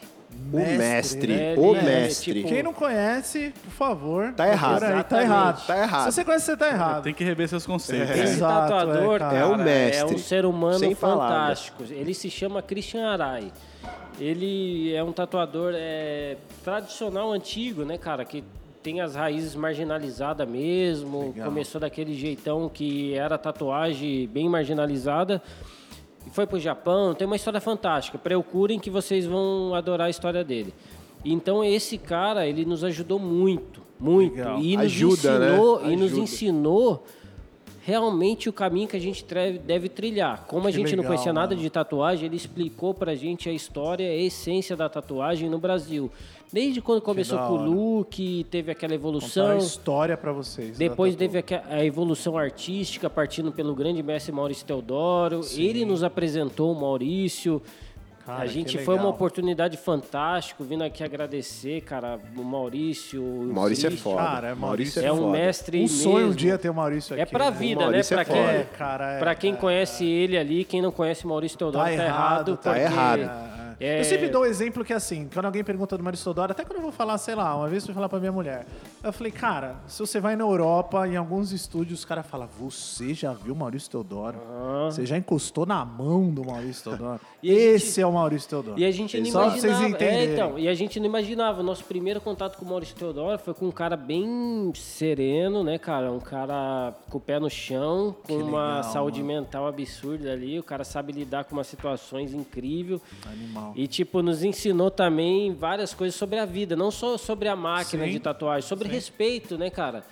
[0.53, 1.55] O mestre, né?
[1.57, 2.35] o é, mestre.
[2.35, 4.31] tipo, Quem não conhece, por favor.
[4.33, 4.83] Tá errado.
[4.83, 5.65] aí, Tá errado.
[5.65, 6.03] Tá errado.
[6.03, 7.03] Se você conhece, você tá errado.
[7.03, 8.11] Tem que rever seus conceitos.
[8.11, 9.37] Esse Exato, tatuador, é, cara.
[9.39, 10.01] É o mestre.
[10.01, 11.69] é um ser humano Sem palavras.
[11.69, 11.83] fantástico.
[11.91, 13.51] Ele se chama Christian Arai.
[14.19, 18.23] Ele é um tatuador é, tradicional, antigo, né, cara?
[18.23, 18.43] Que
[18.81, 21.27] tem as raízes marginalizadas mesmo.
[21.27, 21.45] Legal.
[21.47, 25.41] Começou daquele jeitão que era tatuagem bem marginalizada.
[26.25, 27.13] E foi pro Japão.
[27.13, 28.17] Tem uma história fantástica.
[28.17, 30.73] Procurem que vocês vão adorar a história dele.
[31.23, 34.35] Então esse cara, ele nos ajudou muito, muito.
[34.35, 34.59] Legal.
[34.59, 35.47] E nos Ajuda, né?
[35.49, 37.05] ensinou, e nos ensinou
[37.83, 39.25] realmente o caminho que a gente
[39.63, 40.45] deve, trilhar.
[40.47, 41.61] Como a Que gente não legal, conhecia nada mano.
[41.61, 46.11] de tatuagem, ele explicou pra gente a história, a essência da tatuagem no Brasil.
[46.53, 47.65] Desde quando começou com o
[47.99, 49.51] look, teve aquela Contar evolução.
[49.51, 50.77] a história pra vocês.
[50.77, 55.41] Depois da teve a evolução artística partindo pelo grande mestre Maurício Teodoro.
[55.55, 57.61] Ele nos apresentou o Maurício.
[58.25, 63.23] Cara, a gente foi uma oportunidade fantástica, vindo aqui agradecer, cara, o Maurício.
[63.23, 64.17] O Maurício é foda.
[64.21, 65.31] Cara, é Maurício É um foda.
[65.31, 66.35] mestre Um sonho um mesmo.
[66.35, 67.21] dia ter o Maurício aqui.
[67.21, 67.57] É pra né?
[67.57, 68.01] vida, né?
[68.03, 68.39] Pra é quem.
[68.39, 71.89] É, cara, é, pra quem é, conhece ele ali, quem não conhece Maurício Teodoro Tá
[71.89, 72.57] tá, errado, errado.
[72.57, 73.50] tá porque errado.
[73.81, 76.51] É, É- Eu sempre dou o exemplo que assim, quando alguém pergunta do Maurício Teodoro,
[76.51, 78.65] até quando eu vou falar, sei lá, uma vez eu fui falar pra minha mulher.
[79.03, 83.13] Eu falei, cara, se você vai na Europa, em alguns estúdios, os caras falam, você
[83.13, 84.37] já viu o Maurício Teodoro?
[84.85, 87.19] Você já encostou na mão do Maurício Teodoro?
[87.43, 88.79] E a gente- Esse é o Maurício Teodoro.
[88.79, 89.77] E a gente não Só pra imaginava.
[89.79, 90.29] vocês entenderem.
[90.29, 91.61] É, então, e a gente não imaginava.
[91.61, 95.79] O nosso primeiro contato com o Maurício Teodoro foi com um cara bem sereno, né,
[95.79, 96.11] cara?
[96.11, 100.59] Um cara com o pé no chão, com uma saúde mental absurda ali.
[100.59, 103.01] O cara sabe lidar com umas situações incríveis.
[103.25, 103.70] Animal.
[103.75, 108.05] E, tipo, nos ensinou também várias coisas sobre a vida, não só sobre a máquina
[108.05, 108.11] Sim.
[108.11, 110.03] de tatuagem, sobre respeito, né, cara?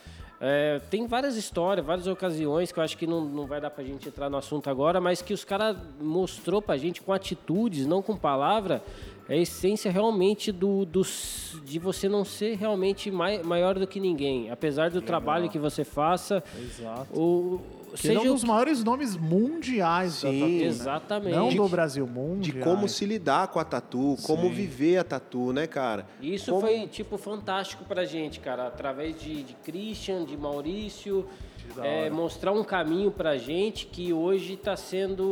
[0.41, 3.83] É, tem várias histórias, várias ocasiões que eu acho que não, não vai dar pra
[3.83, 8.01] gente entrar no assunto agora, mas que os caras mostrou pra gente com atitudes, não
[8.01, 8.81] com palavra,
[9.29, 13.99] é a essência realmente do, dos- de você não ser realmente mai, maior do que
[13.99, 14.49] ninguém.
[14.49, 17.07] Apesar do trabalho que você faça, Exato.
[17.17, 17.61] o,
[17.95, 20.39] Que ele é um seja o dos maiores nomes mundiais da Sim.
[20.39, 20.63] tatu, né?
[20.63, 21.35] Exatamente.
[21.35, 22.63] Não De- do Brasil, De mundiais.
[22.63, 24.53] como se lidar com a tatu, como Sim.
[24.53, 26.05] viver a tatu, né, cara?
[26.21, 28.67] Isso Como- foi, tipo, fantástico pra gente, cara.
[28.67, 31.29] Através de, de Christian, de Maurício, da
[31.81, 35.23] é, mostrar um caminho pra gente que hoje tá sendo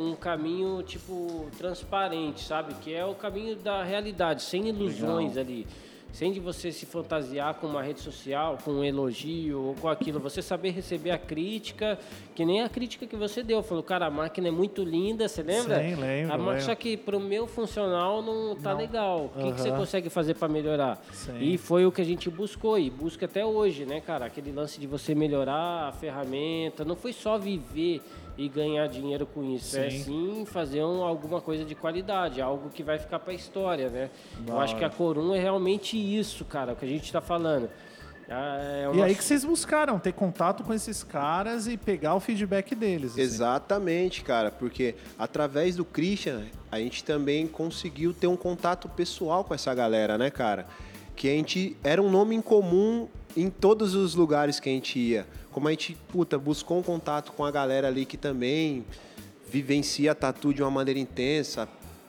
[0.00, 2.74] um caminho, tipo, transparente, sabe?
[2.74, 5.66] Que é o caminho da realidade, sem ilusões ali.
[6.14, 10.20] Sem de você se fantasiar com uma rede social, com um elogio ou com aquilo.
[10.20, 11.98] Você saber receber a crítica,
[12.36, 13.64] que nem a crítica que você deu.
[13.64, 15.82] Falou, cara, a máquina é muito linda, você lembra?
[15.82, 16.60] Sim, lembro, A lembro.
[16.60, 19.28] Só que pro meu funcional não tá legal.
[19.34, 21.02] O que, que você consegue fazer para melhorar?
[21.10, 21.36] Sim.
[21.40, 24.26] E foi o que a gente buscou e busca até hoje, né, cara?
[24.26, 26.84] Aquele lance de você melhorar a ferramenta.
[26.84, 28.00] Não foi só viver
[28.36, 29.76] e ganhar dinheiro com isso.
[29.78, 30.02] É Sim.
[30.04, 34.10] sim fazer um- alguma coisa de qualidade, algo que vai ficar para a história, né?
[34.46, 37.68] Eu acho que a Corum é realmente isso, cara, o que a gente tá falando.
[38.28, 42.14] Ah, é o E aí que vocês buscaram ter contato com esses caras e pegar
[42.14, 43.12] o feedback deles.
[43.12, 43.20] assim.
[43.20, 46.42] Exatamente, cara, porque através do Christian
[46.72, 50.66] a gente também conseguiu ter um contato pessoal com essa galera, né, cara?
[51.14, 54.98] Que a gente era um nome em comum em todos os lugares que a gente
[54.98, 55.26] ia.
[55.54, 58.84] Como a gente, puta, buscou um contato com a galera ali que também
[59.48, 61.68] vivencia a tatu de uma maneira intensa,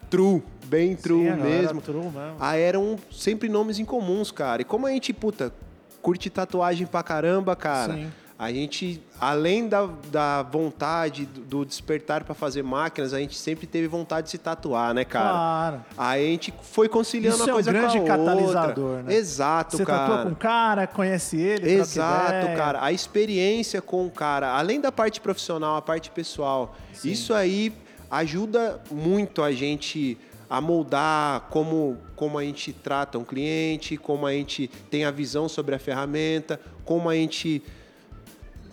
[0.09, 1.79] true, bem true Sim, mesmo.
[1.79, 2.37] true mesmo.
[2.39, 4.63] Ah, eram sempre nomes incomuns, cara.
[4.63, 5.53] E como a gente, puta,
[6.01, 8.11] curte tatuagem pra caramba, cara, Sim.
[8.37, 13.87] A gente, além da, da vontade, do, despertar pra fazer máquinas, a gente sempre teve
[13.87, 15.29] vontade de se tatuar, né, cara?
[15.29, 15.85] Claro.
[15.97, 19.03] Aí a gente foi conciliando Isso uma é um coisa grande com a catalisador, outra.
[19.03, 19.15] né?
[19.15, 20.07] Exato, Você cara.
[20.07, 22.83] tatua com o cara, conhece ele, Exato, cara.
[22.83, 26.75] A experiência com o cara, além da parte profissional, a parte pessoal,
[27.05, 27.71] isso aí
[28.11, 30.17] ajuda muito a gente
[30.49, 35.47] a moldar como, como a gente trata um cliente, como a gente tem a visão
[35.47, 37.63] sobre a ferramenta, como a gente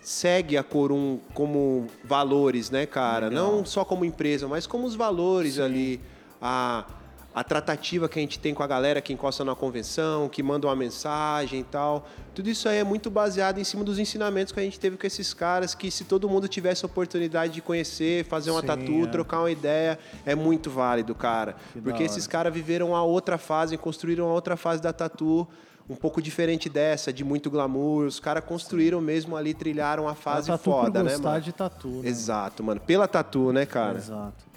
[0.02, 3.30] segue a Corum como valores, né, cara?
[3.30, 6.00] Não só como empresa, mas como os valores ali,
[6.40, 6.84] a,
[7.32, 10.66] a tratativa que a gente tem com a galera que encosta na convenção, que manda
[10.66, 12.06] uma mensagem e tal.
[12.34, 15.06] Tudo isso aí é muito baseado em cima dos ensinamentos que a gente teve com
[15.06, 19.04] esses caras, que se todo mundo tivesse a oportunidade de conhecer, fazer uma Sim, tatu,
[19.04, 19.06] é.
[19.06, 21.54] trocar uma ideia, é muito válido, cara.
[21.72, 25.46] Que Porque esses caras viveram a outra fase, construíram a outra fase da tatu,
[25.88, 28.06] um pouco diferente dessa, de muito glamour.
[28.06, 31.40] Os caras construíram mesmo ali, trilharam a fase tatu foda, por né, mano?
[31.40, 32.08] de tatu, né?
[32.08, 32.80] Exato, mano.
[32.80, 33.98] Pela tatu, né, cara?
[33.98, 34.52] Exato.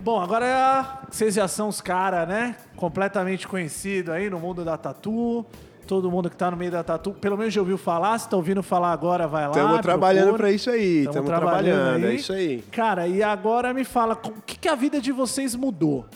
[0.00, 2.56] Bom, agora é vocês já são os caras, né?
[2.76, 5.46] Completamente conhecido aí no mundo da tatu.
[5.86, 8.18] Todo mundo que tá no meio da tatu, pelo menos já ouviu falar.
[8.18, 9.50] Se tá ouvindo falar agora, vai lá.
[9.50, 11.04] Estamos trabalhando pra isso aí.
[11.04, 12.62] Tamo Estamos trabalhando, é isso aí.
[12.72, 16.06] Cara, e agora me fala, o que, que a vida de vocês mudou?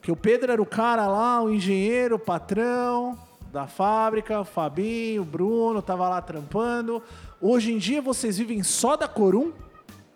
[0.00, 3.18] Que o Pedro era o cara lá, o engenheiro, o patrão
[3.52, 7.02] da fábrica, o Fabinho, o Bruno, tava lá trampando.
[7.38, 9.52] Hoje em dia vocês vivem só da Corum?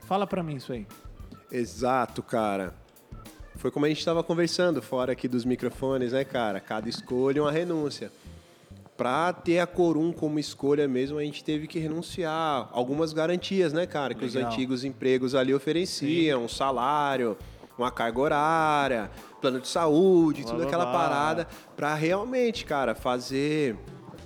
[0.00, 0.86] Fala pra mim isso aí.
[1.52, 2.74] Exato, cara.
[3.56, 6.60] Foi como a gente estava conversando fora aqui dos microfones, né, cara?
[6.60, 8.10] Cada escolha é uma renúncia.
[8.96, 13.86] Pra ter a Corum como escolha mesmo, a gente teve que renunciar algumas garantias, né,
[13.86, 14.14] cara?
[14.14, 14.50] Que os Legal.
[14.50, 17.36] antigos empregos ali ofereciam, um salário,
[17.78, 19.10] uma carga horária,
[19.46, 20.92] plano de saúde, Blá, tudo blá, aquela blá.
[20.92, 23.76] parada, pra realmente, cara, fazer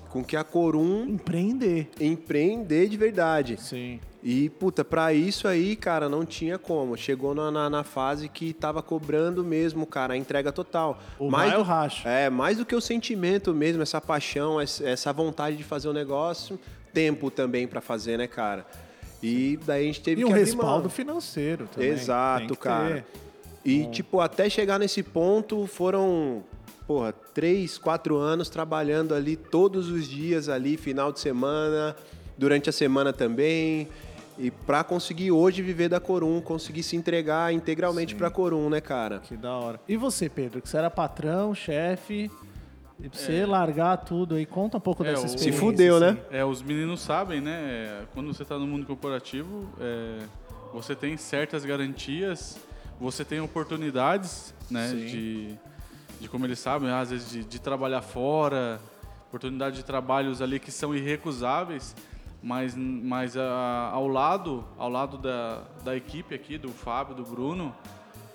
[0.09, 1.89] com que a Corum Empreender.
[2.01, 3.57] empreender de verdade.
[3.61, 4.01] Sim.
[4.23, 6.97] E, puta, pra isso aí, cara, não tinha como.
[6.97, 10.99] Chegou na, na, na fase que tava cobrando mesmo, cara, a entrega total.
[11.19, 12.09] O mais ou racha.
[12.09, 16.59] É, mais do que o sentimento mesmo, essa paixão, essa vontade de fazer o negócio,
[16.93, 18.67] tempo também pra fazer, né, cara?
[19.23, 20.91] E daí a gente teve E que um respaldo mão.
[20.91, 21.89] financeiro também.
[21.91, 22.95] Tem Exato, que cara.
[22.95, 23.05] ter.
[23.65, 26.43] E, tipo, até chegar nesse ponto foram,
[26.87, 31.95] porra, três, quatro anos trabalhando ali todos os dias ali, final de semana,
[32.39, 33.87] durante a semana também.
[34.39, 38.19] E pra conseguir hoje viver da Corum, conseguir se entregar integralmente Sim.
[38.19, 39.19] pra Corum, né, cara?
[39.19, 39.79] Que da hora.
[39.87, 42.31] E você, Pedro, que você era patrão, chefe,
[42.99, 45.53] e pra você largar tudo aí, conta um pouco É, dessa experiência.
[45.53, 46.11] Se fudeu, né?
[46.11, 46.21] assim.
[46.39, 47.53] É, os meninos sabem, né?
[47.53, 50.21] é, Quando você está no mundo corporativo, é,
[50.73, 52.59] você tem certas garantias,
[53.01, 54.89] você tem oportunidades, né?
[54.89, 54.97] Sim.
[55.07, 55.59] De,
[56.21, 58.81] de, como eles sabem, às vezes de, de trabalhar fora,
[59.29, 61.97] oportunidade de trabalhos ali que são irrecusáveis,
[62.43, 67.75] mas, mas a- ao lado, ao lado da, da equipe aqui, do Fábio, do Bruno,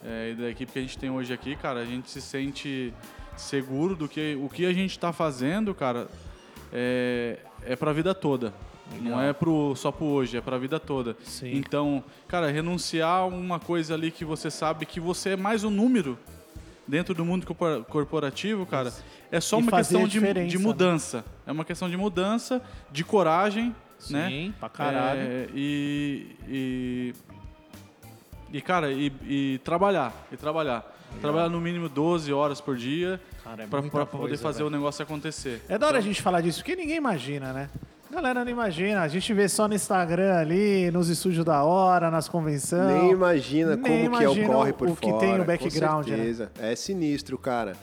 [0.03, 2.93] é, e da equipe que a gente tem hoje aqui, cara, a gente se sente
[3.37, 6.07] seguro do que o que a gente está fazendo, cara,
[6.71, 8.53] é, é para a vida toda.
[9.01, 11.15] Não é pro, só pro hoje, é para a vida toda.
[11.23, 11.55] Sim.
[11.55, 15.69] Então, cara, renunciar a uma coisa ali que você sabe que você é mais um
[15.69, 16.17] número
[16.87, 18.93] dentro do mundo corpora- corporativo, cara,
[19.31, 20.63] é só E uma questão de, de né?
[20.63, 21.25] mudança.
[21.47, 23.75] É uma questão de mudança, de coragem,
[24.09, 24.29] né?
[24.29, 25.19] Sim, pra caralho.
[25.19, 27.13] É, e, e,
[28.53, 30.91] e, cara, e, e trabalhar, e trabalhar.
[31.21, 33.21] Trabalhar no mínimo 12 horas por dia
[33.57, 34.67] é pra, pra poder fazer velho.
[34.67, 35.61] o negócio acontecer.
[35.69, 37.69] É da hora a gente falar disso, porque ninguém imagina, né?
[38.11, 39.01] Galera não imagina.
[39.01, 42.85] A gente vê só no Instagram ali, nos estúdios da hora, nas convenções.
[43.01, 45.19] Nem imagina Nem como que é o imagina corre o- por o que fora.
[45.19, 46.15] tem no com background, né?
[46.17, 46.51] certeza.
[46.59, 47.73] É sinistro, cara.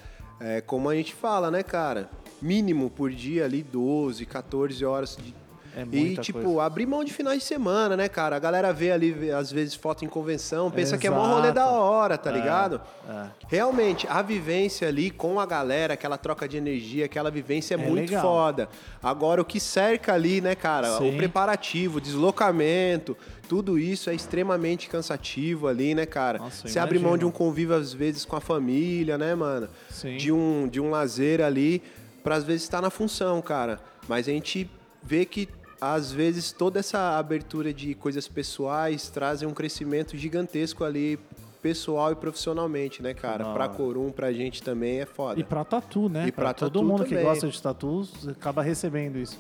[0.41, 2.09] É como a gente fala, né, cara?
[2.41, 5.35] Mínimo por dia ali 12, 14 horas de
[5.75, 6.63] É e, tipo, coisa.
[6.65, 8.37] abrir mão de finais de semana, né, cara?
[8.37, 11.55] A galera vê ali, às vezes, foto em convenção, pensa que é mó rolê Exato.
[11.55, 12.81] da hora, tá ligado?
[13.09, 13.27] é.
[13.49, 17.87] Realmente, a vivência ali com a galera, aquela troca de energia, aquela vivência é, É
[17.89, 18.23] muito legal.
[18.23, 18.69] foda.
[19.03, 20.99] Agora, o que cerca ali, né, cara?
[20.99, 21.15] Sim.
[21.15, 23.17] O preparativo, o deslocamento,
[23.49, 26.39] tudo isso é extremamente cansativo ali, né, cara?
[26.39, 29.69] Nossa, Você abre mão de um convívio, às vezes, com a família, né, mano?
[29.91, 30.17] Sim.
[30.17, 31.83] De um, de um lazer ali,
[32.23, 33.81] pra às vezes estar na função, cara.
[34.09, 34.71] Mas a gente
[35.03, 35.49] vê que,
[35.85, 41.19] às vezes, toda essa abertura de coisas pessoais trazem um crescimento gigantesco ali,
[41.61, 43.43] pessoal e profissionalmente, né, cara?
[43.43, 43.69] Da Pra.
[43.69, 45.41] Corum, pra gente também é foda.
[45.41, 46.29] E pra tatu, né?
[46.29, 47.25] E pra todo tatu mundo que também.
[47.25, 49.37] gosta de tatus acaba recebendo isso.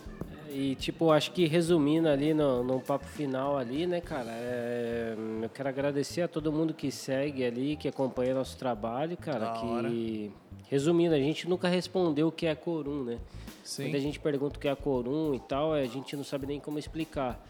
[0.51, 5.49] E, tipo, acho que resumindo ali no, no papo final ali, né, cara, é, eu
[5.49, 9.65] quero agradecer a todo mundo que segue ali, que acompanha nosso trabalho, cara, Da que...
[9.65, 9.91] hora.
[10.69, 13.19] Resumindo, a gente nunca respondeu o que é Corum, né?
[13.63, 13.85] Sim.
[13.85, 16.79] Muita gente pergunta o que é Corum e tal, a gente não sabe nem como
[16.79, 17.45] explicar.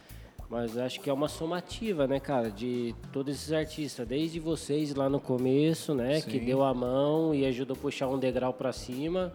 [0.50, 5.08] Mas acho que é uma somativa, né, cara, de todos esses artistas, desde vocês lá
[5.08, 6.44] no começo, né, que Sim.
[6.44, 9.32] deu a mão e ajudou a puxar um degrau para cima,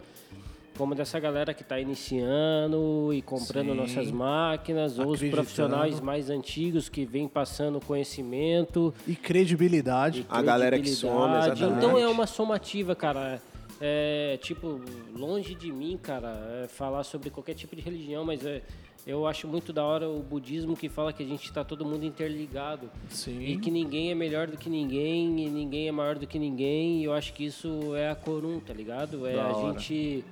[0.76, 3.74] como dessa galera que está iniciando e comprando Sim.
[3.74, 10.24] nossas máquinas, ou os profissionais mais antigos que vêm passando conhecimento E credibilidade.
[10.28, 11.58] A galera que soma, credibilidade.
[11.62, 11.84] exatamente.
[11.84, 13.42] Então é uma somativa, cara.
[13.80, 14.80] É, tipo,
[15.16, 18.60] longe de mim, cara, é falar sobre qualquer tipo de religião, mas é,
[19.06, 22.04] eu acho muito da hora o budismo que fala que a gente está todo mundo
[22.04, 22.90] interligado.
[23.08, 23.40] Sim.
[23.40, 27.00] E que ninguém é melhor do que ninguém, e ninguém é maior do que ninguém,
[27.00, 29.26] e eu acho que isso é a Corum, tá ligado?
[29.26, 29.78] É Da a hora.
[29.78, 30.24] gente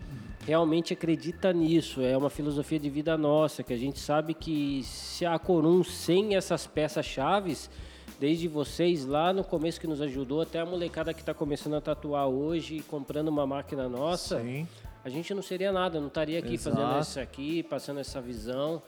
[0.45, 5.25] realmente acredita nisso, é uma filosofia de vida nossa, que a gente sabe que se
[5.25, 7.71] a Corum sem essas peças chaves,
[8.19, 11.81] desde vocês lá no começo que nos ajudou, até a molecada que está começando a
[11.81, 14.67] tatuar hoje, comprando uma máquina nossa, Sim.
[15.05, 16.77] a gente não seria nada, não estaria aqui Exato.
[16.77, 18.83] fazendo isso aqui, passando essa visão.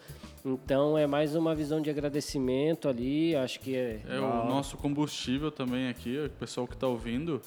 [0.44, 5.50] Então é mais uma visão de agradecimento ali, acho que é, É o nosso combustível
[5.50, 7.42] também aqui, o pessoal que está ouvindo.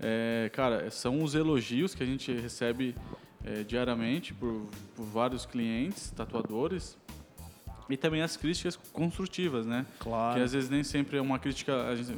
[0.00, 2.94] É, cara, são os elogios que a gente recebe
[3.44, 6.96] é, diariamente por, por vários clientes, tatuadores.
[7.88, 9.86] E também as críticas construtivas, né?
[9.98, 10.36] Claro.
[10.36, 11.88] Que às vezes nem sempre é uma crítica.
[11.88, 12.14] A gente,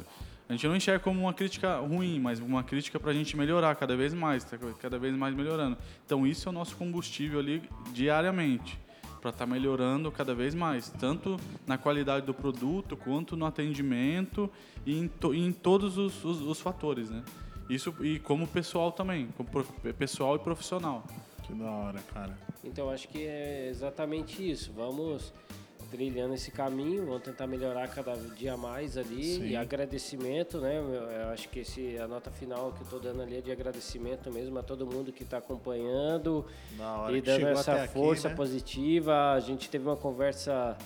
[0.49, 3.73] a gente não enxerga como uma crítica ruim, mas uma crítica para a gente melhorar
[3.75, 5.77] cada vez mais, tá cada vez mais melhorando.
[6.05, 8.77] Então isso é o nosso combustível ali diariamente,
[9.21, 11.37] para estar melhorando cada vez mais, tanto
[11.67, 14.49] na qualidade do produto, quanto no atendimento
[14.85, 17.23] e em, to- em todos os, os- os fatores, né?
[17.69, 21.05] Isso e como pessoal também, como pro- pessoal e profissional.
[21.43, 22.37] Que da hora, cara.
[22.63, 24.71] Então acho que é exatamente isso.
[24.75, 25.31] Vamos
[25.91, 29.47] trilhando esse caminho, vamos tentar melhorar cada dia mais ali Sim.
[29.47, 30.81] e agradecimento, né?
[31.23, 34.31] Eu acho que esse a nota final que eu tô dando ali é de agradecimento
[34.31, 36.45] mesmo a todo mundo que está acompanhando
[37.13, 38.35] e dando essa até aqui, força né?
[38.35, 39.33] positiva.
[39.33, 40.77] A gente teve uma conversa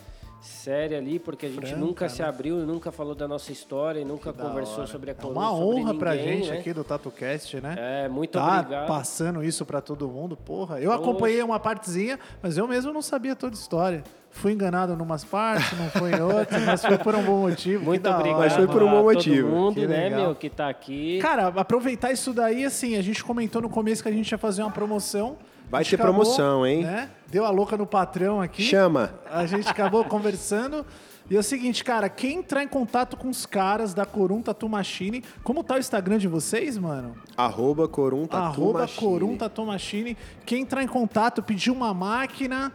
[0.42, 2.28] séria ali porque a gente Franca, nunca se né?
[2.28, 4.88] abriu nunca falou da nossa história e nunca conversou hora.
[4.88, 6.60] sobre a É Corum, uma sobre honra pra ninguém, gente né?
[6.60, 7.76] aqui do TatuCast, né?
[8.06, 8.88] É, muito tá obrigado.
[8.88, 10.80] passando isso pra todo mundo, porra.
[10.80, 11.02] Eu Poxa.
[11.04, 14.04] acompanhei uma partezinha, mas eu mesmo não sabia toda a história.
[14.36, 17.86] Fui enganado numas partes, não foi em outras, mas foi por um bom motivo.
[17.86, 19.48] Muito obrigado Mas foi por um bom todo motivo.
[19.50, 20.22] mundo, Que né, legal.
[20.22, 21.20] meu, que tá aqui.
[21.22, 24.62] Cara, aproveitar isso daí, assim, a gente comentou no começo que a gente ia fazer
[24.62, 25.38] uma promoção.
[25.70, 26.84] Vai ter promoção, hein?
[26.84, 27.10] né?
[27.28, 28.62] Deu a louca no patrão aqui.
[28.62, 29.16] Chama.
[29.32, 30.86] A gente acabou conversando.
[31.28, 34.70] E é o seguinte, cara, quem entrar em contato com os caras da Corum Tatu
[34.70, 37.16] Machine, como tá o Instagram de vocês, mano?
[37.36, 39.00] Arroba Corum Tatu Arroba Machine.
[39.00, 40.18] Corum Tatu Machine.
[40.46, 42.72] Quem entrar em contato, pedir uma máquina,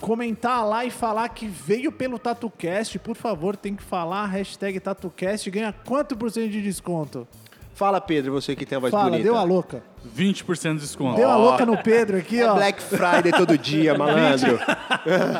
[0.00, 5.50] comentar lá e falar que veio pelo TatuCast, por favor, tem que falar, hashtag TatuCast,
[5.50, 7.26] ganha quanto por cento de desconto?
[7.74, 9.24] Fala, Pedro, você que tem a voz Fala, bonita.
[9.24, 9.82] deu a louca.
[10.16, 11.16] 20% de desconto.
[11.16, 12.54] Deu a louca no Pedro aqui, ó.
[12.54, 14.58] Black Friday todo dia, malandro.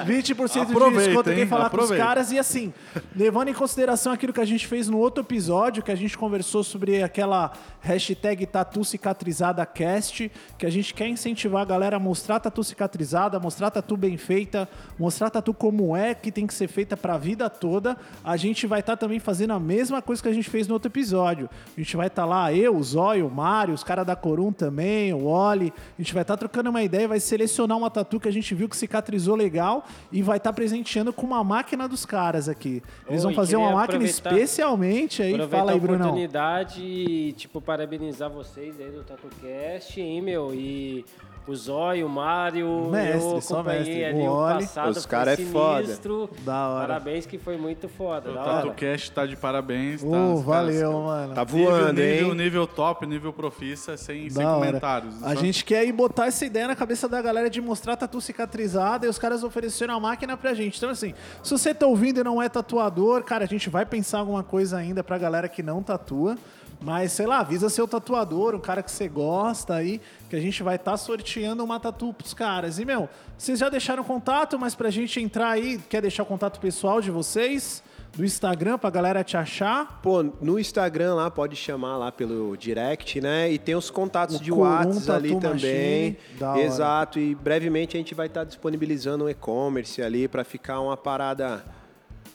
[0.06, 1.46] 20% de Aproveita, desconto quem hein?
[1.46, 2.04] falar com os Aproveita.
[2.04, 2.32] caras.
[2.32, 2.72] E assim,
[3.14, 6.64] levando em consideração aquilo que a gente fez no outro episódio, que a gente conversou
[6.64, 12.40] sobre aquela hashtag Tatu Cicatrizada Cast, que a gente quer incentivar a galera a mostrar
[12.40, 14.68] tatu cicatrizada, mostrar tatu bem feita,
[14.98, 17.96] mostrar tatu como é, que tem que ser feita pra vida toda.
[18.24, 20.88] A gente vai estar também fazendo a mesma coisa que a gente fez no outro
[20.90, 21.48] episódio.
[21.76, 24.16] A gente vai estar lá, eu, o Zóio, o Mário, os caras da
[24.52, 25.72] Também, o Oli.
[25.98, 28.68] A gente vai estar trocando uma ideia, vai selecionar uma tatu que a gente viu
[28.68, 32.82] que cicatrizou legal e vai estar presenteando com uma máquina dos caras aqui.
[33.08, 35.36] Eles Oi, vão fazer uma máquina especialmente aí.
[35.48, 36.06] Fala aí, Brunão.
[36.06, 40.54] oportunidade e, tipo, parabenizar vocês aí do TatuCast, hein, meu?
[40.54, 41.04] E
[41.46, 44.04] o Zóio, o Mário, Mestre, eu acompanhei mestre.
[44.04, 44.54] ali O o, Oli.
[44.64, 45.82] passado, Os foi cara é foda.
[45.84, 46.30] sinistro.
[46.44, 46.86] Da hora.
[46.88, 48.34] Parabéns que foi muito foda, O.
[48.34, 50.02] TatuCast tá de parabéns.
[50.02, 51.34] Tá, Os caras- valeu, mano.
[51.34, 52.34] Tá voando, nível, hein?
[52.34, 55.22] nível top, nível profissa, sem, sem comentários.
[55.22, 58.20] A Só- gente quer aí botar essa ideia na cabeça da galera de mostrar tatu
[58.20, 60.76] cicatrizada e os caras ofereceram a máquina pra gente.
[60.78, 64.18] Então, assim, se você tá ouvindo e não é tatuador, cara, a gente vai pensar
[64.18, 66.36] alguma coisa ainda pra galera que não tatua.
[66.80, 70.62] Mas, sei lá, avisa seu tatuador, um cara que você gosta aí, que a gente
[70.62, 72.78] vai estar sorteando uma tatu pros caras.
[72.78, 76.60] E, meu, vocês já deixaram contato, mas pra gente entrar aí, quer deixar o contato
[76.60, 77.82] pessoal de vocês?
[78.14, 80.00] Do Instagram pra galera te achar?
[80.00, 83.52] Pô, no Instagram lá, pode chamar lá pelo direct, né?
[83.52, 86.16] E tem os contatos O de WhatsApp ali também.
[86.40, 86.64] Machine.
[86.64, 87.18] Exato.
[87.18, 91.62] E brevemente a gente vai estar disponibilizando um e-commerce ali para ficar uma parada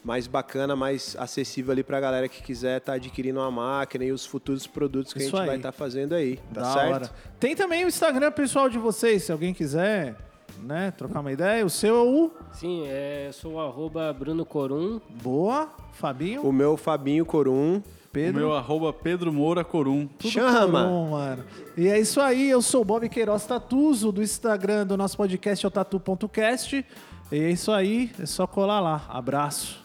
[0.03, 4.25] mais bacana, mais acessível ali pra galera que quiser estar adquirindo uma máquina e os
[4.25, 5.47] futuros produtos que Isso a gente aí.
[5.47, 6.93] vai estar fazendo aí, tá Da certo?
[6.93, 7.09] hora.
[7.39, 10.15] Tem também o Instagram pessoal de vocês, se alguém quiser,
[10.63, 11.63] né, trocar uma ideia.
[11.65, 14.99] O seu é o Sim, é, eu sou o arroba Bruno Corum.
[15.21, 17.77] Boa, Fabinho, O meu Fabinho Corum.
[17.77, 18.41] O Pedro.
[18.41, 20.05] meu arroba Pedro Moura Corum.
[20.19, 20.83] Tudo Chama!
[20.83, 21.45] bom, mano.
[21.77, 25.65] E é isso aí, eu sou o Bob Queiroz Tatuso, do Instagram do nosso podcast,
[25.65, 26.85] é o tatu.cast.
[27.31, 29.05] E é isso aí, é só colar lá.
[29.07, 29.80] Abraço.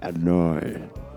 [0.00, 1.09] É nóis.